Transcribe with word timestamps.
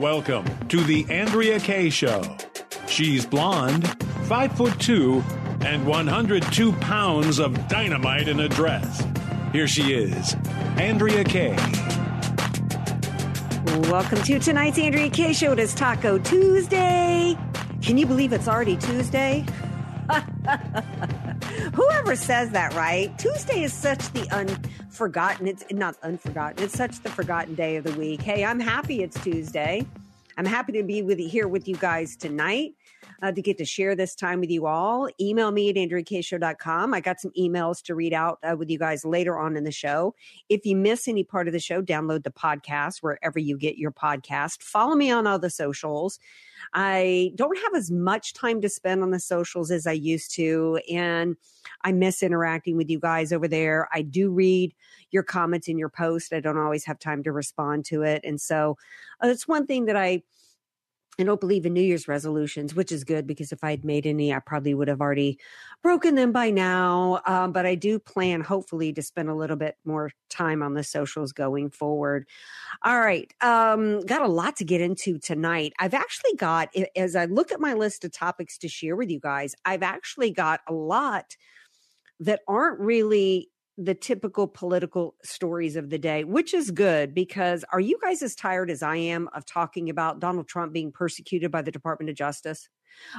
Welcome 0.00 0.46
to 0.68 0.80
the 0.84 1.04
Andrea 1.10 1.58
Kaye 1.58 1.90
Show. 1.90 2.22
She's 2.86 3.26
blonde, 3.26 4.00
five 4.28 4.52
foot 4.52 4.78
two, 4.78 5.24
and 5.62 5.84
102 5.84 6.72
pounds 6.74 7.40
of 7.40 7.66
dynamite 7.66 8.28
in 8.28 8.38
a 8.38 8.48
dress. 8.48 9.04
Here 9.50 9.66
she 9.66 9.94
is, 9.94 10.36
Andrea 10.76 11.24
Kaye. 11.24 11.56
Welcome 13.90 14.22
to 14.22 14.38
tonight's 14.38 14.78
Andrea 14.78 15.10
Kaye 15.10 15.32
Show. 15.32 15.50
It 15.50 15.58
is 15.58 15.74
Taco 15.74 16.16
Tuesday. 16.18 17.36
Can 17.82 17.98
you 17.98 18.06
believe 18.06 18.32
it's 18.32 18.46
already 18.46 18.76
Tuesday? 18.76 19.44
Whoever 21.74 22.16
says 22.16 22.50
that, 22.50 22.74
right? 22.74 23.16
Tuesday 23.18 23.64
is 23.64 23.72
such 23.72 24.10
the 24.12 24.28
unforgotten, 24.30 25.46
it's 25.46 25.64
not 25.70 25.96
unforgotten, 26.02 26.62
it's 26.64 26.76
such 26.76 27.00
the 27.02 27.10
forgotten 27.10 27.54
day 27.54 27.76
of 27.76 27.84
the 27.84 27.92
week. 27.92 28.22
Hey, 28.22 28.44
I'm 28.44 28.60
happy 28.60 29.02
it's 29.02 29.20
Tuesday. 29.22 29.86
I'm 30.36 30.44
happy 30.44 30.72
to 30.72 30.82
be 30.82 31.02
with 31.02 31.18
you 31.18 31.28
here 31.28 31.48
with 31.48 31.66
you 31.66 31.76
guys 31.76 32.16
tonight. 32.16 32.74
Uh, 33.20 33.32
to 33.32 33.42
get 33.42 33.58
to 33.58 33.64
share 33.64 33.96
this 33.96 34.14
time 34.14 34.38
with 34.38 34.48
you 34.48 34.66
all. 34.66 35.08
Email 35.20 35.50
me 35.50 35.68
at 35.68 35.74
andreakshow.com. 35.74 36.94
I 36.94 37.00
got 37.00 37.18
some 37.18 37.32
emails 37.36 37.82
to 37.82 37.96
read 37.96 38.12
out 38.12 38.38
uh, 38.44 38.54
with 38.56 38.70
you 38.70 38.78
guys 38.78 39.04
later 39.04 39.36
on 39.36 39.56
in 39.56 39.64
the 39.64 39.72
show. 39.72 40.14
If 40.48 40.64
you 40.64 40.76
miss 40.76 41.08
any 41.08 41.24
part 41.24 41.48
of 41.48 41.52
the 41.52 41.58
show, 41.58 41.82
download 41.82 42.22
the 42.22 42.30
podcast 42.30 42.98
wherever 42.98 43.40
you 43.40 43.58
get 43.58 43.76
your 43.76 43.90
podcast. 43.90 44.62
Follow 44.62 44.94
me 44.94 45.10
on 45.10 45.26
all 45.26 45.40
the 45.40 45.50
socials. 45.50 46.20
I 46.74 47.32
don't 47.34 47.58
have 47.58 47.74
as 47.74 47.90
much 47.90 48.34
time 48.34 48.60
to 48.60 48.68
spend 48.68 49.02
on 49.02 49.10
the 49.10 49.18
socials 49.18 49.72
as 49.72 49.86
I 49.88 49.92
used 49.92 50.32
to, 50.36 50.80
and 50.88 51.36
I 51.82 51.90
miss 51.90 52.22
interacting 52.22 52.76
with 52.76 52.88
you 52.88 53.00
guys 53.00 53.32
over 53.32 53.48
there. 53.48 53.88
I 53.92 54.02
do 54.02 54.30
read 54.30 54.74
your 55.10 55.22
comments 55.22 55.68
in 55.68 55.78
your 55.78 55.88
post. 55.88 56.32
I 56.32 56.40
don't 56.40 56.58
always 56.58 56.84
have 56.84 56.98
time 56.98 57.22
to 57.24 57.32
respond 57.32 57.84
to 57.86 58.02
it. 58.02 58.20
And 58.24 58.40
so 58.40 58.76
uh, 59.22 59.28
it's 59.28 59.48
one 59.48 59.66
thing 59.66 59.86
that 59.86 59.96
I 59.96 60.22
I 61.20 61.24
don't 61.24 61.40
believe 61.40 61.66
in 61.66 61.72
New 61.74 61.82
Year's 61.82 62.06
resolutions, 62.06 62.76
which 62.76 62.92
is 62.92 63.02
good 63.02 63.26
because 63.26 63.50
if 63.50 63.64
I'd 63.64 63.84
made 63.84 64.06
any, 64.06 64.32
I 64.32 64.38
probably 64.38 64.72
would 64.72 64.86
have 64.86 65.00
already 65.00 65.40
broken 65.82 66.14
them 66.14 66.30
by 66.30 66.50
now. 66.50 67.20
Um, 67.26 67.50
but 67.50 67.66
I 67.66 67.74
do 67.74 67.98
plan, 67.98 68.40
hopefully, 68.40 68.92
to 68.92 69.02
spend 69.02 69.28
a 69.28 69.34
little 69.34 69.56
bit 69.56 69.76
more 69.84 70.12
time 70.30 70.62
on 70.62 70.74
the 70.74 70.84
socials 70.84 71.32
going 71.32 71.70
forward. 71.70 72.28
All 72.84 73.00
right. 73.00 73.32
Um, 73.40 74.00
got 74.02 74.22
a 74.22 74.28
lot 74.28 74.54
to 74.56 74.64
get 74.64 74.80
into 74.80 75.18
tonight. 75.18 75.72
I've 75.80 75.94
actually 75.94 76.34
got, 76.36 76.68
as 76.94 77.16
I 77.16 77.24
look 77.24 77.50
at 77.50 77.58
my 77.58 77.74
list 77.74 78.04
of 78.04 78.12
topics 78.12 78.56
to 78.58 78.68
share 78.68 78.94
with 78.94 79.10
you 79.10 79.18
guys, 79.18 79.56
I've 79.64 79.82
actually 79.82 80.30
got 80.30 80.60
a 80.68 80.72
lot 80.72 81.36
that 82.20 82.42
aren't 82.46 82.78
really 82.78 83.50
the 83.78 83.94
typical 83.94 84.48
political 84.48 85.14
stories 85.22 85.76
of 85.76 85.88
the 85.88 85.98
day, 85.98 86.24
which 86.24 86.52
is 86.52 86.72
good 86.72 87.14
because 87.14 87.64
are 87.72 87.78
you 87.78 87.96
guys 88.02 88.22
as 88.22 88.34
tired 88.34 88.70
as 88.70 88.82
I 88.82 88.96
am 88.96 89.28
of 89.32 89.46
talking 89.46 89.88
about 89.88 90.18
Donald 90.18 90.48
Trump 90.48 90.72
being 90.72 90.90
persecuted 90.90 91.52
by 91.52 91.62
the 91.62 91.70
Department 91.70 92.10
of 92.10 92.16
Justice? 92.16 92.68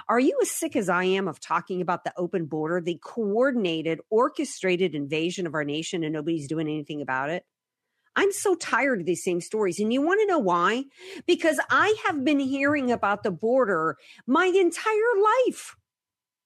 Are 0.10 0.20
you 0.20 0.38
as 0.42 0.52
sick 0.52 0.76
as 0.76 0.90
I 0.90 1.06
am 1.06 1.30
of 1.30 1.40
talking 1.40 1.82
about 1.82 2.04
the 2.04 2.12
open 2.18 2.46
border, 2.46 2.82
the 2.82 3.00
coordinated, 3.02 4.02
orchestrated 4.10 4.96
invasion 4.96 5.48
of 5.48 5.54
our 5.54 5.64
nation, 5.64 6.04
and 6.04 6.12
nobody's 6.12 6.50
doing 6.50 6.68
anything 6.68 7.02
about 7.02 7.30
it? 7.30 7.46
I'm 8.18 8.34
so 8.34 8.56
tired 8.56 9.00
of 9.00 9.06
these 9.06 9.24
same 9.24 9.40
stories. 9.40 9.80
And 9.80 9.94
you 9.94 10.02
want 10.02 10.20
to 10.20 10.28
know 10.28 10.40
why? 10.40 10.84
Because 11.26 11.58
I 11.70 11.96
have 12.06 12.26
been 12.26 12.40
hearing 12.40 12.92
about 12.92 13.24
the 13.24 13.32
border 13.32 13.96
my 14.28 14.46
entire 14.46 15.22
life. 15.48 15.78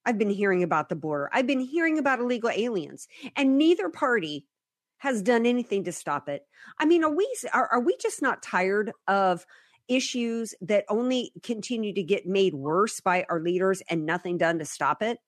I've 0.06 0.18
been 0.18 0.30
hearing 0.30 0.64
about 0.64 0.90
the 0.90 0.96
border. 0.96 1.30
I've 1.32 1.48
been 1.48 1.60
hearing 1.60 1.98
about 1.98 2.20
illegal 2.20 2.50
aliens, 2.50 3.08
and 3.36 3.58
neither 3.58 3.90
party 3.90 4.46
has 4.98 5.22
done 5.22 5.46
anything 5.46 5.84
to 5.84 5.92
stop 5.92 6.30
it. 6.30 6.44
I 6.80 6.86
mean, 6.86 7.04
are 7.04 7.14
we 7.14 7.28
are, 7.54 7.68
are 7.68 7.82
we 7.82 7.98
just 7.98 8.22
not 8.22 8.42
tired 8.42 8.92
of 9.08 9.46
issues 9.88 10.56
that 10.62 10.86
only 10.88 11.34
continue 11.44 11.94
to 11.94 12.04
get 12.04 12.26
made 12.26 12.54
worse 12.54 13.00
by 13.02 13.26
our 13.30 13.42
leaders 13.42 13.82
and 13.90 14.06
nothing 14.06 14.38
done 14.38 14.60
to 14.60 14.66
stop 14.66 15.02
it? 15.02 15.20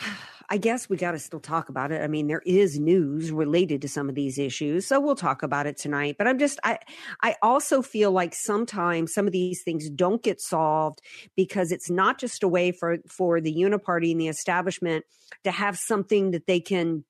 I 0.48 0.58
guess 0.58 0.88
we 0.88 0.96
got 0.96 1.12
to 1.12 1.18
still 1.18 1.40
talk 1.40 1.68
about 1.68 1.92
it. 1.92 2.02
I 2.02 2.06
mean, 2.06 2.26
there 2.26 2.42
is 2.44 2.78
news 2.78 3.32
related 3.32 3.82
to 3.82 3.88
some 3.88 4.08
of 4.08 4.14
these 4.14 4.38
issues, 4.38 4.86
so 4.86 5.00
we'll 5.00 5.14
talk 5.14 5.42
about 5.42 5.66
it 5.66 5.76
tonight. 5.76 6.16
But 6.18 6.26
I'm 6.26 6.38
just, 6.38 6.58
I, 6.64 6.78
I 7.22 7.36
also 7.42 7.82
feel 7.82 8.10
like 8.10 8.34
sometimes 8.34 9.12
some 9.12 9.26
of 9.26 9.32
these 9.32 9.62
things 9.62 9.88
don't 9.90 10.22
get 10.22 10.40
solved 10.40 11.00
because 11.36 11.72
it's 11.72 11.90
not 11.90 12.18
just 12.18 12.42
a 12.42 12.48
way 12.48 12.72
for 12.72 12.98
for 13.08 13.40
the 13.40 13.54
uniparty 13.54 14.12
and 14.12 14.20
the 14.20 14.28
establishment 14.28 15.04
to 15.44 15.50
have 15.50 15.76
something 15.76 16.32
that 16.32 16.46
they 16.46 16.60
can 16.60 17.04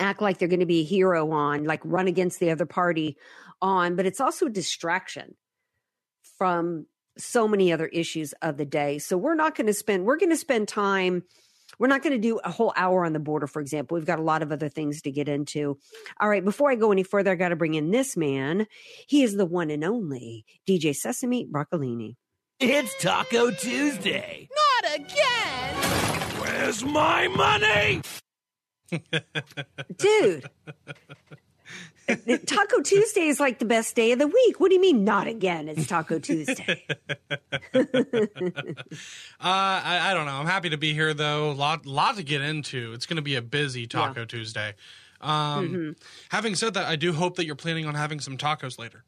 act 0.00 0.22
like 0.22 0.38
they're 0.38 0.48
going 0.48 0.60
to 0.60 0.66
be 0.66 0.80
a 0.80 0.84
hero 0.84 1.30
on, 1.32 1.64
like 1.64 1.80
run 1.84 2.06
against 2.06 2.40
the 2.40 2.50
other 2.50 2.66
party 2.66 3.16
on, 3.60 3.96
but 3.96 4.06
it's 4.06 4.20
also 4.20 4.46
a 4.46 4.50
distraction 4.50 5.34
from 6.38 6.86
so 7.16 7.48
many 7.48 7.72
other 7.72 7.86
issues 7.86 8.32
of 8.42 8.56
the 8.56 8.64
day. 8.64 8.98
So 8.98 9.16
we're 9.16 9.34
not 9.34 9.56
going 9.56 9.66
to 9.66 9.74
spend, 9.74 10.04
we're 10.04 10.18
going 10.18 10.30
to 10.30 10.36
spend 10.36 10.68
time 10.68 11.24
we're 11.78 11.88
not 11.88 12.02
going 12.02 12.12
to 12.12 12.18
do 12.18 12.38
a 12.38 12.50
whole 12.50 12.72
hour 12.76 13.04
on 13.04 13.12
the 13.12 13.20
border, 13.20 13.46
for 13.46 13.60
example. 13.60 13.96
We've 13.96 14.06
got 14.06 14.18
a 14.18 14.22
lot 14.22 14.42
of 14.42 14.52
other 14.52 14.68
things 14.68 15.02
to 15.02 15.10
get 15.10 15.28
into. 15.28 15.78
All 16.20 16.28
right, 16.28 16.44
before 16.44 16.70
I 16.70 16.74
go 16.74 16.92
any 16.92 17.02
further, 17.02 17.32
I 17.32 17.34
got 17.34 17.50
to 17.50 17.56
bring 17.56 17.74
in 17.74 17.90
this 17.90 18.16
man. 18.16 18.66
He 19.06 19.22
is 19.22 19.36
the 19.36 19.46
one 19.46 19.70
and 19.70 19.84
only 19.84 20.44
DJ 20.68 20.94
Sesame 20.94 21.46
Broccolini. 21.46 22.16
It's 22.60 22.92
Taco 23.00 23.52
Tuesday. 23.52 24.48
Not 24.82 24.94
again. 24.96 25.74
Where's 26.40 26.84
my 26.84 27.28
money? 27.28 28.02
Dude. 29.96 30.50
Taco 32.46 32.80
Tuesday 32.80 33.26
is 33.26 33.38
like 33.38 33.58
the 33.58 33.64
best 33.64 33.94
day 33.94 34.12
of 34.12 34.18
the 34.18 34.26
week. 34.26 34.60
What 34.60 34.68
do 34.68 34.74
you 34.74 34.80
mean, 34.80 35.04
not 35.04 35.26
again? 35.26 35.68
It's 35.68 35.86
Taco 35.86 36.18
Tuesday. 36.18 36.84
uh, 36.88 37.82
I, 39.40 40.10
I, 40.10 40.14
don't 40.14 40.26
know. 40.26 40.32
I'm 40.32 40.46
happy 40.46 40.70
to 40.70 40.78
be 40.78 40.94
here, 40.94 41.12
though. 41.12 41.52
Lot, 41.52 41.84
lot 41.86 42.16
to 42.16 42.22
get 42.22 42.40
into. 42.40 42.92
It's 42.94 43.06
going 43.06 43.16
to 43.16 43.22
be 43.22 43.34
a 43.34 43.42
busy 43.42 43.86
Taco 43.86 44.20
yeah. 44.20 44.26
Tuesday. 44.26 44.74
Um, 45.20 45.68
mm-hmm. 45.68 45.90
Having 46.30 46.54
said 46.54 46.74
that, 46.74 46.86
I 46.86 46.96
do 46.96 47.12
hope 47.12 47.36
that 47.36 47.44
you're 47.44 47.56
planning 47.56 47.86
on 47.86 47.94
having 47.94 48.20
some 48.20 48.36
tacos 48.36 48.78
later. 48.78 49.04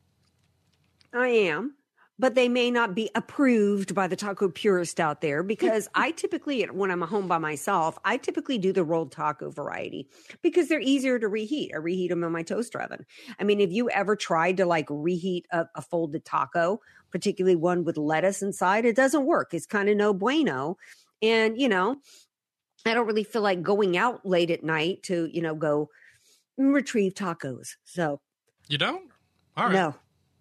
I 1.13 1.29
am 1.29 1.75
but 2.21 2.35
they 2.35 2.51
may 2.51 2.71
not 2.71 2.95
be 2.95 3.11
approved 3.15 3.95
by 3.95 4.07
the 4.07 4.15
taco 4.15 4.51
purist 4.51 5.01
out 5.01 5.23
there 5.23 5.43
because 5.43 5.89
I 5.95 6.11
typically, 6.11 6.63
when 6.65 6.91
I'm 6.91 7.01
home 7.01 7.27
by 7.27 7.39
myself, 7.39 7.99
I 8.05 8.19
typically 8.19 8.59
do 8.59 8.75
the 8.75 8.85
rolled 8.85 9.11
taco 9.11 9.51
variety 9.51 10.07
because 10.43 10.69
they're 10.69 10.81
easier 10.81 11.19
to 11.19 11.29
reheat. 11.29 11.73
I 11.75 11.79
reheat 11.79 12.11
them 12.11 12.23
in 12.23 12.31
my 12.31 12.43
toaster 12.43 12.79
oven. 12.79 13.07
I 13.39 13.45
mean, 13.45 13.59
if 13.59 13.73
you 13.73 13.89
ever 13.89 14.17
tried 14.17 14.59
to 14.59 14.67
like 14.67 14.87
reheat 14.91 15.47
a, 15.51 15.65
a 15.75 15.81
folded 15.81 16.27
taco, 16.27 16.83
particularly 17.11 17.57
one 17.57 17.85
with 17.85 17.97
lettuce 17.97 18.43
inside, 18.43 18.85
it 18.85 18.97
doesn't 18.97 19.25
work. 19.25 19.55
It's 19.55 19.67
kind 19.67 19.89
of 19.89 19.97
no 19.97 20.13
bueno. 20.13 20.77
And, 21.23 21.59
you 21.59 21.71
know, 21.71 21.97
I 22.85 22.93
don't 22.93 23.07
really 23.07 23.25
feel 23.25 23.43
like 23.43 23.63
going 23.63 23.97
out 23.97 24.27
late 24.27 24.51
at 24.51 24.63
night 24.63 25.05
to, 25.05 25.31
you 25.33 25.41
know, 25.41 25.55
go 25.55 25.89
retrieve 26.59 27.15
tacos. 27.15 27.77
So 27.85 28.21
you 28.69 28.77
don't? 28.77 29.11
All 29.57 29.65
right. 29.65 29.73
No, 29.73 29.95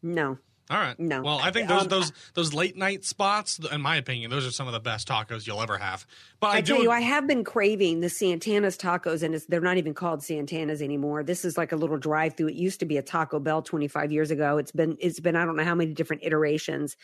no. 0.04 0.38
All 0.70 0.78
right. 0.78 1.00
No. 1.00 1.24
Well, 1.24 1.40
I 1.42 1.50
think 1.50 1.68
those 1.68 1.84
um, 1.84 1.88
those 1.88 2.12
those 2.36 2.54
late 2.54 2.78
night 2.78 3.04
spots, 3.04 3.60
in 3.72 3.82
my 3.82 3.96
opinion, 3.96 4.30
those 4.30 4.46
are 4.46 4.52
some 4.52 4.68
of 4.68 4.74
the 4.74 4.80
best 4.80 5.08
tacos 5.08 5.48
you'll 5.48 5.62
ever 5.62 5.80
have. 5.80 6.06
But 6.40 6.48
I, 6.50 6.58
I 6.58 6.62
tell 6.62 6.84
you, 6.84 6.92
I 6.92 7.00
have 7.00 7.26
been 7.26 7.44
craving 7.44 8.02
the 8.02 8.10
Santana's 8.10 8.78
tacos, 8.78 9.24
and 9.24 9.34
they're 9.50 9.62
not 9.62 9.78
even 9.78 9.96
called 9.96 10.24
Santana's 10.24 10.84
anymore. 10.84 11.24
This 11.24 11.44
is 11.44 11.58
like 11.58 11.72
a 11.72 11.76
little 11.76 11.98
drive 11.98 12.38
through. 12.38 12.50
It 12.50 12.56
used 12.56 12.80
to 12.82 12.86
be 12.86 12.98
a 12.98 13.02
Taco 13.02 13.40
Bell 13.40 13.64
25 13.64 14.12
years 14.12 14.30
ago. 14.30 14.60
It's 14.60 14.72
been 14.72 14.96
it's 15.00 15.20
been 15.20 15.36
I 15.36 15.44
don't 15.44 15.56
know 15.56 15.64
how 15.64 15.74
many 15.74 15.92
different 15.94 16.24
iterations, 16.24 16.96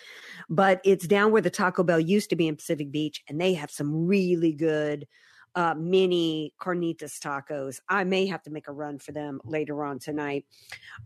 but 0.48 0.80
it's 0.84 1.08
down 1.08 1.32
where 1.32 1.42
the 1.42 1.50
Taco 1.50 1.82
Bell 1.82 2.00
used 2.00 2.30
to 2.30 2.36
be 2.36 2.48
in 2.48 2.56
Pacific 2.56 2.92
Beach, 2.92 3.24
and 3.28 3.42
they 3.42 3.56
have 3.56 3.72
some 3.72 4.06
really 4.06 4.54
good 4.54 5.08
uh, 5.56 5.74
mini 5.78 6.54
carnitas 6.60 7.20
tacos. 7.20 7.80
I 7.90 8.04
may 8.04 8.26
have 8.28 8.44
to 8.44 8.52
make 8.52 8.68
a 8.68 8.74
run 8.74 9.00
for 9.00 9.12
them 9.12 9.40
later 9.44 9.84
on 9.84 10.00
tonight. 10.00 10.46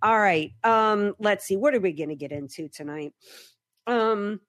All 0.01 0.19
right. 0.19 0.51
Um, 0.63 1.15
let's 1.19 1.45
see. 1.45 1.55
What 1.55 1.75
are 1.75 1.79
we 1.79 1.93
going 1.93 2.09
to 2.09 2.15
get 2.15 2.31
into 2.31 2.67
tonight? 2.67 3.13
Um, 3.87 4.41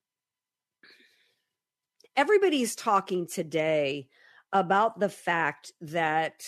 everybody's 2.16 2.74
talking 2.74 3.26
today 3.26 4.08
about 4.52 4.98
the 4.98 5.08
fact 5.08 5.72
that 5.80 6.42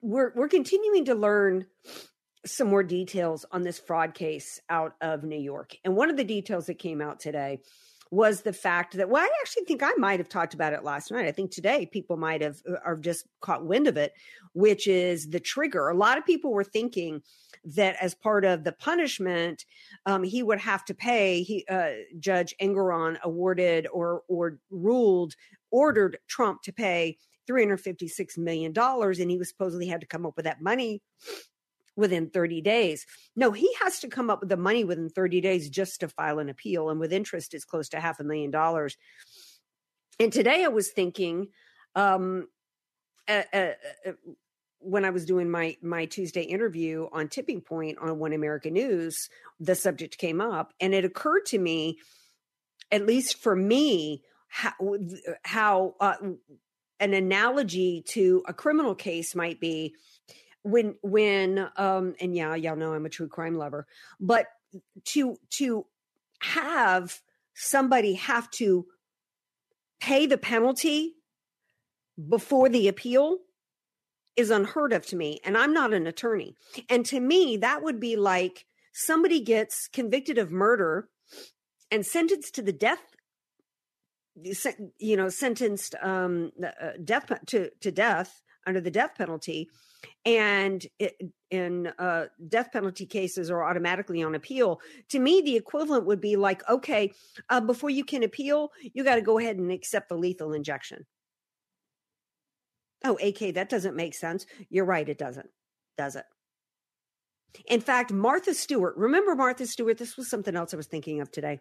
we're 0.00 0.32
we're 0.34 0.48
continuing 0.48 1.04
to 1.06 1.14
learn 1.14 1.66
some 2.44 2.68
more 2.68 2.82
details 2.82 3.44
on 3.52 3.62
this 3.62 3.78
fraud 3.78 4.14
case 4.14 4.60
out 4.68 4.94
of 5.00 5.22
New 5.22 5.38
York. 5.38 5.76
And 5.84 5.94
one 5.94 6.10
of 6.10 6.16
the 6.16 6.24
details 6.24 6.66
that 6.66 6.78
came 6.78 7.00
out 7.00 7.20
today 7.20 7.60
was 8.12 8.42
the 8.42 8.52
fact 8.52 8.94
that 8.98 9.08
well, 9.08 9.22
I 9.22 9.28
actually 9.40 9.64
think 9.64 9.82
I 9.82 9.94
might 9.96 10.20
have 10.20 10.28
talked 10.28 10.52
about 10.52 10.74
it 10.74 10.84
last 10.84 11.10
night. 11.10 11.24
I 11.24 11.32
think 11.32 11.50
today 11.50 11.86
people 11.86 12.18
might 12.18 12.42
have 12.42 12.58
are 12.84 12.94
just 12.94 13.26
caught 13.40 13.64
wind 13.64 13.88
of 13.88 13.96
it, 13.96 14.12
which 14.52 14.86
is 14.86 15.30
the 15.30 15.40
trigger. 15.40 15.88
A 15.88 15.96
lot 15.96 16.18
of 16.18 16.26
people 16.26 16.52
were 16.52 16.62
thinking 16.62 17.22
that 17.64 17.96
as 18.02 18.14
part 18.14 18.44
of 18.44 18.64
the 18.64 18.72
punishment, 18.72 19.64
um, 20.04 20.22
he 20.22 20.42
would 20.42 20.60
have 20.60 20.84
to 20.84 20.94
pay. 20.94 21.42
He 21.42 21.64
uh, 21.70 21.92
Judge 22.18 22.54
Engoron 22.60 23.18
awarded 23.22 23.86
or 23.90 24.24
or 24.28 24.58
ruled 24.70 25.34
ordered 25.70 26.18
Trump 26.28 26.60
to 26.64 26.72
pay 26.72 27.16
three 27.46 27.62
hundred 27.62 27.78
fifty 27.78 28.08
six 28.08 28.36
million 28.36 28.74
dollars, 28.74 29.20
and 29.20 29.30
he 29.30 29.38
was 29.38 29.48
supposedly 29.48 29.86
had 29.86 30.02
to 30.02 30.06
come 30.06 30.26
up 30.26 30.36
with 30.36 30.44
that 30.44 30.60
money 30.60 31.00
within 31.96 32.30
30 32.30 32.60
days. 32.62 33.06
No, 33.36 33.52
he 33.52 33.72
has 33.82 34.00
to 34.00 34.08
come 34.08 34.30
up 34.30 34.40
with 34.40 34.48
the 34.48 34.56
money 34.56 34.84
within 34.84 35.08
30 35.08 35.40
days 35.40 35.68
just 35.68 36.00
to 36.00 36.08
file 36.08 36.38
an 36.38 36.48
appeal. 36.48 36.90
And 36.90 36.98
with 36.98 37.12
interest, 37.12 37.54
it's 37.54 37.64
close 37.64 37.88
to 37.90 38.00
half 38.00 38.20
a 38.20 38.24
million 38.24 38.50
dollars. 38.50 38.96
And 40.18 40.32
today 40.32 40.64
I 40.64 40.68
was 40.68 40.90
thinking, 40.90 41.48
um, 41.94 42.48
uh, 43.28 43.42
uh, 43.52 43.72
uh, 44.06 44.12
when 44.78 45.04
I 45.04 45.10
was 45.10 45.24
doing 45.24 45.48
my 45.48 45.76
my 45.80 46.06
Tuesday 46.06 46.42
interview 46.42 47.08
on 47.12 47.28
Tipping 47.28 47.60
Point 47.60 47.98
on 47.98 48.18
One 48.18 48.32
America 48.32 48.68
News, 48.68 49.28
the 49.60 49.76
subject 49.76 50.18
came 50.18 50.40
up, 50.40 50.72
and 50.80 50.92
it 50.92 51.04
occurred 51.04 51.46
to 51.46 51.58
me, 51.58 51.98
at 52.90 53.06
least 53.06 53.36
for 53.36 53.54
me, 53.54 54.22
how, 54.48 54.72
how 55.44 55.94
uh, 56.00 56.16
an 57.00 57.14
analogy 57.14 58.02
to 58.08 58.42
a 58.46 58.52
criminal 58.52 58.94
case 58.94 59.34
might 59.34 59.60
be 59.60 59.94
when 60.62 60.96
when 61.02 61.68
um 61.76 62.14
and 62.20 62.36
yeah 62.36 62.54
y'all 62.54 62.76
know 62.76 62.94
i'm 62.94 63.06
a 63.06 63.10
true 63.10 63.28
crime 63.28 63.54
lover 63.54 63.86
but 64.20 64.46
to 65.04 65.36
to 65.50 65.86
have 66.40 67.20
somebody 67.54 68.14
have 68.14 68.50
to 68.50 68.86
pay 70.00 70.26
the 70.26 70.38
penalty 70.38 71.14
before 72.28 72.68
the 72.68 72.88
appeal 72.88 73.38
is 74.36 74.50
unheard 74.50 74.92
of 74.92 75.04
to 75.06 75.16
me 75.16 75.40
and 75.44 75.56
i'm 75.56 75.72
not 75.72 75.92
an 75.92 76.06
attorney. 76.06 76.54
And 76.88 77.04
to 77.06 77.20
me 77.20 77.56
that 77.58 77.82
would 77.82 78.00
be 78.00 78.16
like 78.16 78.66
somebody 78.92 79.40
gets 79.40 79.88
convicted 79.88 80.38
of 80.38 80.50
murder 80.50 81.08
and 81.90 82.04
sentenced 82.04 82.54
to 82.54 82.62
the 82.62 82.72
death 82.72 83.16
you 84.98 85.16
know 85.16 85.28
sentenced 85.28 85.94
um 86.02 86.50
uh, 86.64 86.92
death 87.04 87.30
to 87.46 87.70
to 87.80 87.92
death 87.92 88.42
under 88.66 88.80
the 88.80 88.90
death 88.90 89.12
penalty 89.16 89.68
and 90.24 90.84
it, 90.98 91.14
in 91.50 91.88
uh, 91.98 92.26
death 92.48 92.72
penalty 92.72 93.06
cases 93.06 93.50
are 93.50 93.64
automatically 93.64 94.22
on 94.22 94.34
appeal. 94.34 94.80
To 95.10 95.18
me, 95.18 95.42
the 95.42 95.56
equivalent 95.56 96.06
would 96.06 96.20
be 96.20 96.36
like, 96.36 96.68
okay, 96.68 97.12
uh, 97.48 97.60
before 97.60 97.90
you 97.90 98.04
can 98.04 98.22
appeal, 98.22 98.70
you 98.94 99.04
got 99.04 99.16
to 99.16 99.22
go 99.22 99.38
ahead 99.38 99.56
and 99.56 99.70
accept 99.70 100.08
the 100.08 100.16
lethal 100.16 100.52
injection. 100.52 101.06
Oh, 103.04 103.18
AK, 103.22 103.54
that 103.54 103.68
doesn't 103.68 103.96
make 103.96 104.14
sense. 104.14 104.46
You're 104.70 104.84
right, 104.84 105.08
it 105.08 105.18
doesn't, 105.18 105.50
does 105.98 106.16
it? 106.16 106.24
In 107.66 107.80
fact, 107.80 108.12
Martha 108.12 108.54
Stewart, 108.54 108.96
remember 108.96 109.34
Martha 109.34 109.66
Stewart? 109.66 109.98
This 109.98 110.16
was 110.16 110.30
something 110.30 110.56
else 110.56 110.72
I 110.72 110.76
was 110.76 110.86
thinking 110.86 111.20
of 111.20 111.30
today. 111.30 111.60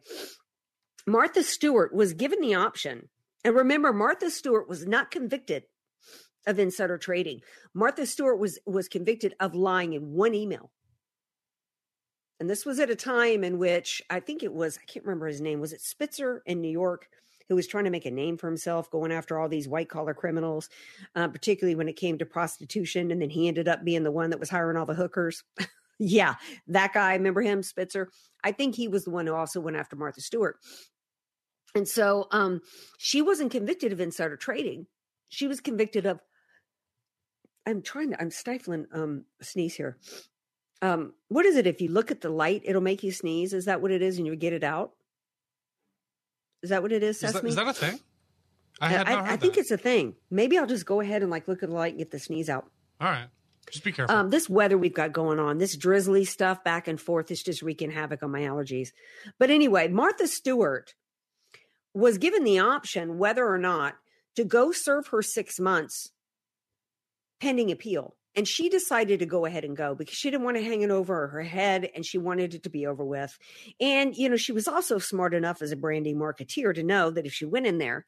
Martha 1.06 1.44
Stewart 1.44 1.94
was 1.94 2.14
given 2.14 2.40
the 2.40 2.54
option. 2.54 3.10
And 3.44 3.56
remember, 3.56 3.92
Martha 3.92 4.30
Stewart 4.30 4.70
was 4.70 4.86
not 4.86 5.12
convicted 5.12 5.64
of 6.48 6.60
insider 6.60 6.98
trading. 6.98 7.42
Martha 7.74 8.06
Stewart 8.06 8.40
was 8.40 8.60
was 8.66 8.88
convicted 8.88 9.36
of 9.40 9.56
lying 9.56 9.94
in 9.94 10.14
one 10.14 10.34
email. 10.34 10.72
And 12.40 12.50
this 12.50 12.66
was 12.66 12.80
at 12.80 12.90
a 12.90 12.96
time 12.96 13.44
in 13.44 13.60
which 13.60 14.02
I 14.10 14.20
think 14.20 14.42
it 14.42 14.52
was, 14.52 14.76
I 14.76 14.92
can't 14.92 15.06
remember 15.06 15.28
his 15.28 15.42
name, 15.42 15.60
was 15.60 15.74
it 15.74 15.82
Spitzer 15.82 16.42
in 16.48 16.60
New 16.60 16.72
York, 16.72 17.08
who 17.48 17.56
was 17.56 17.68
trying 17.68 17.84
to 17.84 17.92
make 17.92 18.08
a 18.08 18.12
name 18.12 18.36
for 18.36 18.48
himself, 18.48 18.90
going 18.90 19.12
after 19.12 19.38
all 19.38 19.48
these 19.48 19.68
white 19.68 19.90
collar 19.90 20.16
criminals, 20.16 20.68
uh, 21.16 21.28
particularly 21.28 21.76
when 21.76 21.88
it 21.88 21.98
came 21.98 22.18
to 22.18 22.26
prostitution. 22.26 23.12
And 23.12 23.22
then 23.22 23.30
he 23.30 23.48
ended 23.48 23.68
up 23.68 23.84
being 23.84 24.02
the 24.02 24.12
one 24.12 24.32
that 24.32 24.40
was 24.40 24.50
hiring 24.50 24.76
all 24.76 24.88
the 24.88 24.96
hookers. 24.96 25.44
yeah, 26.00 26.34
that 26.68 26.94
guy, 26.94 27.14
remember 27.14 27.44
him, 27.44 27.62
Spitzer? 27.62 28.10
I 28.44 28.54
think 28.54 28.74
he 28.74 28.88
was 28.88 29.06
the 29.06 29.12
one 29.12 29.28
who 29.28 29.36
also 29.36 29.62
went 29.62 29.78
after 29.78 29.96
Martha 29.96 30.22
Stewart. 30.22 30.58
And 31.76 31.88
so 31.88 32.28
um, 32.32 32.62
she 32.98 33.22
wasn't 33.22 33.52
convicted 33.52 33.94
of 33.94 34.02
insider 34.02 34.36
trading. 34.36 34.88
She 35.30 35.48
was 35.48 35.62
convicted 35.62 36.08
of 36.08 36.20
I'm 37.66 37.82
trying 37.82 38.12
to, 38.12 38.22
I'm 38.22 38.32
stifling 38.32 38.88
um 38.94 39.26
sneeze 39.42 39.76
here. 39.76 39.98
Um, 40.82 41.14
what 41.28 41.46
is 41.46 41.56
it? 41.58 41.68
If 41.68 41.80
you 41.80 41.90
look 41.90 42.10
at 42.10 42.22
the 42.22 42.30
light, 42.30 42.64
it'll 42.66 42.82
make 42.82 43.04
you 43.04 43.12
sneeze. 43.12 43.54
Is 43.54 43.66
that 43.66 43.82
what 43.82 43.92
it 43.92 44.02
is? 44.02 44.18
And 44.18 44.26
you 44.26 44.36
get 44.36 44.54
it 44.54 44.64
out? 44.64 44.94
Is 46.64 46.72
that 46.72 46.82
what 46.82 46.92
it 46.92 47.04
is, 47.04 47.20
Sesame? 47.20 47.50
Is 47.50 47.56
that, 47.56 47.68
is 47.68 47.78
that 47.78 47.88
a 47.88 47.92
thing? 47.92 48.00
I 48.80 48.88
had 48.90 49.08
I, 49.08 49.34
I 49.34 49.38
think 49.38 49.58
it's 49.58 49.70
a 49.70 49.78
thing. 49.78 50.16
Maybe 50.32 50.58
I'll 50.58 50.66
just 50.66 50.86
go 50.86 51.02
ahead 51.02 51.22
and 51.22 51.30
like 51.30 51.48
look 51.48 51.62
at 51.62 51.70
the 51.70 51.76
light 51.76 51.94
and 51.94 52.00
get 52.00 52.12
the 52.12 52.20
sneeze 52.20 52.50
out. 52.50 52.66
All 53.00 53.08
right. 53.08 53.28
Just 53.70 53.84
be 53.84 53.92
careful. 53.92 54.16
Um, 54.16 54.30
this 54.32 54.50
weather 54.50 54.78
we've 54.78 54.94
got 54.94 55.14
going 55.14 55.40
on, 55.40 55.60
this 55.60 55.78
drizzly 55.78 56.26
stuff 56.26 56.64
back 56.64 56.88
and 56.88 57.00
forth, 57.00 57.30
is 57.30 57.44
just 57.44 57.62
wreaking 57.62 57.92
havoc 57.92 58.24
on 58.24 58.32
my 58.32 58.42
allergies. 58.42 58.90
But 59.38 59.52
anyway, 59.52 59.88
Martha 59.88 60.28
Stewart 60.28 60.96
was 61.94 62.18
given 62.18 62.44
the 62.44 62.58
option 62.58 63.20
whether 63.20 63.48
or 63.48 63.60
not 63.60 63.96
to 64.36 64.44
go 64.44 64.72
serve 64.72 65.08
her 65.08 65.22
six 65.22 65.60
months 65.60 66.12
pending 67.42 67.72
appeal. 67.72 68.16
And 68.34 68.48
she 68.48 68.70
decided 68.70 69.20
to 69.20 69.26
go 69.26 69.46
ahead 69.46 69.66
and 69.66 69.76
go 69.76 69.94
because 69.94 70.16
she 70.16 70.32
didn't 70.32 70.46
want 70.46 70.56
to 70.56 70.64
hang 70.64 70.84
it 70.84 70.90
over 70.90 71.28
her 71.28 71.42
head 71.42 71.90
and 71.94 72.06
she 72.06 72.18
wanted 72.18 72.54
it 72.54 72.64
to 72.64 72.70
be 72.70 72.88
over 72.88 73.04
with. 73.04 73.38
And, 73.82 74.16
you 74.16 74.30
know, 74.30 74.38
she 74.38 74.54
was 74.54 74.70
also 74.70 75.00
smart 75.00 75.34
enough 75.34 75.62
as 75.62 75.74
a 75.74 75.76
branding 75.76 76.18
marketeer 76.18 76.74
to 76.74 76.84
know 76.84 77.10
that 77.10 77.26
if 77.26 77.34
she 77.34 77.46
went 77.46 77.68
in 77.68 77.78
there, 77.78 78.06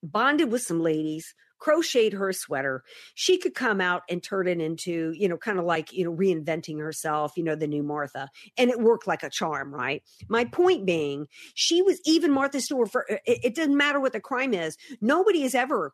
bonded 0.00 0.52
with 0.52 0.62
some 0.62 0.80
ladies, 0.80 1.34
crocheted 1.58 2.12
her 2.12 2.32
sweater, 2.32 2.84
she 3.14 3.36
could 3.36 3.54
come 3.54 3.80
out 3.80 4.02
and 4.08 4.22
turn 4.22 4.46
it 4.46 4.60
into, 4.60 5.12
you 5.16 5.28
know, 5.28 5.36
kind 5.36 5.58
of 5.58 5.64
like, 5.64 5.92
you 5.92 6.04
know, 6.04 6.12
reinventing 6.12 6.78
herself, 6.78 7.32
you 7.36 7.42
know, 7.42 7.56
the 7.56 7.66
new 7.66 7.82
Martha. 7.82 8.28
And 8.56 8.70
it 8.70 8.80
worked 8.80 9.08
like 9.08 9.24
a 9.24 9.30
charm, 9.30 9.74
right? 9.74 10.04
My 10.28 10.44
point 10.44 10.86
being, 10.86 11.26
she 11.54 11.82
was 11.82 12.00
even 12.04 12.32
Martha 12.32 12.60
Stewart 12.60 12.92
for 12.92 13.06
it, 13.08 13.22
it 13.26 13.54
doesn't 13.56 13.76
matter 13.76 13.98
what 13.98 14.12
the 14.12 14.20
crime 14.20 14.54
is. 14.54 14.76
Nobody 15.00 15.42
has 15.42 15.54
ever 15.54 15.92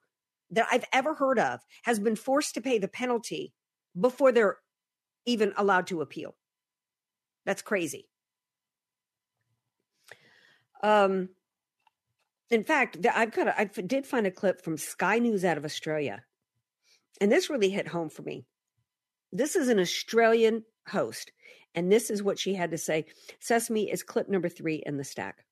that 0.50 0.66
I've 0.70 0.84
ever 0.92 1.14
heard 1.14 1.38
of 1.38 1.60
has 1.82 1.98
been 1.98 2.16
forced 2.16 2.54
to 2.54 2.60
pay 2.60 2.78
the 2.78 2.88
penalty 2.88 3.52
before 3.98 4.32
they're 4.32 4.58
even 5.26 5.52
allowed 5.56 5.86
to 5.88 6.00
appeal. 6.00 6.36
That's 7.44 7.62
crazy. 7.62 8.08
Um, 10.82 11.30
in 12.50 12.64
fact, 12.64 12.98
I've 13.14 13.32
got 13.32 13.48
a, 13.48 13.60
I 13.60 13.64
did 13.64 14.06
find 14.06 14.26
a 14.26 14.30
clip 14.30 14.62
from 14.62 14.78
Sky 14.78 15.18
News 15.18 15.44
out 15.44 15.58
of 15.58 15.64
Australia, 15.64 16.22
and 17.20 17.30
this 17.30 17.50
really 17.50 17.70
hit 17.70 17.88
home 17.88 18.08
for 18.08 18.22
me. 18.22 18.46
This 19.32 19.56
is 19.56 19.68
an 19.68 19.78
Australian 19.78 20.64
host, 20.86 21.32
and 21.74 21.92
this 21.92 22.10
is 22.10 22.22
what 22.22 22.38
she 22.38 22.54
had 22.54 22.70
to 22.70 22.78
say. 22.78 23.06
Sesame 23.40 23.90
is 23.90 24.02
clip 24.02 24.28
number 24.28 24.48
three 24.48 24.82
in 24.86 24.96
the 24.96 25.04
stack. 25.04 25.44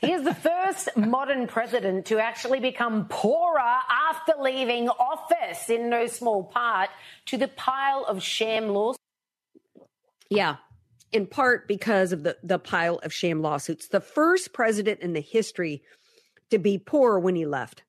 He 0.00 0.12
is 0.12 0.24
the 0.24 0.34
first 0.34 0.88
modern 0.96 1.46
president 1.46 2.06
to 2.06 2.18
actually 2.18 2.60
become 2.60 3.06
poorer 3.08 3.58
after 3.58 4.32
leaving 4.40 4.88
office, 4.88 5.70
in 5.70 5.88
no 5.88 6.06
small 6.06 6.44
part 6.44 6.90
to 7.26 7.36
the 7.36 7.48
pile 7.48 8.04
of 8.04 8.22
sham 8.22 8.68
lawsuits. 8.68 8.98
Yeah, 10.28 10.56
in 11.12 11.26
part 11.26 11.68
because 11.68 12.12
of 12.12 12.22
the, 12.22 12.36
the 12.42 12.58
pile 12.58 12.98
of 13.02 13.12
sham 13.12 13.42
lawsuits. 13.42 13.88
The 13.88 14.00
first 14.00 14.52
president 14.52 15.00
in 15.00 15.12
the 15.12 15.20
history 15.20 15.82
to 16.50 16.58
be 16.58 16.78
poor 16.78 17.18
when 17.18 17.34
he 17.34 17.46
left. 17.46 17.82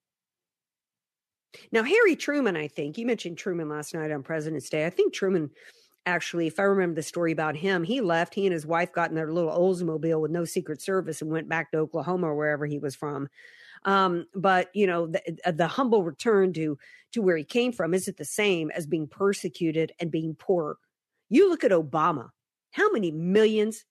Now, 1.71 1.83
Harry 1.83 2.15
Truman, 2.15 2.57
I 2.57 2.67
think, 2.67 2.97
you 2.97 3.05
mentioned 3.05 3.37
Truman 3.37 3.69
last 3.69 3.93
night 3.93 4.11
on 4.11 4.23
President's 4.23 4.69
Day. 4.69 4.85
I 4.85 4.89
think 4.89 5.13
Truman 5.13 5.51
actually, 6.05 6.47
if 6.47 6.59
I 6.59 6.63
remember 6.63 6.95
the 6.95 7.03
story 7.03 7.31
about 7.31 7.55
him, 7.55 7.83
he 7.83 8.01
left. 8.01 8.33
He 8.33 8.45
and 8.45 8.53
his 8.53 8.65
wife 8.65 8.91
got 8.91 9.09
in 9.09 9.15
their 9.15 9.31
little 9.31 9.51
Oldsmobile 9.51 10.21
with 10.21 10.31
no 10.31 10.45
Secret 10.45 10.81
Service 10.81 11.21
and 11.21 11.31
went 11.31 11.49
back 11.49 11.71
to 11.71 11.77
Oklahoma 11.77 12.27
or 12.27 12.35
wherever 12.35 12.65
he 12.65 12.79
was 12.79 12.95
from. 12.95 13.29
Um, 13.85 14.25
but 14.33 14.69
you 14.73 14.87
know, 14.87 15.07
the, 15.07 15.21
uh, 15.45 15.51
the 15.51 15.67
humble 15.67 16.03
return 16.03 16.53
to 16.53 16.77
to 17.13 17.21
where 17.21 17.37
he 17.37 17.43
came 17.43 17.71
from 17.71 17.93
isn't 17.93 18.17
the 18.17 18.25
same 18.25 18.71
as 18.71 18.87
being 18.87 19.07
persecuted 19.07 19.91
and 19.99 20.11
being 20.11 20.35
poor. 20.35 20.77
You 21.29 21.49
look 21.49 21.63
at 21.63 21.71
Obama. 21.71 22.29
How 22.71 22.89
many 22.91 23.11
millions 23.11 23.85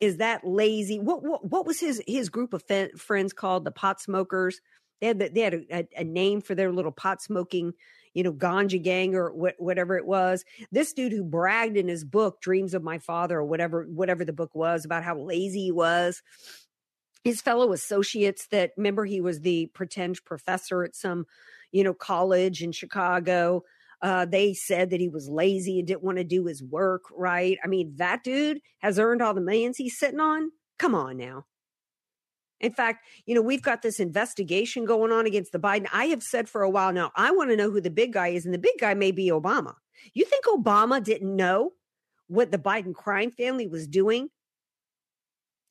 is 0.00 0.18
that 0.18 0.46
lazy? 0.46 0.98
What 0.98 1.22
what 1.22 1.44
what 1.44 1.66
was 1.66 1.80
his 1.80 2.02
his 2.06 2.28
group 2.28 2.54
of 2.54 2.62
friends 2.98 3.32
called? 3.32 3.64
The 3.64 3.70
pot 3.70 4.00
smokers. 4.00 4.60
They 5.00 5.08
had 5.08 5.18
the, 5.18 5.28
they 5.28 5.40
had 5.42 5.54
a, 5.54 5.62
a, 5.70 5.88
a, 5.98 6.04
name 6.04 6.40
for 6.40 6.54
their 6.54 6.72
little 6.72 6.90
pot 6.90 7.20
smoking 7.20 7.74
you 8.16 8.22
know, 8.22 8.32
ganja 8.32 8.82
gang 8.82 9.14
or 9.14 9.28
wh- 9.28 9.60
whatever 9.60 9.98
it 9.98 10.06
was. 10.06 10.42
This 10.72 10.94
dude 10.94 11.12
who 11.12 11.22
bragged 11.22 11.76
in 11.76 11.86
his 11.86 12.02
book, 12.02 12.40
Dreams 12.40 12.72
of 12.72 12.82
My 12.82 12.98
Father, 12.98 13.36
or 13.36 13.44
whatever, 13.44 13.84
whatever 13.90 14.24
the 14.24 14.32
book 14.32 14.54
was 14.54 14.86
about 14.86 15.04
how 15.04 15.18
lazy 15.18 15.64
he 15.64 15.70
was. 15.70 16.22
His 17.24 17.42
fellow 17.42 17.72
associates 17.72 18.46
that 18.52 18.70
remember 18.78 19.04
he 19.04 19.20
was 19.20 19.40
the 19.40 19.66
pretend 19.74 20.24
professor 20.24 20.82
at 20.82 20.96
some, 20.96 21.26
you 21.72 21.84
know, 21.84 21.92
college 21.92 22.62
in 22.62 22.72
Chicago. 22.72 23.62
uh, 24.02 24.24
they 24.24 24.54
said 24.54 24.90
that 24.90 25.00
he 25.00 25.08
was 25.08 25.28
lazy 25.28 25.78
and 25.78 25.86
didn't 25.86 26.02
want 26.02 26.18
to 26.18 26.24
do 26.24 26.46
his 26.46 26.62
work 26.62 27.02
right. 27.14 27.58
I 27.64 27.66
mean, 27.66 27.94
that 27.96 28.24
dude 28.24 28.60
has 28.78 28.98
earned 28.98 29.22
all 29.22 29.34
the 29.34 29.40
millions 29.40 29.76
he's 29.76 29.98
sitting 29.98 30.20
on. 30.20 30.52
Come 30.78 30.94
on 30.94 31.16
now. 31.16 31.44
In 32.60 32.72
fact, 32.72 33.04
you 33.26 33.34
know, 33.34 33.42
we've 33.42 33.62
got 33.62 33.82
this 33.82 34.00
investigation 34.00 34.84
going 34.84 35.12
on 35.12 35.26
against 35.26 35.52
the 35.52 35.58
Biden. 35.58 35.86
I 35.92 36.06
have 36.06 36.22
said 36.22 36.48
for 36.48 36.62
a 36.62 36.70
while 36.70 36.92
now, 36.92 37.12
I 37.14 37.30
want 37.30 37.50
to 37.50 37.56
know 37.56 37.70
who 37.70 37.80
the 37.80 37.90
big 37.90 38.12
guy 38.12 38.28
is, 38.28 38.44
and 38.44 38.54
the 38.54 38.58
big 38.58 38.78
guy 38.80 38.94
may 38.94 39.10
be 39.10 39.28
Obama. 39.28 39.74
You 40.14 40.24
think 40.24 40.46
Obama 40.46 41.02
didn't 41.02 41.34
know 41.34 41.72
what 42.28 42.50
the 42.50 42.58
Biden 42.58 42.94
crime 42.94 43.30
family 43.30 43.66
was 43.66 43.86
doing 43.86 44.30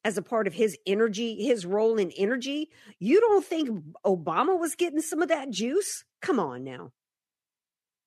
as 0.04 0.18
a 0.18 0.22
part 0.22 0.46
of 0.46 0.54
his 0.54 0.78
energy, 0.86 1.44
his 1.44 1.66
role 1.66 1.98
in 1.98 2.12
energy? 2.12 2.70
You 3.00 3.20
don't 3.20 3.44
think 3.44 3.70
Obama 4.06 4.58
was 4.58 4.76
getting 4.76 5.02
some 5.02 5.22
of 5.22 5.30
that 5.30 5.50
juice? 5.50 6.04
Come 6.22 6.40
on 6.40 6.64
now. 6.64 6.92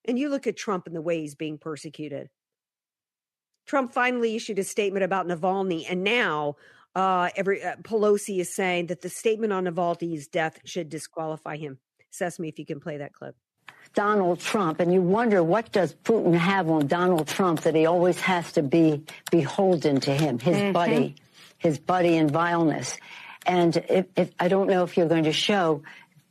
And 0.05 0.19
you 0.19 0.29
look 0.29 0.47
at 0.47 0.57
Trump 0.57 0.87
and 0.87 0.95
the 0.95 1.03
way 1.03 1.21
he's 1.21 1.35
being 1.35 1.59
persecuted. 1.59 2.29
Trump 3.67 3.93
finally 3.93 4.35
issued 4.35 4.59
a 4.59 4.65
statement 4.65 5.05
about 5.05 5.27
Navalny, 5.27 5.85
and 5.89 6.03
now 6.03 6.57
uh, 6.95 7.31
every 7.37 7.63
uh, 7.63 7.77
Pelosi 7.77 8.41
is 8.41 8.55
saying 8.55 8.87
that 8.87 9.03
the 9.03 9.09
statement 9.09 9.53
on 9.53 9.65
Navalny's 9.65 10.27
death 10.27 10.59
should 10.65 10.89
disqualify 10.89 11.57
him. 11.57 11.79
Sesame, 12.11 12.49
if 12.49 12.59
you 12.59 12.67
can 12.67 12.81
play 12.81 12.99
that 12.99 13.13
clip. 13.13 13.37
Donald 13.95 14.41
Trump, 14.41 14.81
and 14.81 14.93
you 14.93 15.01
wonder 15.01 15.43
what 15.43 15.73
does 15.73 15.95
Putin 15.95 16.35
have 16.35 16.69
on 16.69 16.87
Donald 16.87 17.27
Trump 17.27 17.63
that 17.63 17.75
he 17.75 17.87
always 17.87 18.21
has 18.21 18.53
to 18.53 18.63
be 18.63 19.05
beholden 19.31 20.01
to 20.01 20.13
him, 20.13 20.39
his 20.39 20.57
mm-hmm. 20.57 20.73
buddy, 20.73 21.17
his 21.57 21.79
buddy 21.79 22.17
in 22.17 22.29
vileness. 22.29 22.97
And 23.47 23.77
if, 23.89 24.07
if, 24.17 24.31
I 24.39 24.49
don't 24.49 24.69
know 24.69 24.85
if 24.85 24.97
you're 24.97 25.09
going 25.09 25.25
to 25.25 25.33
show 25.33 25.83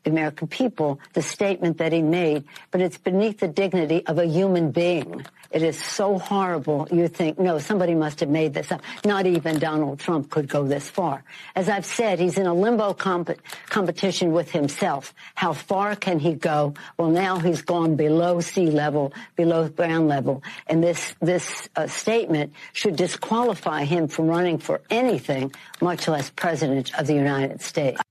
the 0.03 0.11
American 0.11 0.47
people 0.47 0.99
the 1.13 1.21
statement 1.21 1.79
that 1.79 1.91
he 1.91 2.01
made, 2.01 2.45
but 2.71 2.81
it's 2.81 2.97
beneath 2.97 3.39
the 3.39 3.47
dignity 3.47 4.05
of 4.05 4.19
a 4.19 4.25
human 4.25 4.71
being. 4.71 5.25
It 5.51 5.63
is 5.63 5.81
so 5.81 6.17
horrible. 6.17 6.87
You 6.91 7.07
think, 7.07 7.39
no, 7.39 7.59
somebody 7.59 7.95
must 7.95 8.19
have 8.19 8.29
made 8.29 8.53
this 8.53 8.71
up. 8.71 8.81
Not 9.05 9.25
even 9.25 9.59
Donald 9.59 9.99
Trump 9.99 10.29
could 10.29 10.47
go 10.47 10.65
this 10.65 10.89
far. 10.89 11.23
As 11.55 11.69
I've 11.69 11.85
said, 11.85 12.19
he's 12.19 12.37
in 12.37 12.45
a 12.45 12.53
limbo 12.53 12.93
comp- 12.93 13.39
competition 13.69 14.31
with 14.31 14.51
himself. 14.51 15.13
How 15.35 15.53
far 15.53 15.95
can 15.95 16.19
he 16.19 16.33
go? 16.33 16.73
Well, 16.97 17.09
now 17.09 17.39
he's 17.39 17.61
gone 17.61 17.95
below 17.95 18.41
sea 18.41 18.71
level, 18.71 19.13
below 19.35 19.69
ground 19.69 20.07
level. 20.07 20.43
And 20.67 20.83
this, 20.83 21.15
this 21.21 21.69
uh, 21.75 21.87
statement 21.87 22.53
should 22.73 22.95
disqualify 22.95 23.85
him 23.85 24.07
from 24.07 24.27
running 24.27 24.57
for 24.57 24.81
anything, 24.89 25.53
much 25.81 26.07
less 26.07 26.29
president 26.29 26.93
of 26.99 27.07
the 27.07 27.13
United 27.13 27.61
States 27.61 28.01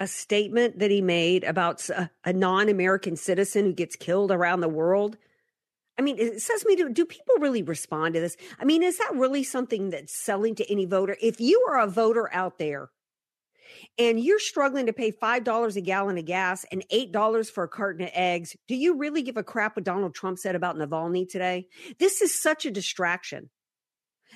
a 0.00 0.06
statement 0.06 0.78
that 0.78 0.90
he 0.90 1.00
made 1.00 1.44
about 1.44 1.88
a, 1.90 2.10
a 2.24 2.32
non-American 2.32 3.16
citizen 3.16 3.64
who 3.64 3.72
gets 3.72 3.96
killed 3.96 4.30
around 4.30 4.60
the 4.60 4.68
world. 4.68 5.16
I 5.98 6.02
mean, 6.02 6.18
it 6.18 6.42
Sesame, 6.42 6.74
do, 6.74 6.90
do 6.90 7.04
people 7.04 7.36
really 7.38 7.62
respond 7.62 8.14
to 8.14 8.20
this? 8.20 8.36
I 8.58 8.64
mean, 8.64 8.82
is 8.82 8.98
that 8.98 9.14
really 9.14 9.44
something 9.44 9.90
that's 9.90 10.14
selling 10.14 10.56
to 10.56 10.70
any 10.70 10.86
voter? 10.86 11.16
If 11.22 11.40
you 11.40 11.64
are 11.70 11.80
a 11.80 11.86
voter 11.86 12.28
out 12.34 12.58
there 12.58 12.90
and 13.96 14.18
you're 14.18 14.40
struggling 14.40 14.86
to 14.86 14.92
pay 14.92 15.12
$5 15.12 15.76
a 15.76 15.80
gallon 15.80 16.18
of 16.18 16.24
gas 16.24 16.64
and 16.72 16.84
$8 16.92 17.50
for 17.50 17.64
a 17.64 17.68
carton 17.68 18.04
of 18.04 18.10
eggs, 18.12 18.56
do 18.66 18.74
you 18.74 18.96
really 18.96 19.22
give 19.22 19.36
a 19.36 19.44
crap 19.44 19.76
what 19.76 19.84
Donald 19.84 20.14
Trump 20.14 20.38
said 20.38 20.56
about 20.56 20.76
Navalny 20.76 21.28
today? 21.28 21.68
This 22.00 22.20
is 22.20 22.40
such 22.40 22.66
a 22.66 22.72
distraction. 22.72 23.50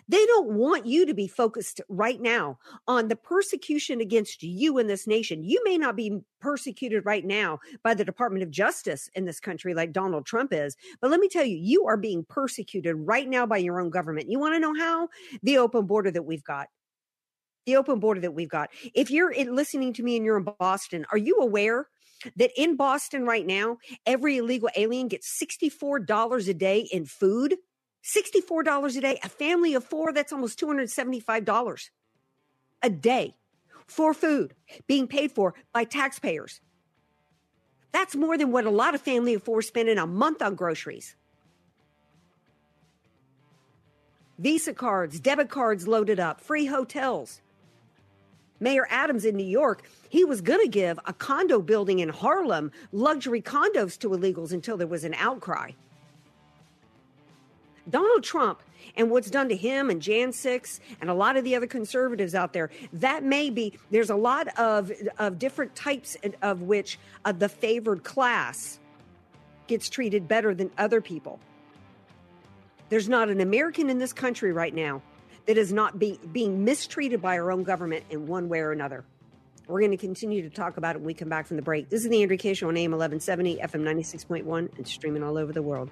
They 0.06 0.24
don't 0.26 0.50
want 0.50 0.86
you 0.86 1.06
to 1.06 1.14
be 1.14 1.26
focused 1.26 1.80
right 1.88 2.20
now 2.20 2.58
on 2.86 3.08
the 3.08 3.16
persecution 3.16 4.00
against 4.00 4.42
you 4.42 4.78
in 4.78 4.86
this 4.86 5.06
nation. 5.06 5.42
You 5.42 5.62
may 5.64 5.78
not 5.78 5.96
be 5.96 6.20
persecuted 6.40 7.04
right 7.04 7.24
now 7.24 7.58
by 7.82 7.94
the 7.94 8.04
Department 8.04 8.42
of 8.42 8.50
Justice 8.50 9.08
in 9.14 9.24
this 9.24 9.40
country 9.40 9.74
like 9.74 9.92
Donald 9.92 10.26
Trump 10.26 10.52
is, 10.52 10.76
but 11.00 11.10
let 11.10 11.20
me 11.20 11.28
tell 11.28 11.44
you, 11.44 11.56
you 11.56 11.86
are 11.86 11.96
being 11.96 12.24
persecuted 12.28 12.96
right 12.96 13.28
now 13.28 13.46
by 13.46 13.56
your 13.56 13.80
own 13.80 13.90
government. 13.90 14.30
You 14.30 14.38
want 14.38 14.54
to 14.54 14.60
know 14.60 14.74
how? 14.74 15.08
The 15.42 15.58
open 15.58 15.86
border 15.86 16.10
that 16.10 16.22
we've 16.22 16.44
got. 16.44 16.68
The 17.66 17.76
open 17.76 17.98
border 17.98 18.20
that 18.20 18.34
we've 18.34 18.48
got. 18.48 18.70
If 18.94 19.10
you're 19.10 19.34
listening 19.52 19.92
to 19.94 20.02
me 20.02 20.16
and 20.16 20.24
you're 20.24 20.38
in 20.38 20.46
Boston, 20.58 21.04
are 21.12 21.18
you 21.18 21.38
aware 21.40 21.88
that 22.36 22.50
in 22.56 22.76
Boston 22.76 23.24
right 23.24 23.46
now, 23.46 23.76
every 24.06 24.38
illegal 24.38 24.70
alien 24.74 25.08
gets 25.08 25.38
$64 25.42 26.48
a 26.48 26.54
day 26.54 26.88
in 26.90 27.04
food? 27.04 27.56
$64 28.04 28.96
a 28.96 29.00
day, 29.00 29.18
a 29.22 29.28
family 29.28 29.74
of 29.74 29.84
four, 29.84 30.12
that's 30.12 30.32
almost 30.32 30.58
$275 30.60 31.90
a 32.82 32.90
day 32.90 33.34
for 33.86 34.14
food 34.14 34.54
being 34.86 35.06
paid 35.06 35.32
for 35.32 35.54
by 35.72 35.84
taxpayers. 35.84 36.60
That's 37.92 38.14
more 38.14 38.36
than 38.36 38.52
what 38.52 38.66
a 38.66 38.70
lot 38.70 38.94
of 38.94 39.00
family 39.00 39.34
of 39.34 39.42
four 39.42 39.62
spend 39.62 39.88
in 39.88 39.98
a 39.98 40.06
month 40.06 40.42
on 40.42 40.54
groceries. 40.54 41.16
Visa 44.38 44.72
cards, 44.72 45.18
debit 45.18 45.48
cards 45.48 45.88
loaded 45.88 46.20
up, 46.20 46.40
free 46.40 46.66
hotels. 46.66 47.40
Mayor 48.60 48.86
Adams 48.90 49.24
in 49.24 49.36
New 49.36 49.46
York, 49.46 49.82
he 50.08 50.24
was 50.24 50.40
going 50.40 50.60
to 50.60 50.68
give 50.68 50.98
a 51.06 51.12
condo 51.12 51.60
building 51.60 52.00
in 52.00 52.08
Harlem 52.08 52.70
luxury 52.92 53.40
condos 53.40 53.98
to 53.98 54.10
illegals 54.10 54.52
until 54.52 54.76
there 54.76 54.86
was 54.86 55.04
an 55.04 55.14
outcry. 55.14 55.72
Donald 57.90 58.22
Trump 58.22 58.60
and 58.96 59.10
what's 59.10 59.30
done 59.30 59.48
to 59.48 59.56
him 59.56 59.90
and 59.90 60.00
Jan 60.00 60.32
6 60.32 60.80
and 61.00 61.10
a 61.10 61.14
lot 61.14 61.36
of 61.36 61.44
the 61.44 61.54
other 61.54 61.66
conservatives 61.66 62.34
out 62.34 62.52
there, 62.52 62.70
that 62.94 63.22
may 63.22 63.50
be, 63.50 63.74
there's 63.90 64.10
a 64.10 64.16
lot 64.16 64.48
of, 64.58 64.92
of 65.18 65.38
different 65.38 65.74
types 65.74 66.16
of 66.42 66.62
which 66.62 66.98
uh, 67.24 67.32
the 67.32 67.48
favored 67.48 68.04
class 68.04 68.78
gets 69.66 69.88
treated 69.88 70.26
better 70.26 70.54
than 70.54 70.70
other 70.78 71.00
people. 71.00 71.38
There's 72.88 73.08
not 73.08 73.28
an 73.28 73.40
American 73.40 73.90
in 73.90 73.98
this 73.98 74.12
country 74.12 74.52
right 74.52 74.74
now 74.74 75.02
that 75.46 75.58
is 75.58 75.72
not 75.72 75.98
be, 75.98 76.18
being 76.32 76.64
mistreated 76.64 77.20
by 77.20 77.38
our 77.38 77.52
own 77.52 77.64
government 77.64 78.04
in 78.10 78.26
one 78.26 78.48
way 78.48 78.60
or 78.60 78.72
another. 78.72 79.04
We're 79.66 79.80
going 79.80 79.90
to 79.90 79.98
continue 79.98 80.40
to 80.42 80.50
talk 80.50 80.78
about 80.78 80.96
it 80.96 81.00
when 81.00 81.06
we 81.06 81.14
come 81.14 81.28
back 81.28 81.46
from 81.46 81.56
the 81.56 81.62
break. 81.62 81.90
This 81.90 82.02
is 82.02 82.08
the 82.08 82.22
Andrea 82.22 82.38
Kaye 82.38 82.54
Show 82.54 82.68
on 82.68 82.76
AM 82.76 82.92
1170, 82.92 83.58
FM 83.58 83.82
96.1, 83.82 84.76
and 84.78 84.88
streaming 84.88 85.22
all 85.22 85.36
over 85.36 85.52
the 85.52 85.62
world. 85.62 85.90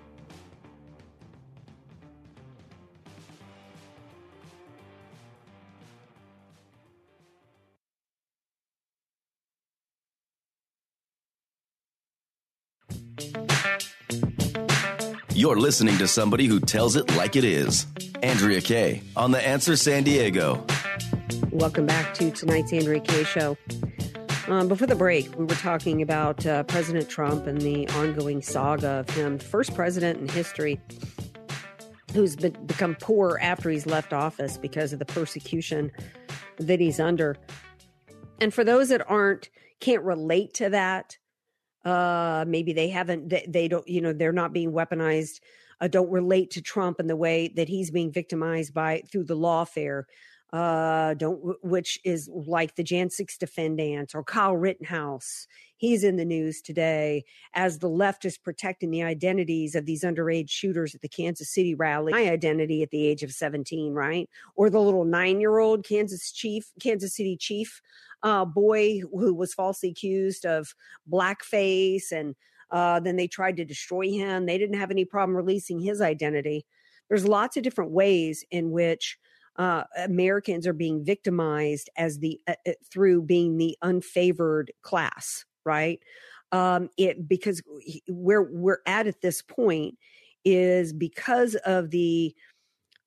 You're 15.32 15.56
listening 15.56 15.98
to 15.98 16.08
somebody 16.08 16.46
who 16.46 16.60
tells 16.60 16.96
it 16.96 17.14
like 17.16 17.36
it 17.36 17.44
is. 17.44 17.86
Andrea 18.22 18.60
Kaye 18.60 19.02
on 19.16 19.30
The 19.30 19.46
Answer 19.46 19.76
San 19.76 20.02
Diego. 20.02 20.64
Welcome 21.50 21.86
back 21.86 22.14
to 22.14 22.30
tonight's 22.30 22.72
Andrea 22.72 23.00
Kaye 23.00 23.24
Show. 23.24 23.56
Um, 24.48 24.68
before 24.68 24.86
the 24.86 24.94
break, 24.94 25.36
we 25.36 25.44
were 25.44 25.54
talking 25.56 26.02
about 26.02 26.46
uh, 26.46 26.62
President 26.62 27.08
Trump 27.08 27.46
and 27.46 27.60
the 27.60 27.88
ongoing 27.90 28.40
saga 28.42 28.88
of 28.88 29.10
him, 29.10 29.38
first 29.38 29.74
president 29.74 30.20
in 30.20 30.28
history 30.28 30.80
who's 32.12 32.36
been, 32.36 32.56
become 32.64 32.94
poor 32.94 33.38
after 33.42 33.68
he's 33.68 33.86
left 33.86 34.12
office 34.12 34.56
because 34.56 34.92
of 34.92 34.98
the 34.98 35.04
persecution 35.04 35.92
that 36.56 36.80
he's 36.80 36.98
under. 36.98 37.36
And 38.40 38.54
for 38.54 38.64
those 38.64 38.88
that 38.88 39.08
aren't, 39.10 39.50
can't 39.80 40.02
relate 40.02 40.54
to 40.54 40.70
that, 40.70 41.18
uh, 41.86 42.44
maybe 42.46 42.72
they 42.72 42.88
haven't, 42.88 43.28
they, 43.28 43.46
they, 43.48 43.68
don't, 43.68 43.86
you 43.86 44.00
know, 44.00 44.12
they're 44.12 44.32
not 44.32 44.52
being 44.52 44.72
weaponized, 44.72 45.38
uh, 45.80 45.86
don't 45.86 46.10
relate 46.10 46.50
to 46.50 46.60
Trump 46.60 46.98
in 46.98 47.06
the 47.06 47.14
way 47.14 47.48
that 47.54 47.68
he's 47.68 47.92
being 47.92 48.10
victimized 48.10 48.74
by 48.74 49.02
through 49.10 49.24
the 49.24 49.36
lawfare. 49.36 50.02
Uh, 50.56 51.12
don't, 51.12 51.62
which 51.62 51.98
is 52.02 52.30
like 52.32 52.76
the 52.76 52.82
Jan 52.82 53.10
6 53.10 53.36
defendant 53.36 54.14
or 54.14 54.24
Kyle 54.24 54.56
Rittenhouse. 54.56 55.46
He's 55.76 56.02
in 56.02 56.16
the 56.16 56.24
news 56.24 56.62
today 56.62 57.26
as 57.52 57.78
the 57.78 57.90
left 57.90 58.24
is 58.24 58.38
protecting 58.38 58.90
the 58.90 59.02
identities 59.02 59.74
of 59.74 59.84
these 59.84 60.02
underage 60.02 60.48
shooters 60.48 60.94
at 60.94 61.02
the 61.02 61.10
Kansas 61.10 61.52
City 61.52 61.74
rally. 61.74 62.10
My 62.10 62.30
identity 62.30 62.82
at 62.82 62.88
the 62.88 63.06
age 63.06 63.22
of 63.22 63.32
17, 63.32 63.92
right? 63.92 64.30
Or 64.54 64.70
the 64.70 64.80
little 64.80 65.04
nine 65.04 65.40
year 65.40 65.58
old 65.58 65.84
Kansas 65.84 66.32
chief, 66.32 66.72
Kansas 66.80 67.14
City 67.14 67.36
chief 67.36 67.82
uh, 68.22 68.46
boy 68.46 69.00
who 69.12 69.34
was 69.34 69.52
falsely 69.52 69.90
accused 69.90 70.46
of 70.46 70.74
blackface 71.12 72.12
and 72.12 72.34
uh, 72.70 72.98
then 72.98 73.16
they 73.16 73.28
tried 73.28 73.58
to 73.58 73.64
destroy 73.66 74.08
him. 74.08 74.46
They 74.46 74.56
didn't 74.56 74.80
have 74.80 74.90
any 74.90 75.04
problem 75.04 75.36
releasing 75.36 75.80
his 75.80 76.00
identity. 76.00 76.64
There's 77.10 77.28
lots 77.28 77.58
of 77.58 77.62
different 77.62 77.90
ways 77.90 78.42
in 78.50 78.70
which 78.70 79.18
uh, 79.58 79.84
Americans 79.98 80.66
are 80.66 80.74
being 80.74 81.04
victimized 81.04 81.90
as 81.96 82.18
the 82.20 82.40
uh, 82.48 82.54
uh 82.66 82.72
through 82.90 83.22
being 83.22 83.58
the 83.58 83.76
unfavored 83.84 84.68
class, 84.82 85.44
right? 85.64 86.00
Um, 86.52 86.90
it 86.98 87.28
because 87.28 87.62
where 88.08 88.42
we're 88.42 88.80
at 88.86 89.06
at 89.08 89.20
this 89.22 89.42
point 89.42 89.98
is 90.44 90.92
because 90.92 91.56
of 91.56 91.90
the 91.90 92.34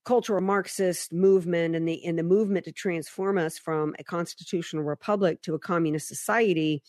cultural 0.05 0.41
Marxist 0.41 1.13
movement 1.13 1.75
and 1.75 1.87
the 1.87 2.03
and 2.05 2.17
the 2.19 2.23
movement 2.23 2.65
to 2.65 2.71
transform 2.73 3.37
us 3.37 3.59
from 3.59 3.95
a 3.99 4.03
constitutional 4.03 4.83
republic 4.83 5.41
to 5.43 5.55
a 5.55 5.59
communist 5.59 6.07
society, 6.07 6.81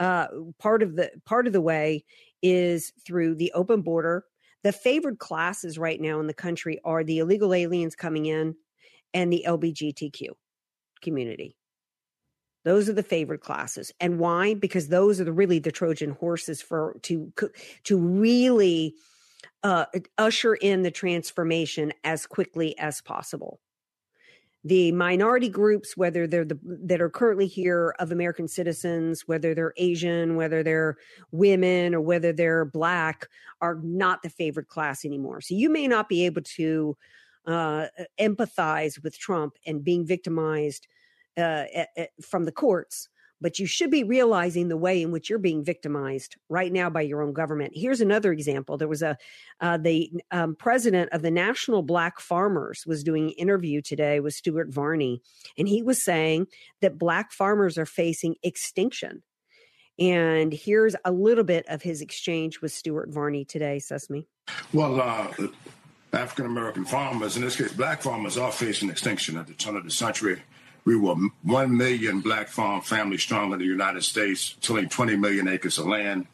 Uh, 0.00 0.28
part 0.58 0.82
of 0.82 0.96
the 0.96 1.10
part 1.26 1.46
of 1.46 1.52
the 1.52 1.60
way 1.60 2.04
is 2.42 2.92
through 3.06 3.34
the 3.36 3.52
open 3.54 3.82
border. 3.82 4.24
The 4.64 4.72
favored 4.72 5.18
classes 5.18 5.78
right 5.78 6.00
now 6.00 6.20
in 6.20 6.26
the 6.28 6.34
country 6.34 6.80
are 6.84 7.04
the 7.04 7.18
illegal 7.20 7.54
aliens 7.54 7.96
coming 7.96 8.26
in 8.26 8.56
and 9.14 9.32
the 9.32 9.44
LBGTQ 9.46 10.28
community. 11.02 11.56
Those 12.64 12.88
are 12.88 12.94
the 12.94 13.02
favored 13.02 13.40
classes. 13.40 13.92
And 14.00 14.18
why? 14.18 14.54
Because 14.54 14.88
those 14.88 15.20
are 15.20 15.24
the, 15.24 15.32
really 15.32 15.58
the 15.58 15.72
Trojan 15.72 16.10
horses 16.10 16.60
for 16.60 16.96
to 17.02 17.32
to 17.84 17.98
really 17.98 18.94
uh, 19.62 19.86
usher 20.18 20.54
in 20.54 20.82
the 20.82 20.90
transformation 20.90 21.92
as 22.04 22.26
quickly 22.26 22.78
as 22.78 23.00
possible. 23.00 23.60
The 24.64 24.92
minority 24.92 25.48
groups, 25.48 25.96
whether 25.96 26.26
they're 26.26 26.44
the 26.44 26.58
that 26.64 27.00
are 27.00 27.08
currently 27.08 27.46
here 27.46 27.94
of 28.00 28.10
American 28.10 28.48
citizens, 28.48 29.22
whether 29.26 29.54
they're 29.54 29.72
Asian, 29.76 30.34
whether 30.36 30.62
they're 30.62 30.96
women, 31.30 31.94
or 31.94 32.00
whether 32.00 32.32
they're 32.32 32.64
black, 32.64 33.28
are 33.60 33.78
not 33.82 34.22
the 34.22 34.30
favored 34.30 34.68
class 34.68 35.04
anymore. 35.04 35.40
So 35.40 35.54
you 35.54 35.70
may 35.70 35.86
not 35.86 36.08
be 36.08 36.26
able 36.26 36.42
to 36.42 36.96
uh, 37.48 37.86
empathize 38.20 39.02
with 39.02 39.18
Trump 39.18 39.54
and 39.66 39.82
being 39.82 40.06
victimized 40.06 40.86
uh, 41.36 41.64
from 42.20 42.44
the 42.44 42.52
courts, 42.52 43.08
but 43.40 43.58
you 43.58 43.66
should 43.66 43.90
be 43.90 44.04
realizing 44.04 44.68
the 44.68 44.76
way 44.76 45.00
in 45.00 45.12
which 45.12 45.30
you're 45.30 45.38
being 45.38 45.64
victimized 45.64 46.36
right 46.48 46.72
now 46.72 46.90
by 46.90 47.00
your 47.00 47.22
own 47.22 47.32
government. 47.32 47.72
Here's 47.74 48.00
another 48.00 48.32
example. 48.32 48.76
There 48.76 48.88
was 48.88 49.02
a 49.02 49.16
uh, 49.60 49.78
the 49.78 50.12
um, 50.30 50.56
president 50.56 51.10
of 51.12 51.22
the 51.22 51.30
National 51.30 51.82
Black 51.82 52.20
Farmers 52.20 52.84
was 52.86 53.02
doing 53.02 53.28
an 53.28 53.32
interview 53.32 53.80
today 53.80 54.20
with 54.20 54.34
Stuart 54.34 54.68
Varney, 54.68 55.22
and 55.56 55.68
he 55.68 55.82
was 55.82 56.04
saying 56.04 56.48
that 56.82 56.98
black 56.98 57.32
farmers 57.32 57.78
are 57.78 57.86
facing 57.86 58.34
extinction. 58.42 59.22
And 59.98 60.52
here's 60.52 60.94
a 61.04 61.10
little 61.10 61.44
bit 61.44 61.66
of 61.68 61.82
his 61.82 62.02
exchange 62.02 62.60
with 62.60 62.72
Stuart 62.72 63.08
Varney 63.10 63.44
today, 63.44 63.80
Sesame. 63.80 64.28
Well, 64.72 65.00
uh, 65.00 65.32
African 66.12 66.46
American 66.46 66.84
farmers, 66.84 67.36
in 67.36 67.42
this 67.42 67.56
case, 67.56 67.72
black 67.72 68.02
farmers, 68.02 68.38
are 68.38 68.52
facing 68.52 68.88
extinction 68.88 69.36
at 69.36 69.46
the 69.46 69.52
turn 69.52 69.76
of 69.76 69.84
the 69.84 69.90
century. 69.90 70.42
We 70.84 70.96
were 70.96 71.16
1 71.42 71.76
million 71.76 72.20
black 72.20 72.48
farm 72.48 72.80
families 72.80 73.22
strong 73.22 73.52
in 73.52 73.58
the 73.58 73.66
United 73.66 74.04
States, 74.04 74.56
tilling 74.60 74.88
20 74.88 75.16
million 75.16 75.46
acres 75.46 75.78
of 75.78 75.86
land. 75.86 76.26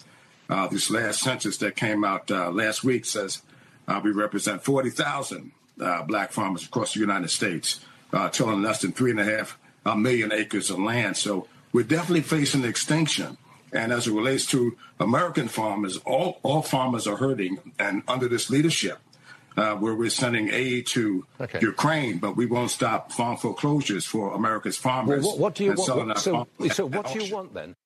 Uh, 0.49 0.69
this 0.69 0.91
last 0.91 1.21
census 1.21 1.57
that 1.59 1.75
came 1.75 2.05
out 2.05 2.31
uh, 2.31 2.51
last 2.51 2.85
week 2.85 3.05
says 3.05 3.43
uh, 3.89 4.01
we 4.05 4.13
represent 4.13 4.63
40,000 4.63 5.51
uh, 5.81 6.03
black 6.05 6.31
farmers 6.31 6.65
across 6.65 6.95
the 6.95 7.01
United 7.01 7.31
States, 7.31 7.81
uh, 8.13 8.29
tilling 8.29 8.63
less 8.63 8.81
than 8.81 8.93
three 8.93 9.11
and 9.11 9.21
a 9.21 9.25
half 9.25 9.59
uh, 9.85 9.97
acres 10.33 10.71
of 10.71 10.79
land. 10.79 11.17
So 11.17 11.49
we're 11.73 11.83
definitely 11.83 12.23
facing 12.23 12.65
extinction. 12.65 13.37
And 13.73 13.93
as 13.93 14.07
it 14.07 14.13
relates 14.13 14.47
to 14.47 14.77
American 15.01 15.49
farmers, 15.49 15.97
all, 15.99 16.39
all 16.45 16.63
farmers 16.63 17.09
are 17.09 17.17
hurting. 17.17 17.59
And 17.79 18.05
under 18.07 18.29
this 18.29 18.51
leadership, 18.51 18.99
uh, 19.57 19.75
where 19.77 19.95
we're 19.95 20.11
sending 20.11 20.49
aid 20.51 20.87
to 20.89 21.27
okay. 21.41 21.59
Ukraine, 21.61 22.19
but 22.19 22.37
we 22.37 22.47
won't 22.47 22.71
stop 22.71 23.13
farm 23.13 23.37
foreclosures 23.37 24.05
for 24.05 24.35
America's 24.35 24.77
farmers. 24.77 25.25
Well, 25.25 25.33
what, 25.33 25.41
what, 25.41 25.55
do 25.55 25.65
you 25.65 25.73
want? 25.75 26.09
What, 26.09 26.19
so, 26.19 26.47
so 26.71 26.87
what 26.87 27.13
do 27.13 27.25
you 27.25 27.35
want 27.35 27.55
then? 27.55 27.77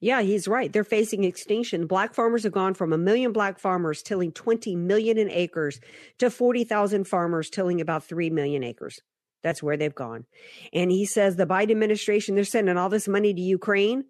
Yeah, 0.00 0.22
he's 0.22 0.46
right. 0.46 0.72
They're 0.72 0.84
facing 0.84 1.24
extinction. 1.24 1.86
Black 1.86 2.14
farmers 2.14 2.44
have 2.44 2.52
gone 2.52 2.74
from 2.74 2.92
a 2.92 2.98
million 2.98 3.32
black 3.32 3.58
farmers 3.58 4.02
tilling 4.02 4.30
20 4.30 4.76
million 4.76 5.18
in 5.18 5.28
acres 5.28 5.80
to 6.18 6.30
40,000 6.30 7.04
farmers 7.04 7.50
tilling 7.50 7.80
about 7.80 8.04
3 8.04 8.30
million 8.30 8.62
acres. 8.62 9.00
That's 9.42 9.62
where 9.62 9.76
they've 9.76 9.94
gone. 9.94 10.26
And 10.72 10.90
he 10.90 11.04
says 11.04 11.36
the 11.36 11.46
Biden 11.46 11.72
administration, 11.72 12.34
they're 12.34 12.44
sending 12.44 12.76
all 12.76 12.88
this 12.88 13.08
money 13.08 13.34
to 13.34 13.40
Ukraine. 13.40 14.04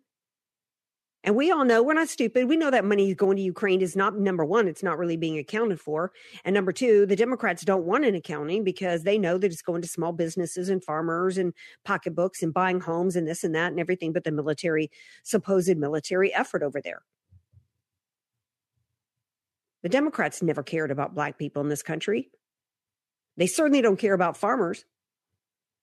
And 1.25 1.34
we 1.34 1.50
all 1.50 1.64
know 1.64 1.82
we're 1.82 1.94
not 1.94 2.08
stupid. 2.08 2.48
We 2.48 2.56
know 2.56 2.70
that 2.70 2.84
money 2.84 3.08
is 3.08 3.14
going 3.16 3.37
to 3.37 3.42
Ukraine 3.42 3.80
is 3.80 3.96
not 3.96 4.16
number 4.16 4.44
one, 4.44 4.68
it's 4.68 4.84
not 4.84 4.98
really 4.98 5.16
being 5.16 5.37
accounted 5.37 5.80
for. 5.80 6.12
And 6.45 6.54
number 6.54 6.73
two, 6.73 7.06
the 7.06 7.16
Democrats 7.16 7.64
don't 7.64 7.84
want 7.84 8.04
an 8.04 8.14
accounting 8.14 8.62
because 8.62 9.02
they 9.02 9.19
know 9.19 9.36
that 9.36 9.50
it's 9.50 9.62
going 9.62 9.82
to 9.82 9.88
small 9.88 10.12
businesses 10.12 10.69
and 10.69 10.82
farmers 10.82 11.36
and 11.36 11.52
pocketbooks 11.84 12.43
and 12.43 12.54
buying 12.54 12.80
homes 12.80 13.16
and 13.16 13.26
this 13.26 13.43
and 13.43 13.54
that 13.56 13.73
and 13.73 13.80
everything 13.80 14.12
but 14.12 14.23
the 14.23 14.30
military, 14.30 14.90
supposed 15.25 15.76
military 15.76 16.32
effort 16.32 16.62
over 16.62 16.80
there. 16.80 17.02
The 19.82 19.88
Democrats 19.88 20.43
never 20.43 20.62
cared 20.62 20.90
about 20.90 21.14
black 21.14 21.38
people 21.38 21.62
in 21.62 21.69
this 21.69 21.82
country. 21.82 22.30
They 23.36 23.47
certainly 23.47 23.80
don't 23.80 23.99
care 23.99 24.14
about 24.14 24.36
farmers. 24.36 24.84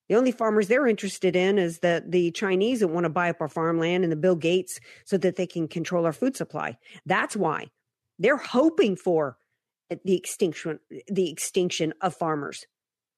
The 0.10 0.16
only 0.16 0.32
farmers 0.32 0.68
they're 0.68 0.88
interested 0.88 1.36
in 1.36 1.58
is 1.58 1.80
that 1.80 2.12
the 2.12 2.32
Chinese 2.32 2.82
that 2.82 2.90
want 2.90 3.06
to 3.06 3.10
buy 3.10 3.30
up 3.30 3.42
our 3.42 3.50
farmland 3.50 4.04
and 4.04 4.12
the 4.12 4.18
Bill 4.18 4.36
Gates 4.36 4.80
so 5.04 5.18
that 5.18 5.36
they 5.36 5.48
can 5.48 5.68
control 5.68 6.06
our 6.06 6.14
food 6.14 6.36
supply. 6.36 6.78
That's 7.06 7.36
why 7.36 7.68
they're 8.20 8.38
hoping 8.38 8.96
for 8.96 9.38
the 10.04 10.16
extinction 10.16 10.80
the 11.08 11.30
extinction 11.30 11.94
of 12.02 12.16
farmers. 12.16 12.66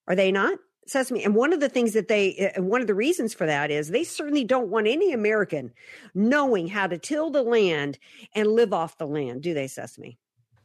Are 0.07 0.15
they 0.15 0.31
not? 0.31 0.59
Sesame. 0.87 1.23
And 1.23 1.35
one 1.35 1.51
of 1.51 1.59
the 1.59 1.67
things 1.67 1.93
that 1.93 2.07
they, 2.07 2.53
uh, 2.55 2.61
one 2.61 2.79
of 2.79 2.87
the 2.87 2.95
reasons 2.95 3.33
for 3.33 3.45
that 3.45 3.71
is 3.71 3.89
they 3.89 4.05
certainly 4.05 4.45
don't 4.45 4.69
want 4.69 4.87
any 4.87 5.11
American 5.11 5.73
knowing 6.15 6.67
how 6.67 6.87
to 6.87 6.97
till 6.97 7.29
the 7.29 7.41
land 7.43 7.99
and 8.33 8.47
live 8.47 8.71
off 8.71 8.97
the 8.97 9.05
land, 9.05 9.41
do 9.41 9.53
they, 9.53 9.67
Sesame? 9.67 10.17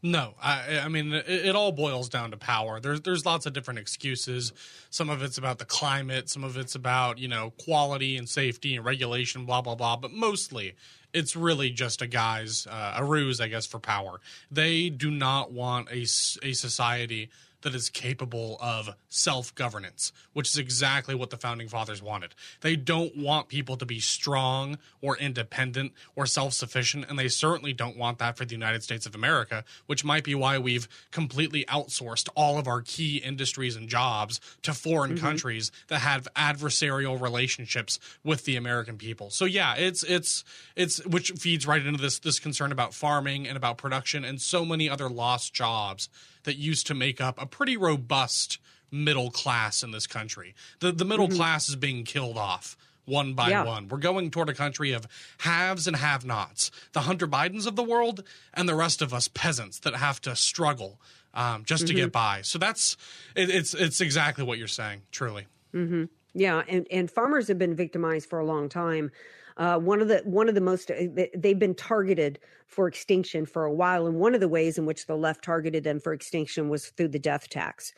No, 0.05 0.35
I, 0.43 0.81
I 0.81 0.89
mean 0.89 1.13
it, 1.13 1.29
it, 1.29 1.55
all 1.55 1.71
boils 1.71 2.09
down 2.09 2.33
to 2.33 2.37
power. 2.37 2.81
There's 2.81 3.03
there's 3.03 3.25
lots 3.25 3.47
of 3.47 3.53
different 3.53 3.79
excuses. 3.79 4.53
Some 4.91 5.09
of 5.09 5.23
it's 5.23 5.39
about 5.39 5.59
the 5.59 5.65
climate, 5.65 6.29
some 6.29 6.43
of 6.43 6.57
it's 6.57 6.75
about 6.75 7.19
you 7.19 7.29
know 7.29 7.53
quality 7.65 8.17
and 8.17 8.29
safety 8.29 8.75
and 8.75 8.85
regulation, 8.85 9.47
blah 9.47 9.63
blah 9.63 9.77
blah. 9.77 9.97
But 9.97 10.11
mostly, 10.13 10.75
it's 11.13 11.37
really 11.37 11.71
just 11.71 12.03
a 12.03 12.09
guise 12.09 12.67
uh, 12.67 12.95
a 12.97 13.05
ruse, 13.05 13.41
I 13.41 13.47
guess, 13.47 13.65
for 13.65 13.79
power. 13.79 14.21
They 14.51 14.89
do 14.89 15.09
not 15.09 15.53
want 15.53 15.89
a 15.91 16.03
a 16.43 16.53
society 16.53 17.31
that 17.63 17.75
is 17.75 17.89
capable 17.89 18.59
of 18.61 18.95
self 19.09 19.55
governance, 19.55 20.13
which 20.33 20.49
is 20.49 20.59
exactly 20.59 21.15
what 21.15 21.31
the 21.31 21.37
founding 21.37 21.69
fathers 21.69 22.03
wanted. 22.03 22.35
They 22.61 22.77
don't 22.77 23.17
want 23.17 23.49
people 23.49 23.77
to 23.77 23.87
be 23.87 24.01
strong 24.01 24.79
or 25.01 25.17
independent 25.17 25.93
or 26.15 26.27
self 26.27 26.53
sufficient, 26.53 27.09
and 27.09 27.19
they 27.19 27.29
certainly 27.29 27.73
don't 27.73 27.97
want 27.97 28.19
that 28.19 28.37
for 28.37 28.45
the 28.45 28.53
United 28.53 28.83
States 28.83 29.07
of 29.07 29.15
America, 29.15 29.65
which 29.87 30.05
might 30.05 30.25
be 30.25 30.35
why 30.35 30.59
we've 30.59 30.89
completely 31.11 31.65
outsourced 31.67 32.29
all 32.37 32.59
of 32.59 32.69
our 32.69 32.83
key 32.83 33.17
industries 33.17 33.77
and 33.77 33.89
jobs 33.89 34.41
to 34.63 34.73
foreign 34.73 35.15
mm-hmm. 35.15 35.25
countries 35.25 35.73
that 35.89 36.01
have 36.01 36.29
adversarial 36.37 37.21
relationships 37.21 37.99
with 38.25 38.45
the 38.45 38.57
American 38.57 38.97
people. 38.99 39.31
So 39.31 39.45
yeah, 39.45 39.75
it's 39.75 40.03
it's 40.03 40.45
it's 40.77 41.05
which 41.07 41.31
feeds 41.33 41.67
right 41.67 41.85
into 41.85 42.01
this 42.01 42.19
this 42.19 42.39
concern 42.39 42.73
about 42.73 42.95
farming 42.95 43.47
and 43.47 43.57
about 43.57 43.79
production 43.79 44.25
and 44.25 44.41
so 44.41 44.65
many 44.65 44.89
other 44.89 45.09
lost 45.09 45.55
jobs 45.55 46.09
that 46.45 46.57
used 46.57 46.87
to 46.89 46.95
make 46.95 47.21
up 47.21 47.41
a 47.41 47.47
pretty 47.47 47.77
robust 47.77 48.59
middle 48.91 49.31
class 49.31 49.83
in 49.83 49.91
this 49.91 50.07
country. 50.07 50.55
The 50.81 50.93
the 50.93 51.05
middle 51.05 51.29
mm-hmm. 51.29 51.37
class 51.37 51.69
is 51.69 51.77
being 51.77 52.05
killed 52.05 52.37
off 52.37 52.77
one 53.05 53.35
by 53.35 53.51
yeah. 53.51 53.65
one. 53.65 53.89
We're 53.89 53.99
going 53.99 54.31
toward 54.31 54.49
a 54.49 54.55
country 54.55 54.93
of 54.93 55.07
haves 55.39 55.87
and 55.87 55.97
have 55.97 56.25
nots. 56.25 56.71
The 56.93 57.01
Hunter 57.01 57.27
Bidens 57.27 57.67
of 57.67 57.77
the 57.77 57.83
world 57.83 58.23
and 58.55 58.69
the 58.69 58.75
rest 58.75 59.03
of 59.03 59.13
us 59.13 59.29
peasants 59.29 59.81
that 59.81 59.97
have 59.97 60.21
to 60.23 60.37
struggle 60.37 61.01
um, 61.35 61.65
just 61.65 61.85
mm-hmm. 61.85 61.89
to 61.89 61.95
get 61.95 62.03
mm-hmm. 62.05 62.39
by. 62.39 62.43
So 62.43 62.59
that's 62.59 62.97
it, 63.35 63.51
it's 63.51 63.75
it's 63.75 64.01
exactly 64.01 64.45
what 64.45 64.59
you're 64.59 64.69
saying, 64.69 65.03
truly. 65.11 65.47
Mm-hmm. 65.75 66.05
Yeah, 66.35 66.63
and 66.69 66.87
and 66.91 67.11
farmers 67.11 67.49
have 67.49 67.59
been 67.59 67.75
victimized 67.75 68.29
for 68.29 68.39
a 68.39 68.45
long 68.45 68.69
time. 68.69 69.11
Uh, 69.57 69.79
one 69.79 70.01
of 70.01 70.09
the 70.09 70.23
one 70.25 70.49
of 70.49 70.55
the 70.55 70.61
most 70.61 70.91
uh, 70.91 71.07
they've 71.35 71.59
been 71.59 71.75
targeted 71.75 72.39
for 72.67 72.89
extinction 72.89 73.45
for 73.45 73.65
a 73.65 73.73
while, 73.73 74.07
and 74.07 74.19
one 74.19 74.35
of 74.35 74.41
the 74.41 74.49
ways 74.49 74.79
in 74.79 74.87
which 74.87 75.07
the 75.07 75.17
left 75.17 75.45
targeted 75.45 75.85
them 75.85 76.01
for 76.01 76.13
extinction 76.13 76.69
was 76.69 76.89
through 76.91 77.09
the 77.09 77.19
death 77.19 77.49
tax, 77.49 77.93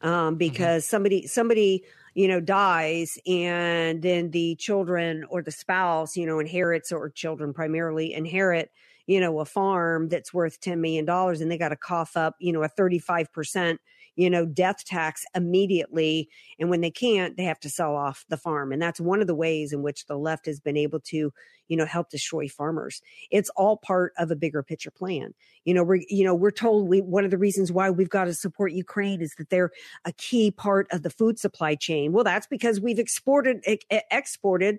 um, 0.00 0.10
mm-hmm. 0.10 0.36
because 0.36 0.84
mm-hmm. 0.84 0.90
somebody 0.90 1.26
somebody 1.26 1.84
you 2.14 2.28
know 2.28 2.40
dies 2.40 3.18
and 3.26 4.02
then 4.02 4.30
the 4.30 4.54
children 4.56 5.24
or 5.28 5.42
the 5.42 5.50
spouse 5.50 6.16
you 6.16 6.26
know 6.26 6.38
inherits 6.38 6.92
or 6.92 7.10
children 7.10 7.52
primarily 7.52 8.14
inherit 8.14 8.70
you 9.06 9.20
know 9.20 9.40
a 9.40 9.44
farm 9.44 10.08
that's 10.08 10.32
worth 10.32 10.60
10 10.60 10.80
million 10.80 11.04
dollars 11.04 11.40
and 11.40 11.50
they 11.50 11.58
got 11.58 11.70
to 11.70 11.76
cough 11.76 12.16
up 12.16 12.36
you 12.38 12.52
know 12.52 12.62
a 12.62 12.68
35 12.68 13.32
percent 13.32 13.80
you 14.16 14.30
know, 14.30 14.46
death 14.46 14.84
tax 14.84 15.24
immediately. 15.34 16.28
And 16.58 16.70
when 16.70 16.80
they 16.80 16.90
can't, 16.90 17.36
they 17.36 17.44
have 17.44 17.60
to 17.60 17.70
sell 17.70 17.94
off 17.94 18.24
the 18.28 18.36
farm. 18.36 18.72
And 18.72 18.80
that's 18.80 19.00
one 19.00 19.20
of 19.20 19.26
the 19.26 19.34
ways 19.34 19.72
in 19.72 19.82
which 19.82 20.06
the 20.06 20.16
left 20.16 20.46
has 20.46 20.60
been 20.60 20.76
able 20.76 21.00
to, 21.00 21.32
you 21.68 21.76
know, 21.76 21.86
help 21.86 22.10
destroy 22.10 22.48
farmers. 22.48 23.02
It's 23.30 23.50
all 23.56 23.76
part 23.76 24.12
of 24.18 24.30
a 24.30 24.36
bigger 24.36 24.62
picture 24.62 24.90
plan. 24.90 25.34
You 25.64 25.74
know, 25.74 25.82
we're, 25.82 26.02
you 26.08 26.24
know, 26.24 26.34
we're 26.34 26.50
told 26.50 26.88
we, 26.88 27.00
one 27.00 27.24
of 27.24 27.30
the 27.30 27.38
reasons 27.38 27.72
why 27.72 27.90
we've 27.90 28.08
got 28.08 28.24
to 28.24 28.34
support 28.34 28.72
Ukraine 28.72 29.20
is 29.20 29.34
that 29.38 29.50
they're 29.50 29.70
a 30.04 30.12
key 30.12 30.50
part 30.50 30.86
of 30.92 31.02
the 31.02 31.10
food 31.10 31.38
supply 31.38 31.74
chain. 31.74 32.12
Well, 32.12 32.24
that's 32.24 32.46
because 32.46 32.80
we've 32.80 32.98
exported, 32.98 33.64
exported, 33.90 34.78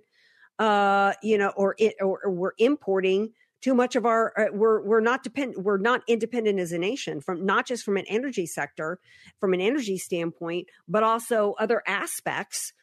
uh, 0.60 1.14
you 1.22 1.38
know, 1.38 1.52
or, 1.58 1.76
it, 1.78 1.96
or, 2.00 2.22
or 2.24 2.32
we're 2.32 2.54
importing 2.58 3.34
too 3.66 3.74
much 3.74 3.96
of 3.96 4.06
our 4.06 4.32
uh, 4.40 4.46
we're 4.54 4.82
we're 4.86 5.02
not 5.02 5.24
depend 5.24 5.56
we're 5.58 5.80
not 5.80 6.04
independent 6.08 6.60
as 6.60 6.72
a 6.72 6.78
nation 6.78 7.20
from 7.20 7.44
not 7.44 7.66
just 7.66 7.84
from 7.84 7.98
an 7.98 8.06
energy 8.08 8.46
sector 8.46 9.00
from 9.40 9.56
an 9.56 9.62
energy 9.62 9.98
standpoint 9.98 10.68
but 10.88 11.02
also 11.02 11.56
other 11.58 11.82
aspects 11.88 12.74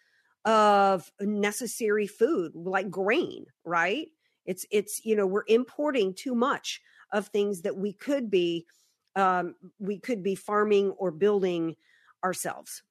of 0.45 1.09
necessary 1.21 2.09
food 2.09 2.51
like 2.57 2.90
grain 2.90 3.47
right 3.64 4.09
It's 4.45 4.66
it's 4.73 5.01
you 5.05 5.14
know 5.14 5.27
we're 5.27 5.45
importing 5.47 6.14
too 6.14 6.35
much 6.35 6.81
of 7.12 7.29
things 7.29 7.62
that 7.62 7.77
we 7.77 7.92
could 7.92 8.29
be 8.29 8.66
um, 9.14 9.55
we 9.79 10.01
could 10.01 10.23
be 10.25 10.35
farming 10.35 10.90
or 10.99 11.12
building 11.12 11.77
ourselves. 12.25 12.83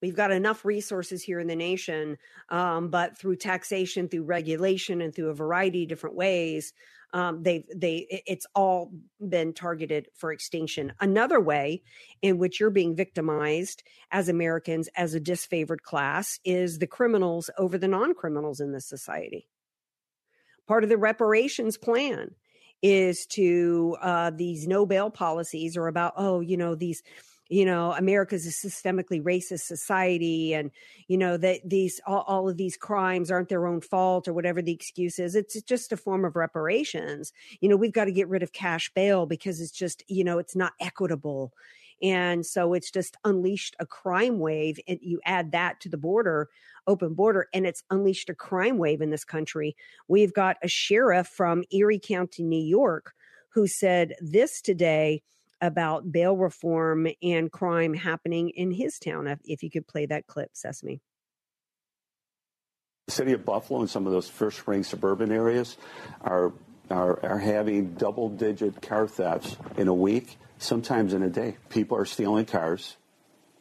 We've 0.00 0.14
got 0.14 0.30
enough 0.30 0.64
resources 0.64 1.22
here 1.22 1.40
in 1.40 1.48
the 1.48 1.56
nation, 1.56 2.18
um, 2.50 2.88
but 2.88 3.18
through 3.18 3.36
taxation, 3.36 4.08
through 4.08 4.24
regulation, 4.24 5.00
and 5.00 5.14
through 5.14 5.30
a 5.30 5.34
variety 5.34 5.82
of 5.82 5.88
different 5.88 6.16
ways, 6.16 6.72
um, 7.12 7.42
they 7.42 7.64
they 7.74 8.22
it's 8.26 8.46
all 8.54 8.92
been 9.26 9.54
targeted 9.54 10.08
for 10.14 10.30
extinction. 10.30 10.92
Another 11.00 11.40
way 11.40 11.82
in 12.20 12.38
which 12.38 12.60
you're 12.60 12.70
being 12.70 12.94
victimized 12.94 13.82
as 14.10 14.28
Americans 14.28 14.88
as 14.94 15.14
a 15.14 15.20
disfavored 15.20 15.80
class 15.80 16.38
is 16.44 16.78
the 16.78 16.86
criminals 16.86 17.50
over 17.58 17.78
the 17.78 17.88
non-criminals 17.88 18.60
in 18.60 18.72
this 18.72 18.86
society. 18.86 19.48
Part 20.66 20.84
of 20.84 20.90
the 20.90 20.98
reparations 20.98 21.78
plan 21.78 22.34
is 22.82 23.26
to 23.26 23.96
uh, 24.02 24.30
these 24.30 24.68
no 24.68 24.86
bail 24.86 25.10
policies 25.10 25.76
are 25.76 25.88
about 25.88 26.12
oh 26.16 26.40
you 26.40 26.56
know 26.56 26.74
these 26.74 27.02
you 27.48 27.64
know 27.64 27.92
america's 27.92 28.46
a 28.46 28.50
systemically 28.50 29.22
racist 29.22 29.60
society 29.60 30.54
and 30.54 30.70
you 31.08 31.16
know 31.16 31.36
that 31.36 31.60
these 31.64 32.00
all, 32.06 32.24
all, 32.26 32.48
of 32.48 32.56
these 32.56 32.76
crimes 32.76 33.30
aren't 33.30 33.48
their 33.48 33.66
own 33.66 33.80
fault 33.80 34.28
or 34.28 34.32
whatever 34.32 34.60
the 34.60 34.72
excuse 34.72 35.18
is. 35.18 35.34
It's 35.34 35.60
just 35.62 35.92
a 35.92 35.96
form 35.96 36.24
of 36.24 36.36
reparations. 36.36 37.32
You 37.60 37.68
know 37.68 37.76
we've 37.76 37.92
got 37.92 38.04
to 38.04 38.12
get 38.12 38.28
rid 38.28 38.42
of 38.42 38.52
cash 38.52 38.90
bail 38.94 39.26
because 39.26 39.60
it's 39.60 39.72
just 39.72 40.04
you 40.08 40.24
know 40.24 40.38
it's 40.38 40.56
not 40.56 40.72
equitable. 40.80 41.52
And 42.00 42.46
so 42.46 42.74
it's 42.74 42.92
just 42.92 43.16
unleashed 43.24 43.74
a 43.80 43.86
crime 43.86 44.38
wave 44.38 44.78
and 44.86 45.00
you 45.02 45.20
add 45.24 45.50
that 45.50 45.80
to 45.80 45.88
the 45.88 45.96
border 45.96 46.48
open 46.86 47.12
border 47.12 47.48
and 47.52 47.66
it's 47.66 47.82
unleashed 47.90 48.30
a 48.30 48.34
crime 48.34 48.78
wave 48.78 49.00
in 49.00 49.10
this 49.10 49.24
country. 49.24 49.76
We've 50.06 50.32
got 50.32 50.58
a 50.62 50.68
sheriff 50.68 51.26
from 51.26 51.64
erie 51.72 51.98
county 51.98 52.44
new 52.44 52.62
york 52.62 53.12
who 53.50 53.66
said 53.66 54.14
this 54.20 54.60
today 54.60 55.22
about 55.60 56.10
bail 56.12 56.36
reform 56.36 57.08
and 57.22 57.50
crime 57.50 57.94
happening 57.94 58.50
in 58.50 58.70
his 58.70 58.98
town. 58.98 59.26
If 59.44 59.62
you 59.62 59.70
could 59.70 59.86
play 59.86 60.06
that 60.06 60.26
clip, 60.26 60.50
Sesame. 60.52 61.00
The 63.06 63.12
city 63.12 63.32
of 63.32 63.44
Buffalo 63.44 63.80
and 63.80 63.88
some 63.88 64.06
of 64.06 64.12
those 64.12 64.28
first 64.28 64.66
ring 64.68 64.84
suburban 64.84 65.32
areas 65.32 65.78
are, 66.20 66.52
are, 66.90 67.24
are 67.24 67.38
having 67.38 67.94
double 67.94 68.28
digit 68.28 68.82
car 68.82 69.08
thefts 69.08 69.56
in 69.76 69.88
a 69.88 69.94
week, 69.94 70.36
sometimes 70.58 71.14
in 71.14 71.22
a 71.22 71.30
day. 71.30 71.56
People 71.70 71.96
are 71.96 72.04
stealing 72.04 72.44
cars 72.44 72.96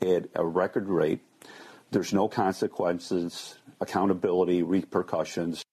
at 0.02 0.26
a 0.36 0.46
record 0.46 0.90
rate. 0.90 1.22
There's 1.92 2.14
no 2.14 2.28
consequences, 2.28 3.56
accountability, 3.80 4.64
repercussions. 4.64 5.64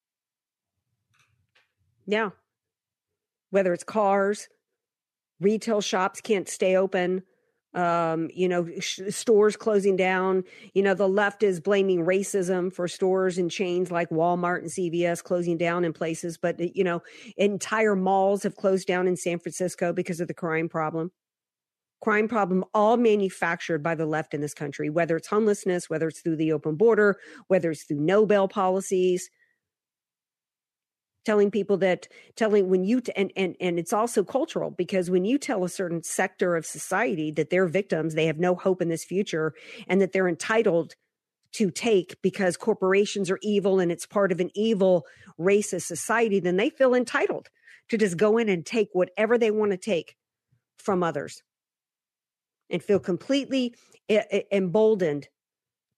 Yeah. 2.07 2.31
Whether 3.51 3.73
it's 3.73 3.85
cars, 3.85 4.49
retail 5.45 5.81
shops 5.81 6.21
can't 6.21 6.49
stay 6.49 6.77
open 6.77 7.23
um, 7.75 8.31
you 8.33 8.49
know, 8.49 8.69
sh- 8.79 9.01
stores 9.09 9.57
closing 9.57 9.97
down. 9.97 10.45
You 10.75 10.83
know, 10.83 10.95
the 10.95 11.09
left 11.09 11.43
is 11.43 11.61
blaming 11.61 12.05
racism 12.05 12.73
for 12.73 12.87
stores 12.87 13.37
and 13.37 13.51
chains 13.51 13.91
like 13.91 14.11
Walmart 14.11 14.59
and 14.59 14.71
CVS 14.71 15.23
closing 15.23 15.59
down 15.59 15.85
in 15.85 15.93
places, 15.93 16.39
but 16.39 16.59
you 16.77 16.85
know, 16.85 17.03
entire 17.37 17.97
malls 17.97 18.45
have 18.45 18.57
closed 18.57 18.87
down 18.87 19.09
in 19.09 19.17
San 19.17 19.39
Francisco 19.39 19.93
because 19.93 20.21
of 20.21 20.29
the 20.29 20.35
crime 20.35 20.69
problem. 20.69 21.11
Crime 22.01 22.29
problem, 22.29 22.65
all 22.75 22.97
manufactured 22.97 23.83
by 23.83 23.95
the 23.95 24.07
left 24.07 24.35
in 24.35 24.41
this 24.41 24.55
country, 24.55 24.91
whether 24.91 25.17
it's 25.17 25.29
homelessness, 25.29 25.89
whether 25.89 26.09
it's 26.09 26.21
through 26.21 26.37
the 26.37 26.53
open 26.53 26.77
border, 26.77 27.19
whether 27.49 27.71
it's 27.71 27.85
through 27.85 28.01
no 28.01 28.27
bail 28.27 28.47
policies, 28.47 29.31
telling 31.25 31.51
people 31.51 31.77
that 31.79 32.09
telling 32.37 32.69
when 32.69 32.85
you 32.85 33.01
t- 33.01 33.13
and 33.17 33.33
and 33.37 33.57
and 33.61 33.79
it's 33.79 33.93
also 33.93 34.23
cultural 34.23 34.71
because 34.71 35.11
when 35.11 35.25
you 35.25 35.39
tell 35.39 35.65
a 35.65 35.69
certain 35.69 36.03
sector 36.03 36.57
of 36.57 36.67
society 36.67 37.31
that 37.31 37.51
they're 37.51 37.67
victims 37.67 38.15
they 38.15 38.27
have 38.27 38.39
no 38.39 38.55
hope 38.55 38.83
in 38.83 38.89
this 38.89 39.05
future 39.05 39.55
and 39.89 40.01
that 40.01 40.13
they're 40.13 40.29
entitled 40.29 40.95
to 41.53 41.71
take 41.71 42.21
because 42.23 42.57
corporations 42.57 43.31
are 43.31 43.39
evil 43.43 43.81
and 43.81 43.93
it's 43.93 44.07
part 44.07 44.33
of 44.33 44.41
an 44.41 44.51
evil 44.55 45.05
racist 45.39 45.83
society 45.83 46.41
then 46.41 46.57
they 46.57 46.71
feel 46.71 46.95
entitled 46.95 47.49
to 47.89 47.99
just 47.99 48.17
go 48.17 48.39
in 48.39 48.49
and 48.49 48.67
take 48.67 48.89
whatever 48.93 49.39
they 49.39 49.51
want 49.51 49.71
to 49.71 49.79
take 49.79 50.17
from 50.79 51.03
others 51.03 51.43
and 52.71 52.83
feel 52.83 52.99
completely 52.99 53.75
eh, 54.09 54.23
eh, 54.31 54.43
emboldened 54.53 55.29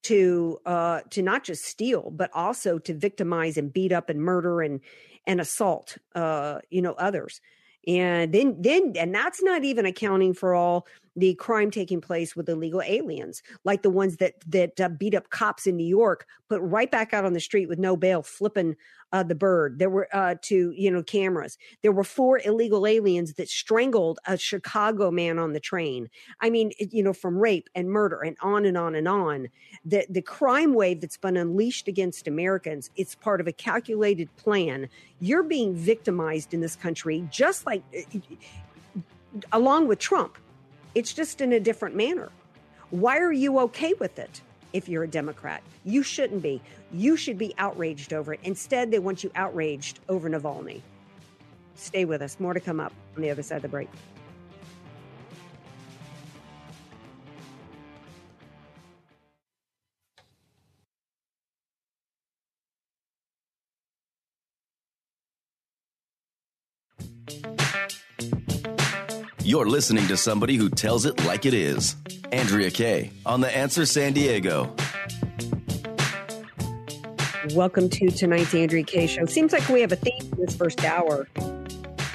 to 0.03 0.59
uh 0.67 1.01
to 1.11 1.23
not 1.23 1.45
just 1.45 1.65
steal 1.65 2.11
but 2.11 2.31
also 2.33 2.79
to 2.79 2.95
victimize 2.95 3.57
and 3.57 3.73
beat 3.73 3.93
up 3.93 4.09
and 4.09 4.21
murder 4.21 4.63
and 4.63 4.81
and 5.27 5.41
assault 5.41 5.99
uh 6.15 6.59
you 6.71 6.83
know 6.83 6.93
others. 6.93 7.41
And 7.87 8.33
then 8.33 8.57
then 8.61 8.95
and 8.97 9.15
that's 9.15 9.43
not 9.43 9.65
even 9.65 9.87
accounting 9.87 10.35
for 10.35 10.55
all 10.55 10.87
the 11.17 11.35
crime 11.35 11.71
taking 11.71 12.01
place 12.01 12.37
with 12.37 12.49
illegal 12.49 12.83
aliens 12.83 13.43
like 13.65 13.83
the 13.83 13.91
ones 13.91 14.17
that 14.19 14.35
that 14.47 14.81
uh, 14.81 14.89
beat 14.89 15.15
up 15.15 15.31
cops 15.31 15.67
in 15.67 15.77
new 15.77 15.87
york 15.87 16.27
put 16.49 16.61
right 16.61 16.91
back 16.91 17.13
out 17.13 17.25
on 17.25 17.33
the 17.33 17.41
street 17.41 17.69
with 17.69 17.79
no 17.79 17.97
bail 17.97 18.23
flipping 18.23 18.77
uh, 19.13 19.23
the 19.23 19.35
bird. 19.35 19.79
There 19.79 19.91
were 19.91 20.09
uh, 20.13 20.35
to 20.43 20.73
you 20.77 20.91
know 20.91 21.03
cameras. 21.03 21.59
There 21.83 21.93
were 21.93 22.05
four 22.05 22.41
illegal 22.45 22.87
aliens 22.87 23.35
that 23.35 23.49
strangled 23.49 24.19
a 24.27 24.37
chicago 24.37 25.11
man 25.11 25.39
on 25.39 25.53
the 25.53 25.61
train. 25.61 26.09
I 26.41 26.51
mean 26.51 26.73
you 26.79 27.03
know 27.03 27.13
from 27.13 27.39
rape 27.39 27.69
and 27.75 27.89
murder 27.89 28.21
and 28.21 28.37
on 28.43 28.65
and 28.65 28.77
on 28.77 28.95
and 28.95 29.09
on. 29.09 29.49
The 29.85 30.07
the 30.11 30.23
crime 30.23 30.75
wave 30.75 31.01
that's 31.01 31.17
been 31.17 31.37
unleashed 31.37 31.89
against 31.89 32.29
americans 32.29 32.91
it's 32.97 33.15
part 33.15 33.41
of 33.41 33.47
a 33.47 33.53
calculated 33.53 34.35
plan. 34.37 34.89
You're 35.21 35.45
being 35.45 35.75
victimized 35.75 36.53
in 36.53 36.61
this 36.61 36.77
country 36.77 37.27
just 37.31 37.65
like 37.67 37.83
uh, 37.97 38.19
along 39.53 39.87
with 39.87 39.99
trump 39.99 40.39
it's 40.97 41.13
just 41.13 41.43
in 41.43 41.53
a 41.53 41.61
different 41.61 41.95
manner. 41.95 42.31
Why 42.89 43.19
are 43.19 43.31
you 43.31 43.59
okay 43.61 43.93
with 44.01 44.19
it 44.19 44.41
if 44.73 44.89
you're 44.89 45.03
a 45.03 45.09
Democrat? 45.09 45.63
You 45.85 46.03
shouldn't 46.03 46.43
be. 46.43 46.63
You 46.91 47.19
should 47.19 47.37
be 47.37 47.55
outraged 47.59 48.15
over 48.15 48.33
it. 48.33 48.41
Instead, 48.45 48.91
they 48.91 48.99
want 48.99 49.23
you 49.23 49.31
outraged 49.35 50.01
over 50.09 50.31
Navalny. 50.31 50.81
Stay 51.75 52.07
with 52.07 52.23
us. 52.23 52.41
More 52.41 52.55
to 52.55 52.61
come 52.61 52.81
up 52.81 52.95
on 53.15 53.21
the 53.21 53.29
other 53.29 53.43
side 53.43 53.57
of 53.57 53.63
the 53.63 53.69
break. 53.69 53.91
You're 69.57 69.65
listening 69.65 70.07
to 70.09 70.19
somebody 70.19 70.57
who 70.57 70.69
tells 70.69 71.07
it 71.07 71.25
like 71.25 71.47
it 71.47 71.55
is. 71.55 71.97
Andrea 72.31 72.71
Kaye 72.71 73.11
on 73.25 73.41
The 73.41 73.57
Answer 73.57 73.87
San 73.87 74.13
Diego. 74.13 74.77
Welcome 77.55 77.89
to 77.89 78.11
tonight's 78.11 78.55
Andrea 78.55 78.85
Kaye 78.85 79.07
show. 79.07 79.25
Seems 79.25 79.55
like 79.55 79.67
we 79.71 79.81
have 79.81 79.93
a 79.93 79.97
theme 79.97 80.31
in 80.31 80.45
this 80.45 80.55
first 80.55 80.85
hour. 80.85 81.27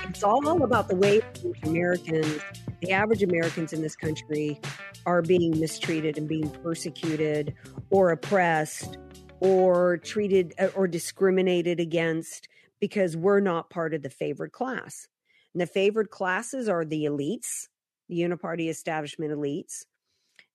It's 0.08 0.22
all 0.22 0.62
about 0.62 0.88
the 0.88 0.96
way 0.96 1.22
Americans, 1.64 2.40
the 2.80 2.92
average 2.92 3.24
Americans 3.24 3.74
in 3.74 3.82
this 3.82 3.96
country, 3.96 4.62
are 5.08 5.24
being 5.24 5.60
mistreated 5.60 6.20
and 6.20 6.30
being 6.30 6.48
persecuted 6.48 7.56
or 7.90 8.12
oppressed 8.12 9.00
or 9.40 9.98
treated 9.98 10.54
uh, 10.60 10.68
or 10.76 10.88
discriminated 10.88 11.80
against 11.80 12.48
because 12.80 13.18
we're 13.18 13.40
not 13.40 13.72
part 13.72 13.96
of 13.96 14.04
the 14.04 14.12
favored 14.12 14.52
class. 14.52 15.08
And 15.54 15.62
the 15.62 15.68
favored 15.68 16.10
classes 16.10 16.70
are 16.70 16.86
the 16.86 17.06
elites, 17.06 17.68
the 18.08 18.20
uniparty 18.20 18.70
establishment 18.70 19.32
elites, 19.32 19.84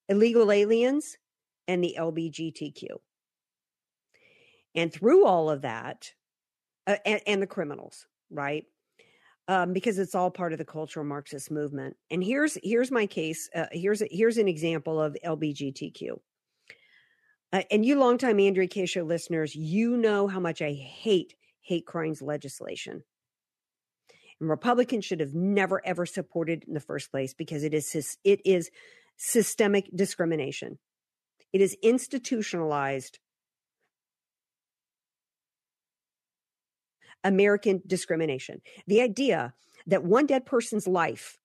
illegal 0.09 0.51
aliens, 0.51 1.17
and 1.69 1.83
the 1.83 1.97
LBGTQ. 1.99 2.87
And 4.75 4.93
through 4.93 5.27
all 5.27 5.51
of 5.51 5.63
that, 5.63 6.13
uh, 6.87 6.97
and, 7.05 7.21
and, 7.27 7.43
the 7.43 7.47
criminals, 7.47 8.07
right? 8.31 8.65
Um, 9.49 9.73
because 9.73 9.99
it's 9.99 10.15
all 10.15 10.31
part 10.31 10.53
of 10.53 10.59
the 10.59 10.65
cultural 10.65 11.05
Marxist 11.05 11.51
movement. 11.51 11.97
And 12.11 12.23
here's 12.23 12.59
here's 12.63 12.91
my 12.91 13.07
case. 13.07 13.49
Uh, 13.55 13.67
here's 13.73 14.03
here's 14.11 14.39
an 14.39 14.49
example 14.49 15.01
of 15.01 15.17
LBGTQ. 15.25 16.19
Uh, 17.53 17.63
and 17.71 17.85
you 17.85 17.99
longtime 17.99 18.39
Andrea 18.39 18.87
show 18.87 19.03
listeners, 19.03 19.55
you 19.55 19.97
know 19.97 20.29
how 20.29 20.41
much 20.41 20.63
I 20.63 20.73
hate 20.73 21.35
hate 21.63 21.87
crimes 21.87 22.23
legislation. 22.23 23.03
And 24.41 24.51
Republicans 24.51 25.05
should 25.05 25.21
have 25.21 25.35
never 25.35 25.85
ever 25.87 26.07
supported 26.07 26.65
in 26.65 26.75
the 26.75 26.81
first 26.81 27.11
place 27.11 27.35
because 27.35 27.65
it 27.65 27.75
is 27.75 28.19
it 28.25 28.41
is 28.45 28.71
systemic 29.17 29.89
discrimination. 29.95 30.79
It 31.53 31.61
is 31.61 31.77
institutionalized 31.83 33.19
American 37.25 37.83
discrimination. 37.87 38.61
The 38.87 39.01
idea 39.01 39.55
that 39.87 40.05
one 40.05 40.27
dead 40.27 40.47
person's 40.47 40.87
life 40.87 41.39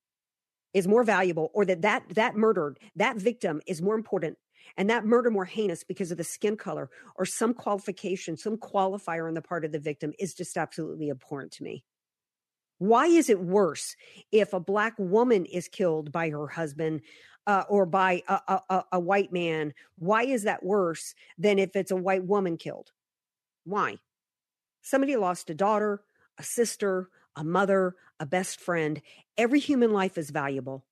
is 0.73 0.87
more 0.87 1.03
valuable 1.03 1.51
or 1.53 1.65
that 1.65 1.81
that 1.81 2.03
that 2.09 2.35
murdered 2.35 2.79
that 2.95 3.17
victim 3.17 3.61
is 3.67 3.81
more 3.81 3.95
important 3.95 4.37
and 4.77 4.89
that 4.89 5.05
murder 5.05 5.29
more 5.29 5.45
heinous 5.45 5.83
because 5.83 6.11
of 6.11 6.17
the 6.17 6.23
skin 6.23 6.55
color 6.55 6.89
or 7.15 7.25
some 7.25 7.53
qualification, 7.53 8.37
some 8.37 8.57
qualifier 8.57 9.27
on 9.27 9.33
the 9.33 9.41
part 9.41 9.65
of 9.65 9.71
the 9.71 9.79
victim 9.79 10.13
is 10.19 10.33
just 10.33 10.57
absolutely 10.57 11.09
abhorrent 11.09 11.51
to 11.53 11.63
me. 11.63 11.83
Why 12.81 13.05
is 13.05 13.29
it 13.29 13.39
worse 13.39 13.95
if 14.31 14.53
a 14.53 14.59
black 14.59 14.95
woman 14.97 15.45
is 15.45 15.67
killed 15.67 16.11
by 16.11 16.31
her 16.31 16.47
husband 16.47 17.01
uh, 17.45 17.63
or 17.69 17.85
by 17.85 18.23
a, 18.27 18.59
a, 18.71 18.83
a 18.93 18.99
white 18.99 19.31
man? 19.31 19.75
Why 19.99 20.23
is 20.23 20.45
that 20.45 20.65
worse 20.65 21.13
than 21.37 21.59
if 21.59 21.75
it's 21.75 21.91
a 21.91 21.95
white 21.95 22.23
woman 22.23 22.57
killed? 22.57 22.91
Why? 23.65 23.99
Somebody 24.81 25.15
lost 25.15 25.51
a 25.51 25.53
daughter, 25.53 26.01
a 26.39 26.43
sister, 26.43 27.09
a 27.35 27.43
mother, 27.43 27.97
a 28.19 28.25
best 28.25 28.59
friend. 28.59 28.99
Every 29.37 29.59
human 29.59 29.93
life 29.93 30.17
is 30.17 30.31
valuable. 30.31 30.83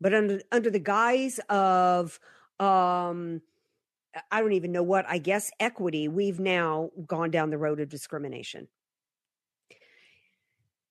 But 0.00 0.14
under 0.14 0.40
under 0.50 0.68
the 0.68 0.80
guise 0.80 1.38
of 1.48 2.18
um 2.58 3.40
I 4.32 4.40
don't 4.40 4.54
even 4.54 4.72
know 4.72 4.82
what, 4.82 5.06
I 5.08 5.18
guess 5.18 5.52
equity, 5.60 6.08
we've 6.08 6.40
now 6.40 6.90
gone 7.06 7.30
down 7.30 7.50
the 7.50 7.56
road 7.56 7.78
of 7.78 7.88
discrimination. 7.88 8.66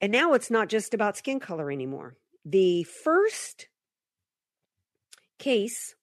And 0.02 0.12
now 0.12 0.34
it's 0.34 0.50
not 0.50 0.68
just 0.68 0.94
about 0.94 1.16
skin 1.16 1.40
color 1.40 1.72
anymore. 1.72 2.16
The 2.44 2.84
first 2.84 3.68
case, 5.38 5.96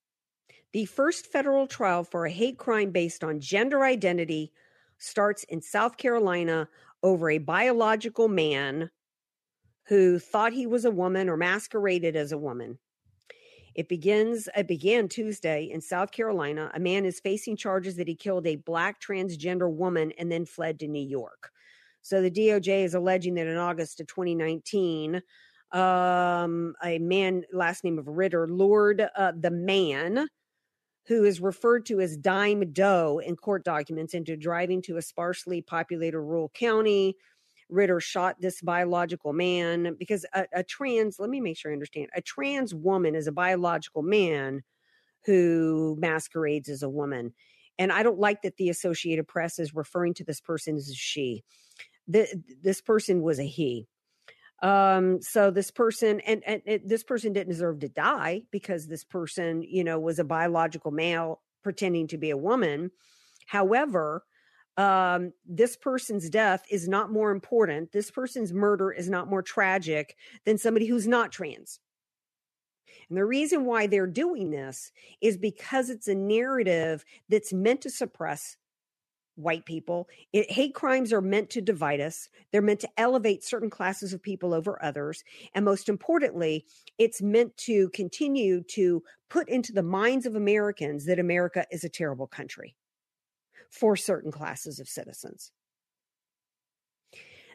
the 0.73 0.85
first 0.85 1.27
federal 1.27 1.67
trial 1.67 2.05
for 2.05 2.25
a 2.25 2.31
hate 2.31 2.59
crime 2.59 2.93
based 2.93 3.25
on 3.25 3.41
gender 3.41 3.85
identity 3.85 4.53
starts 4.99 5.43
in 5.45 5.63
South 5.63 5.97
Carolina 5.97 6.69
over 7.03 7.31
a 7.31 7.39
biological 7.39 8.29
man 8.29 8.91
who 9.87 10.19
thought 10.19 10.53
he 10.53 10.67
was 10.67 10.85
a 10.85 10.91
woman 10.91 11.29
or 11.29 11.37
masqueraded 11.37 12.15
as 12.15 12.31
a 12.31 12.39
woman. 12.39 12.79
It 13.75 13.89
begins 13.89 14.49
it 14.57 14.69
began 14.69 15.09
Tuesday 15.09 15.71
in 15.73 15.81
South 15.81 16.11
Carolina. 16.11 16.71
A 16.75 16.81
man 16.81 17.05
is 17.05 17.21
facing 17.21 17.57
charges 17.57 17.97
that 17.97 18.09
he 18.09 18.15
killed 18.15 18.47
a 18.47 18.57
black 18.57 19.01
transgender 19.01 19.73
woman 19.73 20.13
and 20.19 20.31
then 20.31 20.45
fled 20.45 20.81
to 20.81 20.89
New 20.89 21.05
York. 21.05 21.53
So 22.09 22.23
the 22.23 22.31
DOJ 22.31 22.85
is 22.85 22.95
alleging 22.95 23.35
that 23.35 23.47
in 23.47 23.59
August 23.59 24.01
of 24.01 24.07
2019, 24.07 25.21
um, 25.73 26.75
a 26.83 26.99
man, 26.99 27.45
last 27.53 27.85
name 27.85 27.99
of 27.99 28.09
Ritter, 28.09 28.49
lured 28.49 29.07
uh, 29.15 29.33
the 29.39 29.51
man 29.51 30.27
who 31.07 31.25
is 31.25 31.39
referred 31.39 31.85
to 31.85 32.01
as 32.01 32.17
Dime 32.17 32.73
Doe 32.73 33.21
in 33.23 33.37
court 33.37 33.63
documents 33.63 34.15
into 34.15 34.39
driving 34.39 34.81
to 34.83 34.97
a 34.97 35.03
sparsely 35.03 35.61
populated 35.61 36.19
rural 36.19 36.51
county. 36.55 37.15
Ritter 37.69 38.01
shot 38.01 38.41
this 38.41 38.63
biological 38.63 39.35
man 39.35 39.95
because 39.99 40.25
a, 40.33 40.47
a 40.55 40.63
trans, 40.63 41.19
let 41.19 41.29
me 41.29 41.41
make 41.41 41.59
sure 41.59 41.71
I 41.71 41.75
understand, 41.75 42.09
a 42.17 42.23
trans 42.23 42.75
woman 42.75 43.15
is 43.15 43.27
a 43.27 43.33
biological 43.33 44.01
man 44.01 44.63
who 45.27 45.95
masquerades 46.01 46.71
as 46.71 46.83
a 46.83 46.89
woman. 46.89 47.35
And 47.79 47.93
I 47.93 48.03
don't 48.03 48.19
like 48.19 48.41
that 48.43 48.57
the 48.57 48.71
Associated 48.71 49.29
Press 49.29 49.59
is 49.59 49.75
referring 49.75 50.15
to 50.15 50.25
this 50.25 50.41
person 50.41 50.77
as 50.77 50.91
she. 50.97 51.45
The, 52.09 52.43
this 52.63 52.81
person 52.81 53.23
was 53.23 53.39
a 53.39 53.45
he. 53.45 53.87
Um, 54.61 55.23
so 55.23 55.53
this 55.53 55.71
person 55.71 56.21
and, 56.21 56.43
and 56.45 56.63
it, 56.67 56.89
this 56.89 57.05
person 57.05 57.33
didn't 57.33 57.53
deserve 57.53 57.79
to 57.81 57.89
die 57.89 58.43
because 58.51 58.87
this 58.87 59.05
person, 59.05 59.63
you 59.63 59.85
know, 59.85 60.01
was 60.01 60.19
a 60.19 60.25
biological 60.25 60.91
male 60.91 61.43
pretending 61.63 62.09
to 62.09 62.19
be 62.19 62.31
a 62.31 62.37
woman. 62.37 62.91
However, 63.47 64.25
um, 64.77 65.33
this 65.47 65.77
person's 65.77 66.31
death 66.31 66.65
is 66.71 66.89
not 66.89 67.11
more 67.11 67.31
important. 67.31 67.93
This 67.93 68.11
person's 68.11 68.53
murder 68.53 68.91
is 68.91 69.09
not 69.09 69.29
more 69.29 69.43
tragic 69.43 70.17
than 70.45 70.59
somebody 70.59 70.87
who's 70.87 71.07
not 71.07 71.33
trans. 71.33 71.81
And 73.09 73.19
the 73.19 73.25
reason 73.25 73.65
why 73.65 73.87
they're 73.87 74.07
doing 74.07 74.51
this 74.51 74.93
is 75.21 75.37
because 75.37 75.91
it's 75.91 76.09
a 76.09 76.15
narrative 76.15 77.05
that's 77.29 77.53
meant 77.53 77.81
to 77.83 77.91
suppress 77.91 78.57
white 79.39 79.65
people. 79.65 80.09
It, 80.33 80.51
hate 80.51 80.75
crimes 80.75 81.13
are 81.13 81.21
meant 81.21 81.51
to 81.51 81.61
divide 81.61 82.01
us. 82.01 82.29
They're 82.51 82.61
meant 82.61 82.81
to 82.81 82.89
elevate 82.97 83.45
certain 83.45 83.71
classes 83.71 84.13
of 84.13 84.23
people 84.23 84.53
over 84.53 84.83
others. 84.83 85.23
And 85.55 85.65
most 85.65 85.89
importantly, 85.89 86.67
it's 86.99 87.23
meant 87.23 87.57
to 87.59 87.89
continue 87.91 88.63
to 88.75 89.03
put 89.31 89.49
into 89.49 89.73
the 89.73 89.83
minds 89.83 90.27
of 90.27 90.35
Americans 90.35 91.07
that 91.07 91.19
America 91.19 91.65
is 91.71 91.85
a 91.85 91.89
terrible 91.89 92.27
country 92.27 92.75
for 93.71 93.97
certain 93.97 94.33
classes 94.33 94.81
of 94.81 94.89
citizens. 94.89 95.53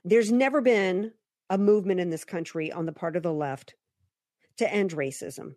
There's 0.06 0.32
never 0.32 0.62
been 0.62 1.12
a 1.50 1.58
movement 1.58 2.00
in 2.00 2.10
this 2.10 2.24
country 2.24 2.72
on 2.72 2.86
the 2.86 2.92
part 2.94 3.16
of 3.16 3.24
the 3.24 3.34
left 3.34 3.76
to 4.58 4.72
end 4.72 4.92
racism. 4.92 5.56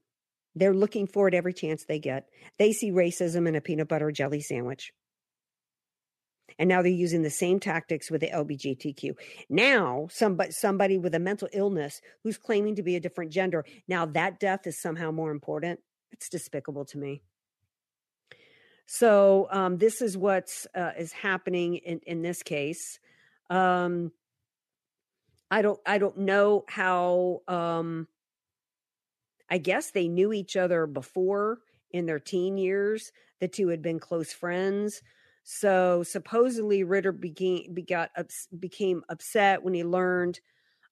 They're 0.55 0.75
looking 0.75 1.07
for 1.07 1.29
it 1.29 1.35
every 1.35 1.53
chance 1.53 1.85
they 1.85 1.99
get. 1.99 2.29
They 2.59 2.73
see 2.73 2.91
racism 2.91 3.47
in 3.47 3.55
a 3.55 3.61
peanut 3.61 3.89
butter 3.89 4.11
jelly 4.11 4.41
sandwich. 4.41 4.93
And 6.59 6.69
now 6.69 6.83
they're 6.83 6.91
using 6.91 7.23
the 7.23 7.31
same 7.31 7.61
tactics 7.61 8.11
with 8.11 8.21
the 8.21 8.31
LGBTQ. 8.31 9.15
Now, 9.49 10.09
somebody, 10.11 10.53
somebody 10.53 10.99
with 10.99 11.15
a 11.15 11.19
mental 11.19 11.49
illness 11.53 12.01
who's 12.23 12.39
claiming 12.39 12.77
to 12.77 12.83
be 12.83 12.97
a 12.97 13.01
different 13.01 13.33
gender, 13.33 13.65
now 13.89 14.07
that 14.07 14.41
death 14.41 14.67
is 14.67 14.81
somehow 14.81 15.11
more 15.11 15.31
important. 15.31 15.81
It's 16.13 16.29
despicable 16.29 16.85
to 16.87 16.99
me. 16.99 17.23
So 18.87 19.49
um, 19.51 19.79
this 19.79 20.01
is 20.01 20.17
what 20.17 20.49
uh, 20.75 20.93
is 20.97 21.13
happening 21.13 21.77
in, 21.77 22.01
in 22.07 22.23
this 22.23 22.43
case. 22.43 23.01
Um, 23.51 24.13
I 25.51 25.63
don't 25.63 25.81
I 25.87 25.99
don't 25.99 26.19
know 26.19 26.65
how. 26.69 27.43
Um, 27.47 28.09
I 29.49 29.59
guess 29.59 29.91
they 29.93 30.09
knew 30.09 30.33
each 30.33 30.57
other 30.57 30.87
before 30.87 31.59
in 31.93 32.07
their 32.07 32.19
teen 32.19 32.59
years. 32.59 33.13
The 33.41 33.47
two 33.49 33.69
had 33.69 33.83
been 33.83 34.01
close 34.01 34.33
friends. 34.33 35.03
So 35.49 36.03
supposedly 36.03 36.83
Ritter 36.83 37.13
became 37.13 37.73
got 37.89 38.11
became 38.59 39.05
upset 39.09 39.63
when 39.63 39.75
he 39.75 39.85
learned. 39.85 40.41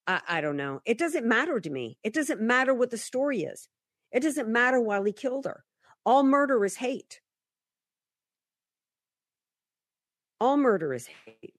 I, 0.07 0.21
I 0.29 0.41
don't 0.41 0.57
know. 0.57 0.81
It 0.85 0.97
doesn't 0.97 1.27
matter 1.27 1.59
to 1.59 1.71
me. 1.71 1.99
It 2.05 2.15
doesn't 2.15 2.41
matter 2.41 2.73
what 2.73 2.91
the 2.91 2.97
story 2.97 3.43
is. 3.43 3.69
It 4.13 4.21
doesn't 4.23 4.49
matter 4.49 4.81
why 4.81 5.03
he 5.05 5.13
killed 5.13 5.47
her. 5.47 5.65
All 6.07 6.23
murder 6.23 6.65
is 6.65 6.77
hate. 6.77 7.21
All 10.41 10.57
murder 10.57 10.95
is 10.95 11.09
hate. 11.27 11.55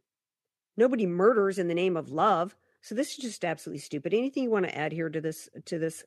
Nobody 0.77 1.05
murders 1.05 1.59
in 1.59 1.67
the 1.67 1.73
name 1.73 1.97
of 1.97 2.09
love. 2.09 2.55
So 2.81 2.95
this 2.95 3.11
is 3.11 3.17
just 3.17 3.43
absolutely 3.43 3.81
stupid. 3.81 4.13
Anything 4.13 4.43
you 4.43 4.51
want 4.51 4.67
to 4.67 4.77
add 4.77 4.93
here 4.93 5.09
to 5.09 5.19
this 5.19 5.49
to 5.65 5.77
this 5.77 6.05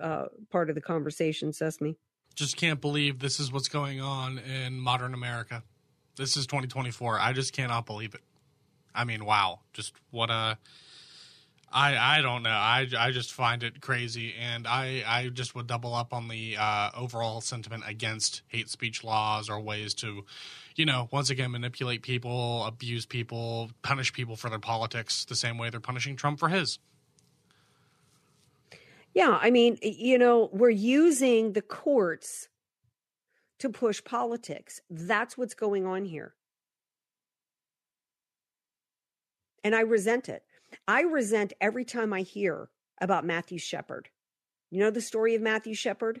uh, 0.00 0.26
part 0.52 0.68
of 0.68 0.76
the 0.76 0.80
conversation, 0.80 1.52
Sesame? 1.52 1.96
Just 2.36 2.56
can't 2.56 2.80
believe 2.80 3.18
this 3.18 3.40
is 3.40 3.50
what's 3.50 3.68
going 3.68 4.00
on 4.00 4.38
in 4.38 4.78
modern 4.78 5.14
America. 5.14 5.64
This 6.18 6.36
is 6.36 6.46
2024. 6.46 7.20
I 7.20 7.32
just 7.32 7.52
cannot 7.52 7.86
believe 7.86 8.14
it. 8.14 8.20
I 8.94 9.04
mean, 9.04 9.24
wow. 9.24 9.60
Just 9.72 9.94
what 10.10 10.30
a. 10.30 10.58
I 11.70 12.18
I 12.18 12.22
don't 12.22 12.42
know. 12.42 12.50
I, 12.50 12.88
I 12.98 13.10
just 13.12 13.32
find 13.32 13.62
it 13.62 13.80
crazy, 13.80 14.34
and 14.40 14.66
I 14.66 15.04
I 15.06 15.28
just 15.28 15.54
would 15.54 15.66
double 15.66 15.94
up 15.94 16.12
on 16.12 16.26
the 16.28 16.56
uh, 16.58 16.90
overall 16.96 17.40
sentiment 17.40 17.84
against 17.86 18.42
hate 18.48 18.68
speech 18.68 19.04
laws 19.04 19.48
or 19.48 19.60
ways 19.60 19.94
to, 19.94 20.24
you 20.76 20.86
know, 20.86 21.08
once 21.12 21.30
again 21.30 21.52
manipulate 21.52 22.02
people, 22.02 22.64
abuse 22.64 23.06
people, 23.06 23.70
punish 23.82 24.12
people 24.12 24.34
for 24.34 24.50
their 24.50 24.58
politics 24.58 25.24
the 25.24 25.36
same 25.36 25.56
way 25.56 25.70
they're 25.70 25.78
punishing 25.78 26.16
Trump 26.16 26.40
for 26.40 26.48
his. 26.48 26.78
Yeah, 29.14 29.38
I 29.40 29.50
mean, 29.50 29.78
you 29.82 30.18
know, 30.18 30.48
we're 30.52 30.70
using 30.70 31.52
the 31.52 31.62
courts 31.62 32.48
to 33.58 33.70
push 33.70 34.02
politics. 34.02 34.80
That's 34.90 35.36
what's 35.36 35.54
going 35.54 35.86
on 35.86 36.04
here. 36.04 36.34
And 39.64 39.74
I 39.74 39.80
resent 39.80 40.28
it. 40.28 40.42
I 40.86 41.02
resent 41.02 41.52
every 41.60 41.84
time 41.84 42.12
I 42.12 42.22
hear 42.22 42.70
about 43.00 43.24
Matthew 43.24 43.58
Shepard. 43.58 44.08
You 44.70 44.80
know 44.80 44.90
the 44.90 45.00
story 45.00 45.34
of 45.34 45.42
Matthew 45.42 45.74
Shepard? 45.74 46.20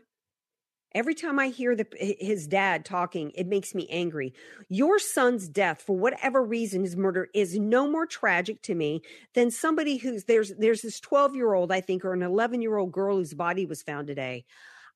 Every 0.94 1.14
time 1.14 1.38
I 1.38 1.48
hear 1.48 1.76
the, 1.76 1.86
his 2.00 2.46
dad 2.46 2.86
talking, 2.86 3.30
it 3.34 3.46
makes 3.46 3.74
me 3.74 3.86
angry. 3.90 4.32
Your 4.70 4.98
son's 4.98 5.46
death, 5.46 5.82
for 5.82 5.94
whatever 5.94 6.42
reason, 6.42 6.82
his 6.82 6.96
murder 6.96 7.28
is 7.34 7.58
no 7.58 7.90
more 7.90 8.06
tragic 8.06 8.62
to 8.62 8.74
me 8.74 9.02
than 9.34 9.50
somebody 9.50 9.98
who's 9.98 10.24
there's 10.24 10.54
there's 10.56 10.80
this 10.80 10.98
12 10.98 11.36
year 11.36 11.52
old, 11.52 11.70
I 11.70 11.82
think, 11.82 12.06
or 12.06 12.14
an 12.14 12.22
11 12.22 12.62
year 12.62 12.78
old 12.78 12.90
girl 12.90 13.16
whose 13.16 13.34
body 13.34 13.66
was 13.66 13.82
found 13.82 14.06
today. 14.06 14.46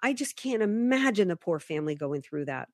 I 0.02 0.12
just 0.12 0.36
can't 0.36 0.62
imagine 0.62 1.28
the 1.28 1.36
poor 1.36 1.60
family 1.60 1.94
going 1.94 2.22
through 2.22 2.46
that. 2.46 2.68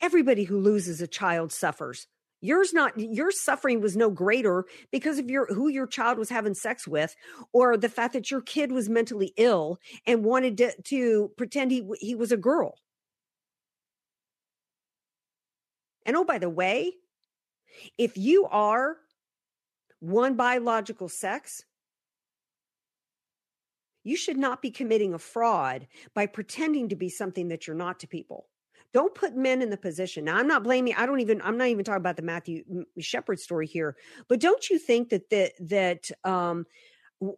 Everybody 0.00 0.44
who 0.44 0.60
loses 0.60 1.00
a 1.00 1.06
child 1.06 1.52
suffers. 1.52 2.06
Yours 2.40 2.74
not 2.74 2.98
your 2.98 3.30
suffering 3.30 3.80
was 3.80 3.96
no 3.96 4.10
greater 4.10 4.66
because 4.92 5.18
of 5.18 5.30
your 5.30 5.46
who 5.46 5.68
your 5.68 5.86
child 5.86 6.18
was 6.18 6.28
having 6.28 6.52
sex 6.52 6.86
with 6.86 7.16
or 7.54 7.78
the 7.78 7.88
fact 7.88 8.12
that 8.12 8.30
your 8.30 8.42
kid 8.42 8.70
was 8.70 8.88
mentally 8.88 9.32
ill 9.38 9.78
and 10.06 10.22
wanted 10.22 10.58
to, 10.58 10.72
to 10.82 11.30
pretend 11.38 11.70
he 11.70 11.88
he 12.00 12.14
was 12.14 12.32
a 12.32 12.36
girl. 12.36 12.74
And 16.04 16.16
oh 16.16 16.24
by 16.24 16.36
the 16.36 16.50
way, 16.50 16.92
if 17.96 18.18
you 18.18 18.46
are 18.50 18.98
one 20.00 20.34
biological 20.34 21.08
sex, 21.08 21.64
You 24.04 24.16
should 24.16 24.36
not 24.36 24.62
be 24.62 24.70
committing 24.70 25.14
a 25.14 25.18
fraud 25.18 25.88
by 26.14 26.26
pretending 26.26 26.90
to 26.90 26.96
be 26.96 27.08
something 27.08 27.48
that 27.48 27.66
you're 27.66 27.76
not 27.76 27.98
to 28.00 28.06
people. 28.06 28.46
Don't 28.92 29.14
put 29.14 29.34
men 29.34 29.60
in 29.60 29.70
the 29.70 29.76
position. 29.76 30.26
Now, 30.26 30.36
I'm 30.36 30.46
not 30.46 30.62
blaming. 30.62 30.94
I 30.96 31.04
don't 31.04 31.18
even. 31.18 31.42
I'm 31.42 31.58
not 31.58 31.66
even 31.66 31.84
talking 31.84 31.96
about 31.96 32.16
the 32.16 32.22
Matthew 32.22 32.62
Shepard 33.00 33.40
story 33.40 33.66
here. 33.66 33.96
But 34.28 34.40
don't 34.40 34.70
you 34.70 34.78
think 34.78 35.08
that 35.08 35.30
that 35.30 35.52
that 35.58 36.10
um, 36.22 36.64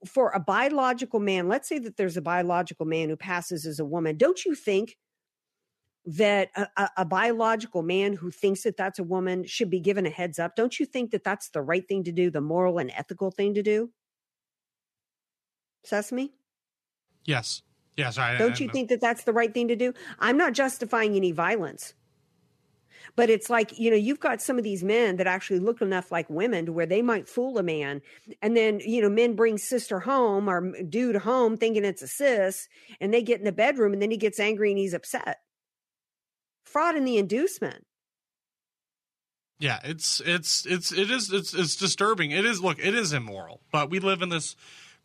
for 0.07 0.31
a 0.31 0.41
biological 0.41 1.19
man, 1.19 1.49
let's 1.49 1.69
say 1.69 1.79
that 1.79 1.97
there's 1.97 2.19
a 2.19 2.23
biological 2.23 2.85
man 2.85 3.09
who 3.09 3.17
passes 3.17 3.65
as 3.65 3.79
a 3.79 3.87
woman. 3.87 4.19
Don't 4.19 4.45
you 4.45 4.55
think 4.55 4.99
that 6.05 6.51
a, 6.55 6.89
a, 6.99 7.05
biological 7.05 7.83
man 7.83 8.13
who 8.13 8.31
thinks 8.31 8.63
that 8.63 8.77
that's 8.77 9.01
a 9.01 9.05
woman 9.05 9.45
should 9.45 9.69
be 9.69 9.81
given 9.81 10.07
a 10.07 10.11
heads 10.11 10.39
up? 10.39 10.55
Don't 10.55 10.79
you 10.79 10.87
think 10.87 11.11
that 11.11 11.25
that's 11.25 11.49
the 11.49 11.63
right 11.63 11.87
thing 11.87 12.05
to 12.05 12.13
do, 12.13 12.31
the 12.31 12.41
moral 12.41 12.79
and 12.79 12.93
ethical 12.93 13.33
thing 13.33 13.55
to 13.55 13.63
do? 13.63 13.91
Sesame? 15.85 16.36
Yes. 17.27 17.63
Yes. 17.97 18.19
I, 18.19 18.37
Don't 18.39 18.59
you 18.61 18.69
I, 18.69 18.73
think 18.73 18.89
that 18.89 19.01
that's 19.01 19.25
the 19.25 19.33
right 19.33 19.53
thing 19.53 19.69
to 19.69 19.77
do? 19.77 19.93
I'm 20.19 20.37
not 20.37 20.53
justifying 20.53 21.15
any 21.15 21.33
violence. 21.33 21.95
But 23.15 23.31
it's 23.31 23.49
like, 23.49 23.79
you 23.79 23.91
know, 23.91 23.97
you've 23.97 24.21
got 24.21 24.43
some 24.43 24.59
of 24.59 24.65
these 24.65 24.85
men 24.85 25.17
that 25.17 25.27
actually 25.27 25.61
look 25.61 25.81
enough 25.81 26.13
like 26.13 26.29
women 26.29 26.67
to 26.67 26.73
where 26.73 26.87
they 26.87 27.03
might 27.03 27.29
fool 27.29 27.57
a 27.57 27.63
man. 27.63 28.03
And 28.43 28.57
then, 28.57 28.81
you 28.81 29.01
know, 29.01 29.09
men 29.09 29.35
bring 29.35 29.59
sister 29.59 30.01
home 30.01 30.51
or 30.51 30.83
dude 30.83 31.17
home 31.17 31.57
thinking 31.57 31.85
it's 31.85 32.03
a 32.03 32.09
sis, 32.09 32.69
and 33.01 33.15
they 33.15 33.23
get 33.23 33.39
in 33.39 33.45
the 33.45 33.53
bedroom 33.53 33.93
and 33.93 34.03
then 34.03 34.11
he 34.11 34.17
gets 34.17 34.41
angry 34.41 34.71
and 34.71 34.79
he's 34.79 34.93
upset 34.93 35.39
fraud 36.77 36.95
in 36.95 37.07
the 37.07 37.17
inducement. 37.17 37.87
Yeah, 39.59 39.81
it's 39.83 40.21
it's 40.27 40.67
it's 40.67 40.93
it 40.93 41.11
is 41.11 41.33
it's 41.33 41.55
it's 41.55 41.75
disturbing. 41.77 42.33
It 42.33 42.45
is 42.45 42.61
look, 42.61 42.79
it 42.79 42.95
is 42.95 43.15
immoral. 43.15 43.63
But 43.73 43.89
we 43.89 43.99
live 43.99 44.21
in 44.21 44.29
this 44.29 44.55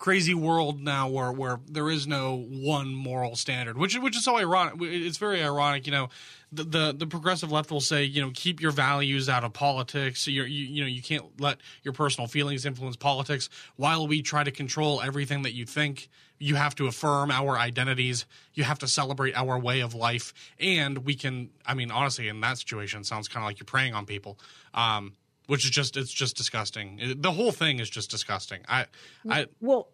crazy 0.02 0.34
world 0.34 0.82
now 0.82 1.08
where 1.08 1.32
where 1.32 1.60
there 1.68 1.88
is 1.88 2.08
no 2.08 2.36
one 2.50 2.92
moral 2.94 3.36
standard, 3.36 3.78
which 3.78 3.98
which 4.00 4.18
is 4.18 4.24
so 4.24 4.36
ironic. 4.36 4.74
It's 4.82 5.18
very 5.18 5.44
ironic, 5.44 5.86
you 5.86 5.92
know. 5.94 6.10
The, 6.54 6.64
the, 6.66 6.96
the 6.98 7.08
progressive 7.08 7.50
left 7.50 7.72
will 7.72 7.80
say, 7.80 8.04
you 8.04 8.22
know, 8.22 8.30
keep 8.34 8.60
your 8.60 8.72
values 8.72 9.30
out 9.30 9.46
of 9.46 9.54
politics. 9.54 10.28
You're, 10.28 10.48
you 10.48 10.66
you 10.66 10.82
know 10.82 10.88
you 10.88 11.02
can't 11.02 11.40
let 11.40 11.60
your 11.84 11.94
personal 11.94 12.28
feelings 12.28 12.66
influence 12.66 12.98
politics. 12.98 13.48
While 13.78 14.08
we 14.08 14.22
try 14.22 14.44
to 14.44 14.52
control 14.52 15.02
everything 15.02 15.44
that 15.44 15.54
you 15.54 15.66
think, 15.66 16.10
you 16.40 16.56
have 16.56 16.76
to 16.76 16.88
affirm 16.88 17.30
our 17.30 17.58
identities. 17.58 18.26
You 18.56 18.64
have 18.64 18.80
to 18.80 18.88
celebrate 18.88 19.36
our 19.36 19.58
way 19.60 19.82
of 19.82 19.94
life, 19.94 20.34
and 20.60 20.98
we 21.06 21.14
can. 21.14 21.52
I 21.66 21.76
mean, 21.76 21.92
honestly, 21.92 22.28
in 22.28 22.42
that 22.42 22.58
situation, 22.58 23.04
sounds 23.04 23.28
kind 23.28 23.44
of 23.44 23.48
like 23.48 23.60
you're 23.60 23.66
preying 23.66 23.94
on 23.94 24.08
people. 24.08 24.40
Um, 24.74 25.14
which 25.52 25.66
is 25.66 25.72
just 25.72 25.98
it's 25.98 26.14
just 26.14 26.38
disgusting. 26.38 27.16
The 27.18 27.34
whole 27.34 27.52
thing 27.52 27.80
is 27.80 27.90
just 27.90 28.10
disgusting. 28.10 28.62
I 28.70 28.86
I 29.30 29.48
well 29.60 29.90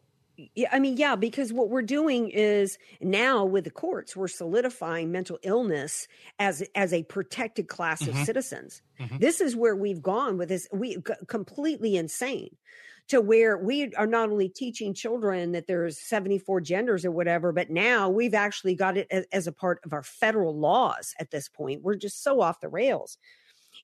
yeah, 0.54 0.70
I 0.72 0.78
mean, 0.78 0.98
yeah, 0.98 1.16
because 1.16 1.52
what 1.52 1.70
we're 1.70 1.82
doing 1.82 2.30
is 2.30 2.78
now 3.02 3.44
with 3.44 3.64
the 3.64 3.72
courts, 3.72 4.16
we're 4.16 4.28
solidifying 4.28 5.12
mental 5.12 5.40
illness 5.42 6.08
as 6.38 6.62
as 6.76 6.94
a 6.94 7.02
protected 7.02 7.68
class 7.68 8.04
mm-hmm. 8.04 8.20
of 8.20 8.24
citizens. 8.24 8.84
Mm-hmm. 9.00 9.18
This 9.18 9.42
is 9.42 9.56
where 9.56 9.76
we've 9.76 10.04
gone 10.04 10.38
with 10.38 10.50
this. 10.50 10.68
We 10.72 10.98
completely 11.28 11.98
insane 11.98 12.56
to 13.08 13.20
where 13.20 13.58
we 13.58 13.92
are 13.96 14.06
not 14.06 14.30
only 14.30 14.50
teaching 14.50 14.94
children 14.94 15.54
that 15.54 15.66
there's 15.66 15.98
74 15.98 16.62
genders 16.62 17.04
or 17.04 17.10
whatever, 17.10 17.52
but 17.52 17.72
now 17.72 18.10
we've 18.10 18.36
actually 18.36 18.76
got 18.76 18.96
it 18.96 19.08
as, 19.10 19.26
as 19.32 19.48
a 19.48 19.52
part 19.52 19.80
of 19.86 19.92
our 19.92 20.04
federal 20.04 20.56
laws. 20.56 21.16
At 21.20 21.32
this 21.32 21.50
point, 21.50 21.82
we're 21.82 21.96
just 21.96 22.22
so 22.22 22.42
off 22.42 22.60
the 22.60 22.70
rails 22.70 23.18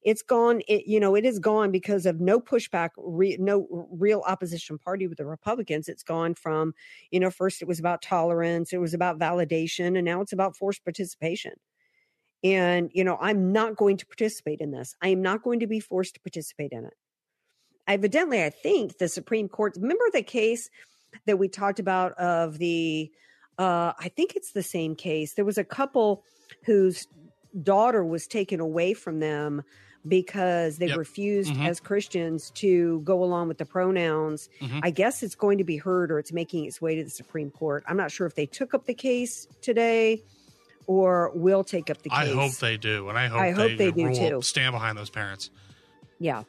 it's 0.01 0.21
gone 0.21 0.62
it, 0.67 0.88
you 0.88 0.99
know 0.99 1.15
it 1.15 1.25
is 1.25 1.39
gone 1.39 1.71
because 1.71 2.06
of 2.06 2.19
no 2.19 2.39
pushback 2.39 2.89
re, 2.97 3.38
no 3.39 3.88
real 3.91 4.23
opposition 4.27 4.77
party 4.77 5.08
with 5.08 5.17
the 5.17 5.25
republicans. 5.25 5.88
It's 5.88 6.03
gone 6.03 6.34
from 6.36 6.73
you 7.12 7.19
know 7.19 7.29
first 7.29 7.62
it 7.62 7.67
was 7.67 7.79
about 7.79 8.01
tolerance 8.01 8.73
it 8.73 8.79
was 8.79 8.93
about 8.93 9.19
validation 9.19 9.97
and 9.97 10.06
now 10.06 10.21
it's 10.21 10.34
about 10.34 10.58
forced 10.58 10.84
participation. 10.84 11.53
And 12.43 12.89
you 12.93 13.03
know 13.03 13.17
i'm 13.21 13.51
not 13.51 13.77
going 13.77 13.97
to 13.97 14.06
participate 14.06 14.60
in 14.60 14.71
this. 14.71 14.95
I 15.01 15.10
am 15.10 15.21
not 15.21 15.43
going 15.43 15.60
to 15.62 15.67
be 15.67 15.79
forced 15.79 16.15
to 16.15 16.21
participate 16.21 16.71
in 16.71 16.86
it. 16.86 16.93
Evidently 17.88 18.43
i 18.43 18.49
think 18.49 18.97
the 18.97 19.08
supreme 19.08 19.47
court 19.47 19.77
remember 19.79 20.06
the 20.12 20.23
case 20.23 20.69
that 21.25 21.38
we 21.38 21.47
talked 21.47 21.79
about 21.79 22.13
of 22.13 22.58
the 22.58 23.12
uh 23.60 23.93
i 23.99 24.10
think 24.10 24.36
it's 24.36 24.51
the 24.51 24.63
same 24.63 24.95
case. 24.95 25.34
There 25.34 25.45
was 25.45 25.58
a 25.58 25.63
couple 25.63 26.23
whose 26.65 27.08
daughter 27.61 28.03
was 28.03 28.27
taken 28.27 28.59
away 28.59 28.93
from 28.93 29.19
them 29.19 29.63
because 30.07 30.77
they 30.77 30.87
yep. 30.87 30.97
refused 30.97 31.53
mm-hmm. 31.53 31.65
as 31.65 31.79
Christians 31.79 32.51
to 32.55 32.99
go 33.01 33.23
along 33.23 33.47
with 33.47 33.57
the 33.57 33.65
pronouns. 33.65 34.49
Mm-hmm. 34.59 34.79
I 34.83 34.89
guess 34.89 35.23
it's 35.23 35.35
going 35.35 35.59
to 35.59 35.63
be 35.63 35.77
heard 35.77 36.11
or 36.11 36.19
it's 36.19 36.33
making 36.33 36.65
its 36.65 36.81
way 36.81 36.95
to 36.95 37.03
the 37.03 37.09
Supreme 37.09 37.51
Court. 37.51 37.83
I'm 37.87 37.97
not 37.97 38.11
sure 38.11 38.27
if 38.27 38.35
they 38.35 38.45
took 38.45 38.73
up 38.73 38.85
the 38.85 38.93
case 38.93 39.47
today 39.61 40.21
or 40.87 41.31
will 41.35 41.63
take 41.63 41.89
up 41.89 42.01
the 42.01 42.09
case. 42.09 42.19
I 42.19 42.27
hope 42.27 42.53
they 42.53 42.77
do, 42.77 43.07
and 43.09 43.17
I 43.17 43.27
hope, 43.27 43.39
I 43.39 43.51
hope 43.51 43.77
they, 43.77 43.89
they 43.89 43.91
do 43.91 44.13
too. 44.13 44.41
Stand 44.41 44.73
behind 44.73 44.97
those 44.97 45.09
parents. 45.09 45.49
Yeah, 46.19 46.43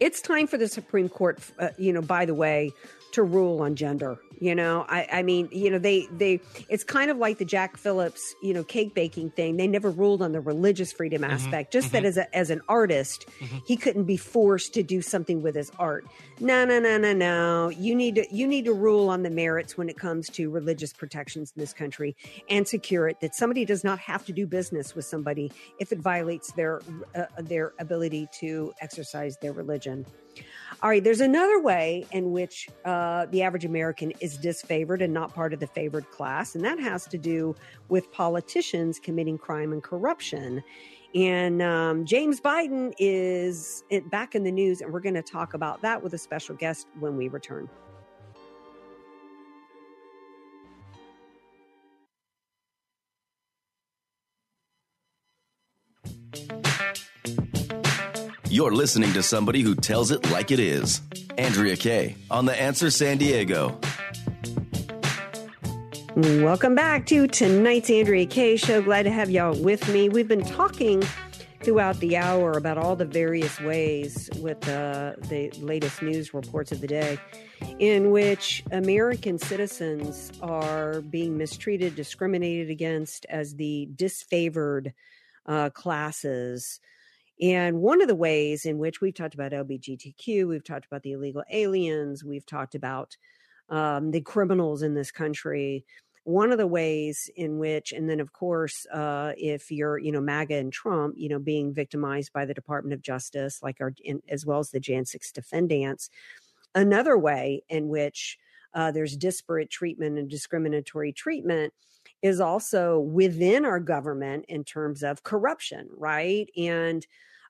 it's 0.00 0.20
time 0.20 0.46
for 0.46 0.56
the 0.56 0.68
Supreme 0.68 1.08
Court. 1.08 1.38
Uh, 1.58 1.68
you 1.78 1.92
know, 1.92 2.02
by 2.02 2.24
the 2.24 2.34
way, 2.34 2.72
to 3.12 3.22
rule 3.22 3.60
on 3.60 3.76
gender. 3.76 4.18
You 4.38 4.54
know, 4.54 4.86
I, 4.88 5.06
I 5.12 5.22
mean, 5.22 5.50
you 5.52 5.70
know, 5.70 5.78
they 5.78 6.08
they 6.16 6.40
it's 6.70 6.82
kind 6.82 7.10
of 7.10 7.18
like 7.18 7.36
the 7.36 7.44
Jack 7.44 7.76
Phillips, 7.76 8.34
you 8.42 8.54
know, 8.54 8.64
cake 8.64 8.94
baking 8.94 9.32
thing. 9.32 9.58
They 9.58 9.66
never 9.66 9.90
ruled 9.90 10.22
on 10.22 10.32
the 10.32 10.40
religious 10.40 10.92
freedom 10.92 11.20
mm-hmm. 11.20 11.32
aspect. 11.32 11.72
Just 11.74 11.88
mm-hmm. 11.88 11.96
that 11.96 12.04
as 12.06 12.16
a 12.16 12.34
as 12.34 12.48
an 12.48 12.62
artist, 12.66 13.26
mm-hmm. 13.40 13.58
he 13.66 13.76
couldn't 13.76 14.04
be 14.04 14.16
forced 14.16 14.72
to 14.74 14.82
do 14.82 15.02
something 15.02 15.42
with 15.42 15.54
his 15.54 15.70
art. 15.78 16.06
No, 16.38 16.64
no, 16.64 16.78
no, 16.80 16.96
no, 16.96 17.12
no. 17.12 17.68
You 17.68 17.94
need 17.94 18.14
to 18.14 18.34
you 18.34 18.46
need 18.46 18.64
to 18.64 18.72
rule 18.72 19.10
on 19.10 19.24
the 19.24 19.30
merits 19.30 19.76
when 19.76 19.90
it 19.90 19.98
comes 19.98 20.30
to 20.30 20.48
religious 20.48 20.94
protections 20.94 21.52
in 21.54 21.60
this 21.60 21.74
country 21.74 22.16
and 22.48 22.66
secure 22.66 23.08
it 23.08 23.20
that 23.20 23.34
somebody 23.34 23.66
does 23.66 23.84
not 23.84 23.98
have 23.98 24.24
to 24.24 24.32
do 24.32 24.46
business 24.46 24.94
with 24.94 25.04
somebody 25.04 25.52
if 25.78 25.92
it 25.92 25.98
violates 25.98 26.52
their 26.52 26.80
uh, 27.14 27.24
their 27.40 27.74
ability 27.78 28.26
to 28.40 28.72
exercise 28.80 29.36
their 29.42 29.52
religion. 29.52 29.89
All 30.82 30.88
right, 30.88 31.04
there's 31.04 31.20
another 31.20 31.60
way 31.60 32.06
in 32.10 32.32
which 32.32 32.68
uh, 32.86 33.26
the 33.26 33.42
average 33.42 33.66
American 33.66 34.12
is 34.20 34.38
disfavored 34.38 35.02
and 35.02 35.12
not 35.12 35.34
part 35.34 35.52
of 35.52 35.60
the 35.60 35.66
favored 35.66 36.10
class, 36.10 36.54
and 36.54 36.64
that 36.64 36.78
has 36.78 37.06
to 37.08 37.18
do 37.18 37.54
with 37.90 38.10
politicians 38.12 38.98
committing 38.98 39.36
crime 39.36 39.72
and 39.72 39.82
corruption. 39.82 40.62
And 41.14 41.60
um, 41.60 42.06
James 42.06 42.40
Biden 42.40 42.94
is 42.98 43.84
back 44.10 44.34
in 44.34 44.44
the 44.44 44.52
news, 44.52 44.80
and 44.80 44.90
we're 44.90 45.00
going 45.00 45.16
to 45.16 45.22
talk 45.22 45.52
about 45.52 45.82
that 45.82 46.02
with 46.02 46.14
a 46.14 46.18
special 46.18 46.54
guest 46.54 46.86
when 46.98 47.16
we 47.16 47.28
return. 47.28 47.68
You're 58.52 58.72
listening 58.72 59.12
to 59.12 59.22
somebody 59.22 59.62
who 59.62 59.76
tells 59.76 60.10
it 60.10 60.28
like 60.32 60.50
it 60.50 60.58
is. 60.58 61.02
Andrea 61.38 61.76
Kaye 61.76 62.16
on 62.32 62.46
The 62.46 62.60
Answer 62.60 62.90
San 62.90 63.16
Diego. 63.16 63.78
Welcome 66.16 66.74
back 66.74 67.06
to 67.06 67.28
tonight's 67.28 67.88
Andrea 67.90 68.26
Kaye 68.26 68.56
show. 68.56 68.82
Glad 68.82 69.04
to 69.04 69.12
have 69.12 69.30
y'all 69.30 69.56
with 69.62 69.88
me. 69.92 70.08
We've 70.08 70.26
been 70.26 70.44
talking 70.44 71.00
throughout 71.62 72.00
the 72.00 72.16
hour 72.16 72.50
about 72.50 72.76
all 72.76 72.96
the 72.96 73.04
various 73.04 73.60
ways 73.60 74.28
with 74.40 74.68
uh, 74.68 75.12
the 75.28 75.52
latest 75.60 76.02
news 76.02 76.34
reports 76.34 76.72
of 76.72 76.80
the 76.80 76.88
day 76.88 77.20
in 77.78 78.10
which 78.10 78.64
American 78.72 79.38
citizens 79.38 80.32
are 80.42 81.02
being 81.02 81.38
mistreated, 81.38 81.94
discriminated 81.94 82.68
against 82.68 83.26
as 83.26 83.54
the 83.54 83.88
disfavored 83.94 84.92
uh, 85.46 85.70
classes 85.70 86.80
and 87.40 87.80
one 87.80 88.02
of 88.02 88.08
the 88.08 88.14
ways 88.14 88.66
in 88.66 88.78
which 88.78 89.00
we've 89.00 89.14
talked 89.14 89.34
about 89.34 89.52
LBGTQ, 89.52 90.46
we've 90.46 90.64
talked 90.64 90.86
about 90.86 91.02
the 91.02 91.12
illegal 91.12 91.42
aliens, 91.50 92.22
we've 92.22 92.44
talked 92.44 92.74
about 92.74 93.16
um, 93.70 94.10
the 94.10 94.20
criminals 94.20 94.82
in 94.82 94.94
this 94.94 95.10
country. 95.10 95.84
One 96.24 96.52
of 96.52 96.58
the 96.58 96.66
ways 96.66 97.30
in 97.34 97.58
which, 97.58 97.92
and 97.92 98.08
then 98.10 98.20
of 98.20 98.32
course, 98.32 98.84
uh, 98.92 99.32
if 99.38 99.70
you're, 99.70 99.96
you 99.96 100.12
know, 100.12 100.20
MAGA 100.20 100.54
and 100.54 100.72
Trump, 100.72 101.14
you 101.16 101.30
know, 101.30 101.38
being 101.38 101.72
victimized 101.72 102.32
by 102.32 102.44
the 102.44 102.52
Department 102.52 102.92
of 102.92 103.00
Justice, 103.00 103.62
like 103.62 103.78
our, 103.80 103.94
in, 104.04 104.20
as 104.28 104.44
well 104.44 104.58
as 104.58 104.70
the 104.70 104.80
Jan 104.80 105.06
6 105.06 105.32
defendants. 105.32 106.10
Another 106.74 107.16
way 107.16 107.62
in 107.70 107.88
which 107.88 108.38
uh, 108.74 108.92
there's 108.92 109.16
disparate 109.16 109.70
treatment 109.70 110.18
and 110.18 110.28
discriminatory 110.28 111.12
treatment 111.12 111.72
is 112.22 112.38
also 112.38 112.98
within 112.98 113.64
our 113.64 113.80
government 113.80 114.44
in 114.48 114.62
terms 114.62 115.02
of 115.02 115.22
corruption, 115.22 115.88
right? 115.96 116.50
And 116.56 117.06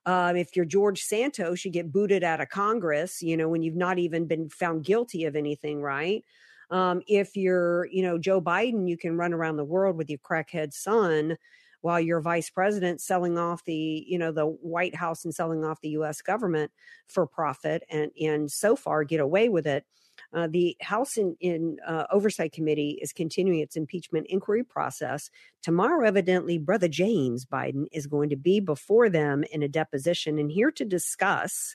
um, 0.06 0.36
if 0.36 0.56
you're 0.56 0.64
George 0.64 1.02
Santos, 1.02 1.64
you 1.64 1.70
get 1.70 1.92
booted 1.92 2.24
out 2.24 2.40
of 2.40 2.48
Congress, 2.48 3.22
you 3.22 3.36
know, 3.36 3.48
when 3.48 3.62
you've 3.62 3.76
not 3.76 3.98
even 3.98 4.26
been 4.26 4.48
found 4.48 4.84
guilty 4.84 5.24
of 5.24 5.36
anything, 5.36 5.82
right? 5.82 6.24
Um, 6.70 7.02
if 7.06 7.36
you're, 7.36 7.86
you 7.86 8.02
know, 8.02 8.16
Joe 8.16 8.40
Biden, 8.40 8.88
you 8.88 8.96
can 8.96 9.16
run 9.16 9.32
around 9.32 9.56
the 9.56 9.64
world 9.64 9.96
with 9.96 10.08
your 10.08 10.20
crackhead 10.20 10.72
son 10.72 11.36
while 11.82 12.00
you're 12.00 12.20
vice 12.20 12.50
president 12.50 13.00
selling 13.00 13.38
off 13.38 13.64
the, 13.64 14.04
you 14.06 14.18
know, 14.18 14.32
the 14.32 14.46
White 14.46 14.94
House 14.94 15.24
and 15.24 15.34
selling 15.34 15.64
off 15.64 15.80
the 15.80 15.90
U.S. 15.90 16.22
government 16.22 16.70
for 17.06 17.26
profit 17.26 17.82
and, 17.90 18.10
and 18.20 18.50
so 18.50 18.76
far 18.76 19.04
get 19.04 19.20
away 19.20 19.48
with 19.48 19.66
it. 19.66 19.84
Uh, 20.32 20.46
the 20.50 20.76
House 20.80 21.16
in, 21.16 21.36
in 21.40 21.78
uh, 21.86 22.04
Oversight 22.12 22.52
Committee 22.52 22.98
is 23.02 23.12
continuing 23.12 23.60
its 23.60 23.76
impeachment 23.76 24.26
inquiry 24.28 24.62
process. 24.62 25.28
Tomorrow, 25.62 26.06
evidently, 26.06 26.58
Brother 26.58 26.88
James 26.88 27.44
Biden 27.44 27.86
is 27.92 28.06
going 28.06 28.30
to 28.30 28.36
be 28.36 28.60
before 28.60 29.08
them 29.08 29.44
in 29.50 29.62
a 29.62 29.68
deposition. 29.68 30.38
And 30.38 30.50
here 30.50 30.70
to 30.70 30.84
discuss 30.84 31.74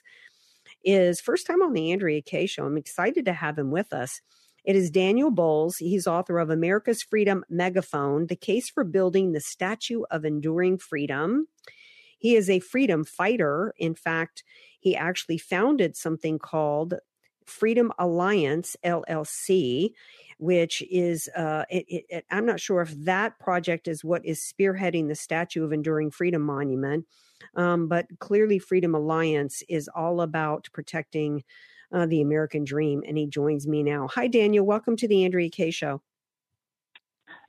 is 0.84 1.20
first 1.20 1.46
time 1.46 1.62
on 1.62 1.72
the 1.72 1.92
Andrea 1.92 2.22
Kaye 2.22 2.46
show. 2.46 2.64
I'm 2.64 2.78
excited 2.78 3.24
to 3.26 3.32
have 3.32 3.58
him 3.58 3.70
with 3.70 3.92
us. 3.92 4.20
It 4.64 4.74
is 4.74 4.90
Daniel 4.90 5.30
Bowles. 5.30 5.76
He's 5.76 6.08
author 6.08 6.38
of 6.38 6.50
America's 6.50 7.02
Freedom 7.02 7.44
Megaphone, 7.48 8.26
The 8.26 8.36
Case 8.36 8.68
for 8.68 8.82
Building 8.82 9.32
the 9.32 9.40
Statue 9.40 10.02
of 10.10 10.24
Enduring 10.24 10.78
Freedom. 10.78 11.46
He 12.18 12.34
is 12.34 12.50
a 12.50 12.58
freedom 12.58 13.04
fighter. 13.04 13.74
In 13.78 13.94
fact, 13.94 14.42
he 14.80 14.96
actually 14.96 15.38
founded 15.38 15.96
something 15.96 16.38
called 16.40 16.94
Freedom 17.46 17.92
Alliance 17.98 18.76
LLC, 18.84 19.90
which 20.38 20.82
is 20.90 21.28
uh, 21.36 21.64
it, 21.70 21.86
it, 21.88 22.04
it, 22.08 22.24
I'm 22.30 22.46
not 22.46 22.60
sure 22.60 22.82
if 22.82 22.90
that 23.04 23.38
project 23.38 23.88
is 23.88 24.04
what 24.04 24.24
is 24.24 24.40
spearheading 24.40 25.08
the 25.08 25.14
Statue 25.14 25.64
of 25.64 25.72
Enduring 25.72 26.10
Freedom 26.10 26.42
Monument, 26.42 27.06
um, 27.54 27.88
but 27.88 28.06
clearly 28.18 28.58
Freedom 28.58 28.94
Alliance 28.94 29.62
is 29.68 29.88
all 29.94 30.20
about 30.20 30.68
protecting 30.72 31.44
uh, 31.92 32.06
the 32.06 32.20
American 32.20 32.64
dream. 32.64 33.02
And 33.06 33.16
he 33.16 33.26
joins 33.26 33.66
me 33.66 33.82
now. 33.82 34.08
Hi, 34.14 34.26
Daniel. 34.26 34.66
Welcome 34.66 34.96
to 34.96 35.08
the 35.08 35.24
Andrea 35.24 35.48
Kaye 35.48 35.70
Show. 35.70 36.02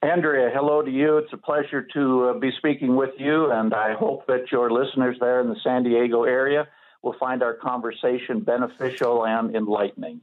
Andrea, 0.04 0.52
hello 0.54 0.84
to 0.84 0.92
you. 0.92 1.18
It's 1.18 1.34
a 1.34 1.38
pleasure 1.38 1.82
to 1.94 2.26
uh, 2.26 2.40
be 2.40 2.52
speaking 2.60 2.96
with 2.96 3.10
you, 3.18 3.52
and 3.52 3.74
I 3.74 3.96
hope 3.96 4.28
that 4.28 4.52
your 4.52 4.70
listeners 4.70 5.18
there 5.20 5.42
in 5.42 5.50
the 5.50 5.56
San 5.64 5.84
Diego 5.84 6.24
area 6.24 6.68
will 7.04 7.16
find 7.20 7.44
our 7.44 7.54
conversation 7.54 8.42
beneficial 8.42 9.26
and 9.26 9.56
enlightening. 9.56 10.22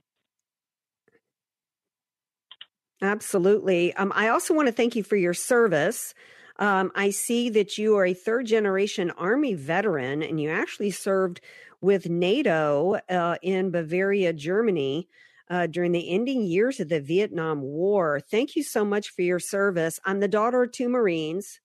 Absolutely. 3.02 3.92
Um, 3.94 4.12
I 4.14 4.28
also 4.28 4.54
want 4.54 4.68
to 4.68 4.72
thank 4.72 4.96
you 4.96 5.02
for 5.02 5.16
your 5.16 5.34
service. 5.34 6.14
Um, 6.58 6.92
I 6.94 7.10
see 7.10 7.50
that 7.50 7.76
you 7.76 7.96
are 7.96 8.06
a 8.06 8.14
third 8.14 8.46
generation 8.46 9.10
Army 9.12 9.54
veteran 9.54 10.22
and 10.22 10.40
you 10.40 10.50
actually 10.50 10.92
served 10.92 11.40
with 11.80 12.08
NATO 12.08 12.98
uh, 13.10 13.36
in 13.42 13.70
Bavaria, 13.70 14.32
Germany. 14.32 15.08
Uh, 15.50 15.66
during 15.66 15.92
the 15.92 16.08
ending 16.08 16.42
years 16.42 16.80
of 16.80 16.88
the 16.88 17.02
Vietnam 17.02 17.60
War. 17.60 18.18
Thank 18.18 18.56
you 18.56 18.62
so 18.62 18.82
much 18.82 19.10
for 19.10 19.20
your 19.20 19.38
service. 19.38 20.00
I'm 20.06 20.20
the 20.20 20.26
daughter 20.26 20.62
of 20.62 20.72
two 20.72 20.88
Marines 20.88 21.60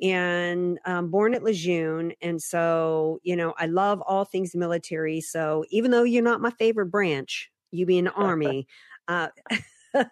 and 0.00 0.78
um, 0.84 1.10
born 1.10 1.34
at 1.34 1.42
Lejeune. 1.42 2.12
And 2.20 2.40
so, 2.40 3.20
you 3.22 3.36
know, 3.36 3.54
I 3.58 3.66
love 3.66 4.00
all 4.00 4.24
things 4.24 4.54
military. 4.54 5.20
So 5.20 5.64
even 5.70 5.90
though 5.90 6.04
you're 6.04 6.22
not 6.22 6.40
my 6.40 6.50
favorite 6.50 6.86
branch, 6.86 7.50
you 7.70 7.86
being 7.86 8.08
Army, 8.08 8.66
uh, 9.08 9.28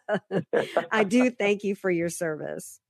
I 0.91 1.05
do 1.05 1.30
thank 1.39 1.64
you 1.64 1.74
for 1.74 1.91
your 1.91 2.09
service. 2.09 2.80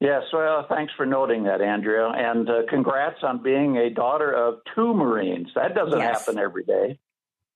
Yes, 0.00 0.22
well, 0.32 0.66
thanks 0.68 0.92
for 0.96 1.06
noting 1.06 1.44
that, 1.44 1.60
Andrea. 1.60 2.08
And 2.08 2.50
uh, 2.50 2.62
congrats 2.68 3.18
on 3.22 3.40
being 3.40 3.76
a 3.76 3.88
daughter 3.88 4.32
of 4.32 4.58
two 4.74 4.92
Marines. 4.94 5.48
That 5.54 5.76
doesn't 5.76 5.96
yes. 5.96 6.26
happen 6.26 6.40
every 6.40 6.64
day. 6.64 6.98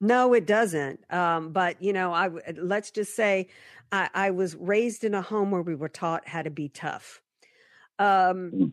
No, 0.00 0.32
it 0.32 0.46
doesn't. 0.46 1.00
Um, 1.12 1.50
but 1.50 1.82
you 1.82 1.92
know, 1.92 2.12
I 2.12 2.30
let's 2.54 2.92
just 2.92 3.16
say 3.16 3.48
I, 3.90 4.10
I 4.14 4.30
was 4.30 4.54
raised 4.54 5.02
in 5.02 5.14
a 5.14 5.22
home 5.22 5.50
where 5.50 5.62
we 5.62 5.74
were 5.74 5.88
taught 5.88 6.28
how 6.28 6.42
to 6.42 6.50
be 6.50 6.68
tough. 6.68 7.20
Um, 7.98 8.52
mm. 8.52 8.72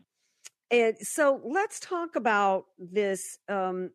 and 0.70 0.96
so 1.00 1.40
let's 1.44 1.80
talk 1.80 2.16
about 2.16 2.66
this. 2.78 3.38
Um, 3.48 3.90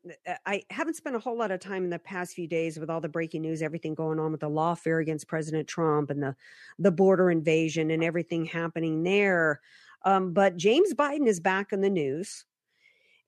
I 0.45 0.63
haven't 0.69 0.95
spent 0.95 1.15
a 1.15 1.19
whole 1.19 1.37
lot 1.37 1.51
of 1.51 1.59
time 1.59 1.83
in 1.83 1.89
the 1.89 1.99
past 1.99 2.33
few 2.33 2.47
days 2.47 2.79
with 2.79 2.89
all 2.89 3.01
the 3.01 3.09
breaking 3.09 3.41
news, 3.41 3.61
everything 3.61 3.95
going 3.95 4.19
on 4.19 4.31
with 4.31 4.41
the 4.41 4.49
lawfare 4.49 5.01
against 5.01 5.27
President 5.27 5.67
Trump 5.67 6.09
and 6.09 6.21
the 6.21 6.35
the 6.77 6.91
border 6.91 7.29
invasion 7.29 7.91
and 7.91 8.03
everything 8.03 8.45
happening 8.45 9.03
there. 9.03 9.61
Um, 10.03 10.33
but 10.33 10.57
James 10.57 10.93
Biden 10.93 11.27
is 11.27 11.39
back 11.39 11.73
in 11.73 11.81
the 11.81 11.89
news. 11.89 12.45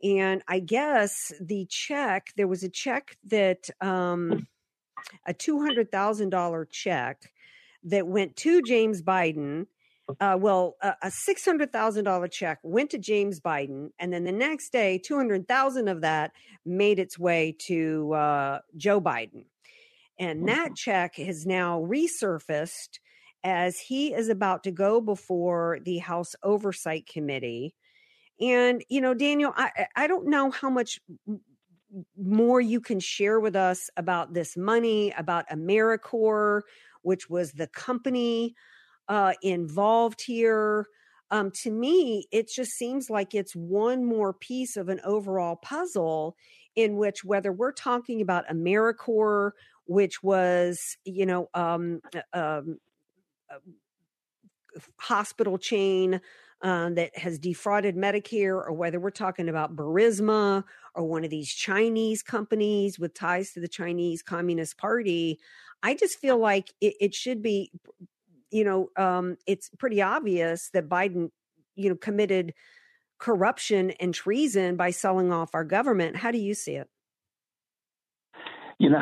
And 0.04 0.42
I 0.48 0.60
guess 0.60 1.32
the 1.40 1.66
check, 1.70 2.34
there 2.36 2.48
was 2.48 2.64
a 2.64 2.70
check 2.70 3.18
that, 3.26 3.70
um, 3.82 4.48
a 5.26 5.34
$200,000 5.34 6.70
check 6.72 7.32
that 7.84 8.08
went 8.08 8.36
to 8.38 8.62
James 8.62 9.02
Biden 9.02 9.68
uh, 10.20 10.38
well, 10.40 10.76
a, 10.82 10.94
a 11.04 11.12
six 11.12 11.46
hundred 11.46 11.72
thousand 11.72 12.06
dollar 12.06 12.28
check 12.28 12.60
went 12.64 12.90
to 12.92 12.98
James 12.98 13.40
Biden, 13.40 13.90
and 14.00 14.12
then 14.12 14.24
the 14.24 14.32
next 14.32 14.72
day, 14.72 14.98
two 14.98 15.16
hundred 15.16 15.48
thousand 15.48 15.88
of 15.88 16.02
that 16.02 16.32
made 16.66 17.00
its 17.00 17.18
way 17.18 17.56
to 17.68 18.14
uh, 18.14 18.60
Joe 18.76 19.02
Biden, 19.02 19.46
and 20.20 20.48
that 20.48 20.76
check 20.76 21.16
has 21.16 21.46
now 21.46 21.82
resurfaced 21.82 23.00
as 23.44 23.80
he 23.80 24.14
is 24.14 24.30
about 24.30 24.64
to 24.64 24.72
go 24.72 25.02
before 25.02 25.80
the 25.84 25.98
House 25.98 26.36
Oversight 26.44 27.08
Committee. 27.08 27.76
And 28.40 28.84
you 28.90 29.02
know, 29.02 29.14
Daniel, 29.14 29.54
I 29.56 29.88
I 29.96 30.08
don't 30.08 30.28
know 30.28 30.52
how 30.52 30.70
much 30.70 31.00
more 32.18 32.62
you 32.62 32.80
can 32.80 33.00
share 33.00 33.40
with 33.40 33.56
us 33.56 33.90
about 33.98 34.34
this 34.34 34.56
money, 34.56 35.14
about 35.18 35.50
Americore, 35.50 36.62
which 37.02 37.30
was 37.30 37.52
the 37.52 37.68
company 37.68 38.56
uh, 39.08 39.34
involved 39.42 40.22
here. 40.22 40.88
Um, 41.30 41.52
to 41.64 41.72
me, 41.72 42.28
it 42.32 42.50
just 42.50 42.72
seems 42.72 43.10
like 43.10 43.34
it's 43.34 43.56
one 43.56 44.04
more 44.04 44.34
piece 44.34 44.76
of 44.76 44.90
an 44.90 45.00
overall 45.06 45.56
puzzle 45.56 46.36
in 46.76 46.98
which 46.98 47.24
whether 47.24 47.52
we're 47.52 47.72
talking 47.72 48.22
about 48.22 48.48
Americore, 48.48 49.52
which 49.86 50.22
was, 50.22 50.80
you 51.06 51.26
know, 51.26 51.50
um, 51.54 52.02
um, 52.34 52.80
hospital 54.98 55.58
chain 55.58 56.22
uh, 56.62 56.90
that 56.92 57.18
has 57.18 57.40
defrauded 57.40 57.96
Medicare, 57.96 58.56
or 58.56 58.72
whether 58.72 59.00
we're 59.00 59.10
talking 59.10 59.50
about 59.50 59.76
Burisma 59.76 60.64
or 60.94 61.04
one 61.06 61.24
of 61.24 61.30
these 61.30 61.52
Chinese 61.52 62.22
companies 62.22 63.00
with 63.00 63.14
ties 63.14 63.52
to 63.52 63.60
the 63.60 63.68
Chinese 63.68 64.22
Communist 64.22 64.78
Party, 64.78 65.40
I 65.82 65.96
just 65.96 66.20
feel 66.20 66.38
like 66.38 66.74
it, 66.80 66.94
it 67.00 67.16
should 67.16 67.42
be 67.42 67.72
you 68.52 68.64
know, 68.64 68.90
um, 68.98 69.38
it's 69.48 69.70
pretty 69.80 70.02
obvious 70.02 70.70
that 70.74 70.90
Biden, 70.90 71.30
you 71.76 71.90
know, 71.90 71.96
committed 71.96 72.54
corruption 73.20 73.92
and 73.92 74.14
treason 74.14 74.76
by 74.76 74.92
selling 74.92 75.32
off 75.32 75.52
our 75.54 75.64
government. 75.64 76.18
How 76.18 76.32
do 76.32 76.38
you 76.38 76.54
see 76.54 76.74
it? 76.74 76.88
You 78.80 78.90
know, 78.90 79.00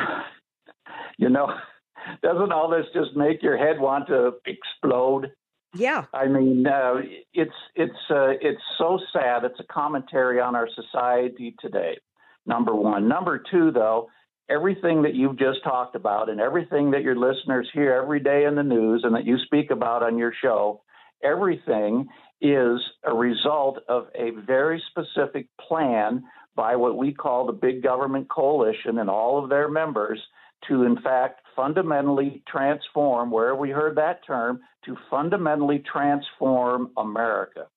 you 1.17 1.29
know, 1.29 1.53
doesn't 2.21 2.51
all 2.51 2.69
this 2.69 2.85
just 2.93 3.15
make 3.15 3.41
your 3.41 3.57
head 3.57 3.79
want 3.79 4.07
to 4.07 4.33
explode? 4.45 5.31
Yeah. 5.75 6.05
I 6.13 6.27
mean, 6.27 6.65
uh, 6.65 6.95
it's 7.33 7.53
it's 7.75 7.93
uh, 8.09 8.33
it's 8.41 8.61
so 8.77 8.99
sad. 9.13 9.43
It's 9.43 9.59
a 9.59 9.71
commentary 9.71 10.39
on 10.39 10.55
our 10.55 10.67
society 10.75 11.55
today. 11.59 11.97
Number 12.45 12.73
one. 12.75 13.07
Number 13.07 13.41
two, 13.51 13.71
though, 13.71 14.09
everything 14.49 15.03
that 15.03 15.15
you've 15.15 15.37
just 15.37 15.63
talked 15.63 15.95
about 15.95 16.29
and 16.29 16.41
everything 16.41 16.91
that 16.91 17.03
your 17.03 17.15
listeners 17.15 17.69
hear 17.73 17.93
every 17.93 18.19
day 18.19 18.45
in 18.45 18.55
the 18.55 18.63
news 18.63 19.01
and 19.03 19.15
that 19.15 19.25
you 19.25 19.37
speak 19.45 19.71
about 19.71 20.03
on 20.03 20.17
your 20.17 20.33
show, 20.41 20.81
everything 21.23 22.07
is 22.41 22.79
a 23.03 23.13
result 23.13 23.79
of 23.87 24.07
a 24.15 24.31
very 24.45 24.81
specific 24.89 25.47
plan 25.67 26.23
by 26.55 26.75
what 26.75 26.97
we 26.97 27.13
call 27.13 27.45
the 27.45 27.53
big 27.53 27.83
government 27.83 28.29
coalition 28.29 28.97
and 28.99 29.09
all 29.09 29.41
of 29.41 29.49
their 29.49 29.69
members 29.69 30.19
to, 30.67 30.83
in 30.83 30.99
fact, 31.01 31.41
fundamentally 31.55 32.43
transform, 32.47 33.31
where 33.31 33.55
we 33.55 33.69
heard 33.69 33.95
that 33.97 34.25
term, 34.25 34.59
to 34.85 34.97
fundamentally 35.09 35.83
transform 35.91 36.89
America. 36.97 37.67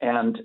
And 0.00 0.38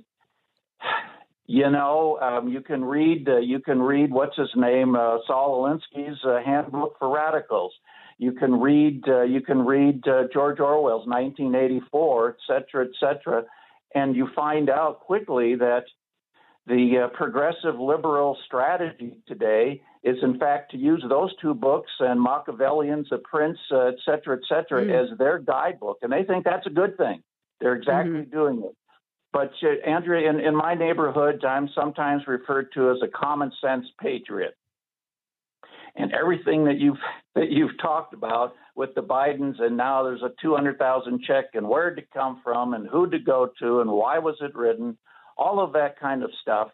you 1.47 1.69
know, 1.69 2.19
um, 2.21 2.49
you 2.49 2.59
can 2.59 2.83
read 2.83 3.27
uh, 3.29 3.37
you 3.37 3.59
can 3.59 3.81
read 3.81 4.11
what's 4.11 4.35
his 4.35 4.49
name 4.55 4.95
uh, 4.95 5.17
Saul 5.25 5.63
Alinsky's 5.63 6.19
uh, 6.25 6.39
Handbook 6.45 6.99
for 6.99 7.13
Radicals. 7.13 7.73
You 8.17 8.33
can 8.33 8.59
read 8.59 9.03
uh, 9.07 9.21
you 9.21 9.39
can 9.39 9.65
read 9.65 10.05
uh, 10.07 10.23
George 10.33 10.59
Orwell's 10.59 11.07
1984, 11.07 12.29
et 12.29 12.35
cetera, 12.45 12.85
et 12.85 12.91
cetera, 12.99 13.43
and 13.95 14.13
you 14.13 14.27
find 14.35 14.69
out 14.69 14.99
quickly 14.99 15.55
that 15.55 15.83
the 16.65 17.05
uh, 17.05 17.15
progressive 17.15 17.79
liberal 17.79 18.37
strategy 18.45 19.15
today 19.25 19.81
is, 20.03 20.17
in 20.21 20.37
fact, 20.37 20.71
to 20.71 20.77
use 20.77 21.01
those 21.07 21.33
two 21.41 21.53
books 21.53 21.91
and 22.01 22.19
Machiavellian's 22.19 23.07
The 23.09 23.19
Prince, 23.19 23.57
et 23.71 23.95
cetera, 24.03 24.35
et 24.35 24.43
cetera, 24.49 24.83
mm. 24.83 25.11
as 25.11 25.17
their 25.17 25.39
guidebook, 25.39 25.99
and 26.01 26.11
they 26.11 26.23
think 26.23 26.43
that's 26.43 26.67
a 26.67 26.71
good 26.71 26.97
thing. 26.97 27.23
They're 27.61 27.75
exactly 27.75 28.19
mm-hmm. 28.19 28.31
doing 28.31 28.63
it. 28.65 28.75
But 29.33 29.51
uh, 29.61 29.89
Andrea, 29.89 30.29
in, 30.29 30.39
in 30.39 30.55
my 30.55 30.73
neighborhood, 30.73 31.43
I'm 31.45 31.69
sometimes 31.75 32.23
referred 32.27 32.71
to 32.73 32.91
as 32.91 32.97
a 33.03 33.07
common 33.07 33.51
sense 33.61 33.85
patriot. 34.01 34.55
And 35.95 36.13
everything 36.13 36.65
that 36.65 36.77
you've 36.77 36.97
that 37.35 37.49
you've 37.49 37.77
talked 37.81 38.13
about 38.13 38.53
with 38.75 38.93
the 38.95 39.01
Bidens, 39.01 39.61
and 39.61 39.75
now 39.75 40.03
there's 40.03 40.21
a 40.21 40.31
200,000 40.41 41.21
check, 41.23 41.45
and 41.55 41.67
where 41.67 41.89
did 41.89 42.03
it 42.03 42.09
come 42.13 42.41
from, 42.43 42.73
and 42.73 42.87
who 42.87 43.09
to 43.09 43.19
go 43.19 43.49
to, 43.59 43.81
and 43.81 43.89
why 43.91 44.19
was 44.19 44.35
it 44.41 44.55
written, 44.55 44.97
all 45.37 45.59
of 45.59 45.73
that 45.73 45.99
kind 45.99 46.23
of 46.23 46.29
stuff 46.41 46.69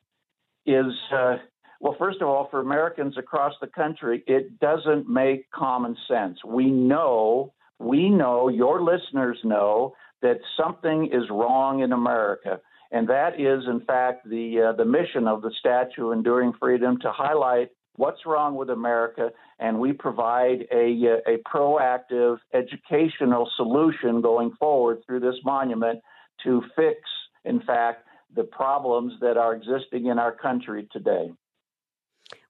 is 0.66 0.86
uh, 1.14 1.38
Well, 1.80 1.96
first 2.00 2.22
of 2.22 2.28
all, 2.30 2.48
for 2.50 2.62
Americans 2.62 3.18
across 3.18 3.54
the 3.60 3.68
country, 3.68 4.24
it 4.28 4.60
doesn't 4.60 5.10
make 5.10 5.52
common 5.52 5.98
sense. 6.08 6.38
We 6.46 6.72
know, 6.72 7.54
we 7.80 8.10
know, 8.10 8.48
your 8.48 8.82
listeners 8.82 9.38
know 9.44 9.94
that 10.24 10.40
something 10.58 11.10
is 11.14 11.30
wrong 11.30 11.82
in 11.82 11.92
America. 11.92 12.60
And 12.92 13.08
that 13.10 13.40
is, 13.40 13.64
in 13.68 13.82
fact, 13.82 14.28
the, 14.28 14.70
uh, 14.70 14.78
the 14.78 14.86
mission 14.86 15.28
of 15.28 15.42
the 15.42 15.52
Statue 15.60 16.12
Enduring 16.12 16.54
Freedom 16.60 17.00
to 17.02 17.12
highlight 17.12 17.70
what's 17.96 18.26
wrong 18.26 18.56
with 18.56 18.70
America, 18.70 19.30
and 19.60 19.80
we 19.80 19.94
provide 19.94 20.66
a, 20.72 21.20
uh, 21.28 21.32
a 21.32 21.38
proactive 21.48 22.38
educational 22.54 23.50
solution 23.56 24.22
going 24.22 24.52
forward 24.60 25.04
through 25.06 25.20
this 25.20 25.36
monument 25.44 26.00
to 26.44 26.64
fix, 26.76 27.00
in 27.46 27.62
fact, 27.62 28.08
the 28.36 28.44
problems 28.44 29.14
that 29.22 29.38
are 29.38 29.54
existing 29.54 30.08
in 30.08 30.18
our 30.18 30.32
country 30.32 30.88
today. 30.92 31.32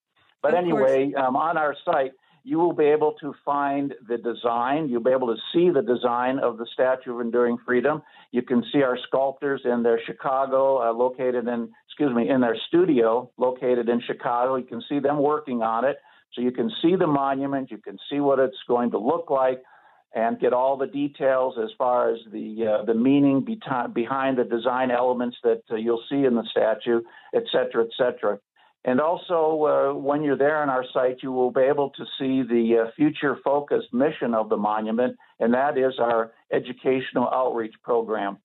But 0.41 0.55
of 0.55 0.59
anyway, 0.59 1.13
um, 1.15 1.35
on 1.35 1.59
our 1.59 1.75
site, 1.85 2.13
you 2.51 2.59
will 2.63 2.77
be 2.85 2.89
able 2.97 3.13
to 3.25 3.29
find 3.51 3.87
the 4.11 4.19
design. 4.31 4.81
You'll 4.89 5.09
be 5.11 5.17
able 5.19 5.31
to 5.37 5.41
see 5.53 5.67
the 5.79 5.87
design 5.95 6.35
of 6.49 6.53
the 6.61 6.67
Statue 6.77 7.13
of 7.15 7.21
Enduring 7.21 7.59
Freedom. 7.67 7.97
You 8.37 8.43
can 8.51 8.61
see 8.71 8.83
our 8.89 8.99
sculptors 9.07 9.63
in 9.73 9.79
their 9.83 10.01
Chicago, 10.09 10.61
uh, 10.83 10.93
located 11.05 11.45
in, 11.55 11.61
excuse 11.89 12.13
me, 12.19 12.25
in 12.35 12.41
their 12.41 12.59
studio 12.69 13.31
located 13.37 13.87
in 13.95 14.01
Chicago. 14.11 14.51
You 14.63 14.69
can 14.75 14.83
see 14.89 14.99
them 15.07 15.19
working 15.33 15.61
on 15.75 15.85
it. 15.91 15.97
So 16.33 16.39
you 16.47 16.53
can 16.61 16.71
see 16.83 16.95
the 17.05 17.11
monument, 17.25 17.71
you 17.71 17.81
can 17.89 17.99
see 18.09 18.21
what 18.21 18.39
it's 18.39 18.63
going 18.67 18.91
to 18.93 18.99
look 18.99 19.27
like, 19.43 19.61
and 20.15 20.41
get 20.45 20.53
all 20.61 20.77
the 20.85 20.87
details 20.87 21.53
as 21.63 21.71
far 21.77 22.11
as 22.13 22.19
the 22.33 22.49
uh, 22.71 22.85
the 22.91 22.95
meaning 23.09 23.37
behind 24.03 24.39
the 24.39 24.45
design 24.57 24.89
elements 24.91 25.37
that 25.43 25.63
uh, 25.71 25.77
you'll 25.85 26.05
see 26.11 26.23
in 26.29 26.35
the 26.35 26.47
statue, 26.55 27.01
et 27.39 27.45
cetera, 27.53 27.85
et 27.87 27.93
cetera. 28.01 28.39
And 28.85 29.01
also, 29.01 29.93
uh, 29.93 29.99
when 29.99 30.23
you're 30.23 30.39
there 30.39 30.63
on 30.63 30.71
our 30.71 30.85
site, 30.93 31.19
you 31.23 31.33
will 31.33 31.51
be 31.51 31.63
able 31.63 31.91
to 31.91 32.05
see 32.19 32.43
the 32.43 32.85
uh, 32.87 32.91
future 32.97 33.37
focused 33.45 33.93
mission 33.93 34.35
of 34.35 34.49
the 34.49 34.57
monument, 34.57 35.17
and 35.41 35.53
that 35.53 35.77
is 35.77 35.95
our 35.99 36.33
educational 36.53 37.29
outreach 37.33 37.75
program. 37.83 38.39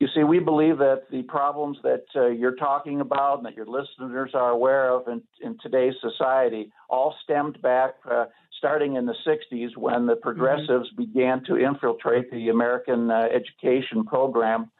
You 0.00 0.06
see, 0.14 0.22
we 0.22 0.38
believe 0.38 0.78
that 0.78 1.04
the 1.10 1.22
problems 1.22 1.78
that 1.82 2.04
uh, 2.14 2.26
you're 2.26 2.54
talking 2.54 3.00
about 3.00 3.38
and 3.38 3.46
that 3.46 3.56
your 3.56 3.66
listeners 3.66 4.30
are 4.32 4.50
aware 4.50 4.90
of 4.90 5.08
in, 5.08 5.22
in 5.40 5.56
today's 5.60 5.94
society 6.00 6.70
all 6.88 7.14
stemmed 7.24 7.60
back 7.62 7.94
uh, 8.08 8.26
starting 8.58 8.94
in 8.94 9.06
the 9.06 9.14
60s 9.26 9.76
when 9.76 10.06
the 10.06 10.14
progressives 10.16 10.88
mm-hmm. 10.90 11.02
began 11.02 11.44
to 11.44 11.56
infiltrate 11.56 12.30
the 12.30 12.48
American 12.48 13.10
uh, 13.10 13.26
education 13.34 14.04
program. 14.04 14.70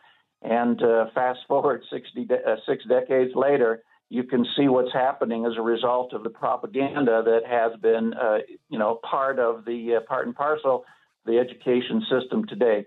And 0.43 0.81
uh, 0.83 1.07
fast 1.15 1.41
forward 1.49 1.83
60 1.91 2.25
de- 2.27 2.57
six 2.65 2.85
decades 2.89 3.33
later, 3.35 3.83
you 4.11 4.25
can 4.25 4.47
see 4.57 4.69
what's 4.69 4.93
happening 4.93 5.45
as 5.45 5.53
a 5.57 5.63
result 5.63 6.13
of 6.13 6.23
the 6.23 6.31
propaganda 6.31 7.23
that 7.25 7.47
has 7.47 7.79
been, 7.81 8.15
uh, 8.15 8.39
you 8.71 8.79
know, 8.79 8.99
part 9.09 9.39
of 9.39 9.65
the 9.65 9.97
uh, 9.97 10.01
part 10.01 10.27
and 10.27 10.35
parcel 10.35 10.77
of 10.77 10.83
the 11.27 11.39
education 11.39 12.03
system 12.11 12.47
today. 12.47 12.87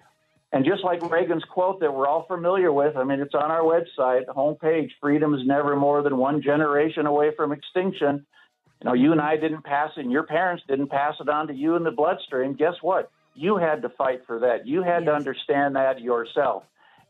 And 0.54 0.66
just 0.66 0.84
like 0.84 1.02
Reagan's 1.10 1.46
quote 1.46 1.80
that 1.80 1.94
we're 1.94 2.08
all 2.08 2.26
familiar 2.28 2.74
with, 2.74 2.98
I 2.98 3.06
mean, 3.06 3.22
it's 3.22 3.36
on 3.36 3.52
our 3.52 3.62
website, 3.62 4.26
homepage, 4.26 4.90
freedom 5.00 5.34
is 5.34 5.42
never 5.46 5.76
more 5.78 6.04
than 6.04 6.18
one 6.18 6.42
generation 6.42 7.06
away 7.06 7.32
from 7.38 7.54
extinction. 7.54 8.26
You 8.82 8.86
know, 8.86 8.94
you 8.94 9.12
and 9.12 9.22
I 9.22 9.38
didn't 9.38 9.64
pass 9.64 9.92
it, 9.96 10.02
and 10.02 10.12
your 10.12 10.24
parents 10.24 10.64
didn't 10.68 10.88
pass 10.88 11.16
it 11.22 11.30
on 11.30 11.48
to 11.48 11.54
you 11.54 11.76
in 11.76 11.84
the 11.84 11.92
bloodstream. 11.92 12.56
Guess 12.56 12.76
what? 12.82 13.12
You 13.34 13.58
had 13.58 13.82
to 13.84 13.90
fight 13.90 14.24
for 14.28 14.40
that. 14.40 14.68
You 14.68 14.82
had 14.82 15.04
yes. 15.04 15.12
to 15.12 15.16
understand 15.16 15.76
that 15.76 16.02
yourself. 16.02 16.64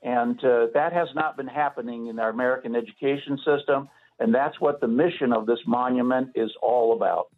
And 0.03 0.37
uh, 0.43 0.67
that 0.73 0.93
has 0.93 1.07
not 1.15 1.37
been 1.37 1.47
happening 1.47 2.07
in 2.07 2.19
our 2.19 2.29
American 2.29 2.75
education 2.75 3.39
system. 3.43 3.89
And 4.21 4.33
that's 4.33 4.61
what 4.61 4.79
the 4.79 4.87
mission 4.87 5.33
of 5.33 5.47
this 5.47 5.59
monument 5.65 6.29
is 6.35 6.51
all 6.61 6.93
about. 6.93 7.29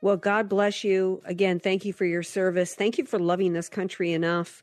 Well, 0.00 0.16
God 0.16 0.48
bless 0.48 0.82
you. 0.82 1.22
Again, 1.24 1.60
thank 1.60 1.84
you 1.84 1.92
for 1.92 2.04
your 2.04 2.22
service. 2.22 2.74
Thank 2.74 2.98
you 2.98 3.04
for 3.04 3.18
loving 3.18 3.52
this 3.52 3.68
country 3.68 4.12
enough 4.12 4.62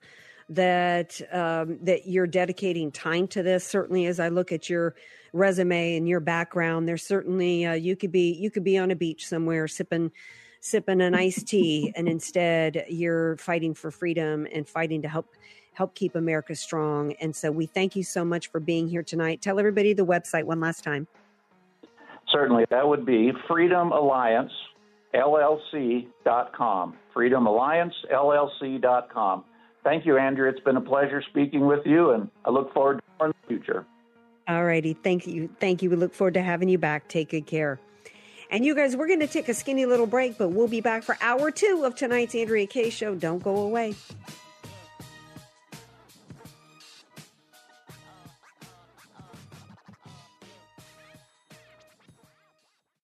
that 0.49 1.19
um, 1.31 1.79
that 1.83 2.07
you're 2.07 2.27
dedicating 2.27 2.91
time 2.91 3.27
to 3.29 3.41
this. 3.41 3.65
Certainly, 3.65 4.05
as 4.05 4.19
I 4.19 4.27
look 4.27 4.51
at 4.51 4.69
your 4.69 4.95
resume 5.33 5.95
and 5.95 6.07
your 6.07 6.19
background, 6.19 6.87
there's 6.87 7.03
certainly 7.03 7.65
uh, 7.65 7.73
you 7.73 7.95
could 7.95 8.11
be 8.11 8.33
you 8.33 8.51
could 8.51 8.63
be 8.63 8.77
on 8.77 8.91
a 8.91 8.95
beach 8.95 9.27
somewhere 9.27 9.67
sipping 9.67 10.11
sipping 10.59 11.01
an 11.01 11.15
iced 11.15 11.47
tea, 11.47 11.93
and 11.95 12.07
instead 12.07 12.85
you're 12.89 13.37
fighting 13.37 13.73
for 13.73 13.89
freedom 13.89 14.47
and 14.53 14.67
fighting 14.67 15.01
to 15.01 15.07
help 15.07 15.27
help 15.75 15.93
keep 15.93 16.15
America 16.15 16.55
strong. 16.55 17.13
And 17.21 17.35
so 17.35 17.51
we 17.51 17.65
thank 17.65 17.95
you 17.95 18.03
so 18.03 18.25
much 18.25 18.47
for 18.47 18.59
being 18.59 18.87
here 18.87 19.03
tonight. 19.03 19.41
Tell 19.41 19.59
everybody 19.59 19.93
the 19.93 20.05
website 20.05 20.45
one 20.45 20.59
last 20.59 20.83
time. 20.83 21.07
Certainly. 22.31 22.65
That 22.69 22.87
would 22.87 23.05
be 23.05 23.31
Freedom 23.47 23.91
Alliance 23.91 24.51
LLC.com. 25.13 26.97
Freedom 27.13 27.45
Alliance 27.47 27.93
LLC.com. 28.11 29.43
Thank 29.83 30.05
you, 30.05 30.17
Andrew. 30.17 30.49
It's 30.49 30.59
been 30.61 30.77
a 30.77 30.81
pleasure 30.81 31.23
speaking 31.29 31.67
with 31.67 31.85
you, 31.85 32.11
and 32.11 32.29
I 32.43 32.49
look 32.49 32.73
forward 32.73 32.97
to 32.97 33.03
more 33.19 33.27
in 33.27 33.33
the 33.41 33.47
future. 33.47 33.85
All 34.47 34.65
righty. 34.65 34.93
Thank 34.93 35.27
you. 35.27 35.49
Thank 35.59 35.81
you. 35.81 35.89
We 35.89 35.95
look 35.95 36.13
forward 36.13 36.33
to 36.35 36.41
having 36.41 36.69
you 36.69 36.77
back. 36.77 37.07
Take 37.07 37.29
good 37.29 37.45
care. 37.45 37.79
And 38.51 38.65
you 38.65 38.75
guys, 38.75 38.95
we're 38.95 39.07
going 39.07 39.19
to 39.21 39.27
take 39.27 39.49
a 39.49 39.53
skinny 39.53 39.85
little 39.85 40.05
break, 40.05 40.37
but 40.37 40.49
we'll 40.49 40.67
be 40.67 40.81
back 40.81 41.03
for 41.03 41.17
hour 41.21 41.51
two 41.51 41.83
of 41.85 41.95
tonight's 41.95 42.35
Andrea 42.35 42.67
Kaye 42.67 42.89
Show. 42.89 43.15
Don't 43.15 43.41
go 43.43 43.57
away. 43.57 43.95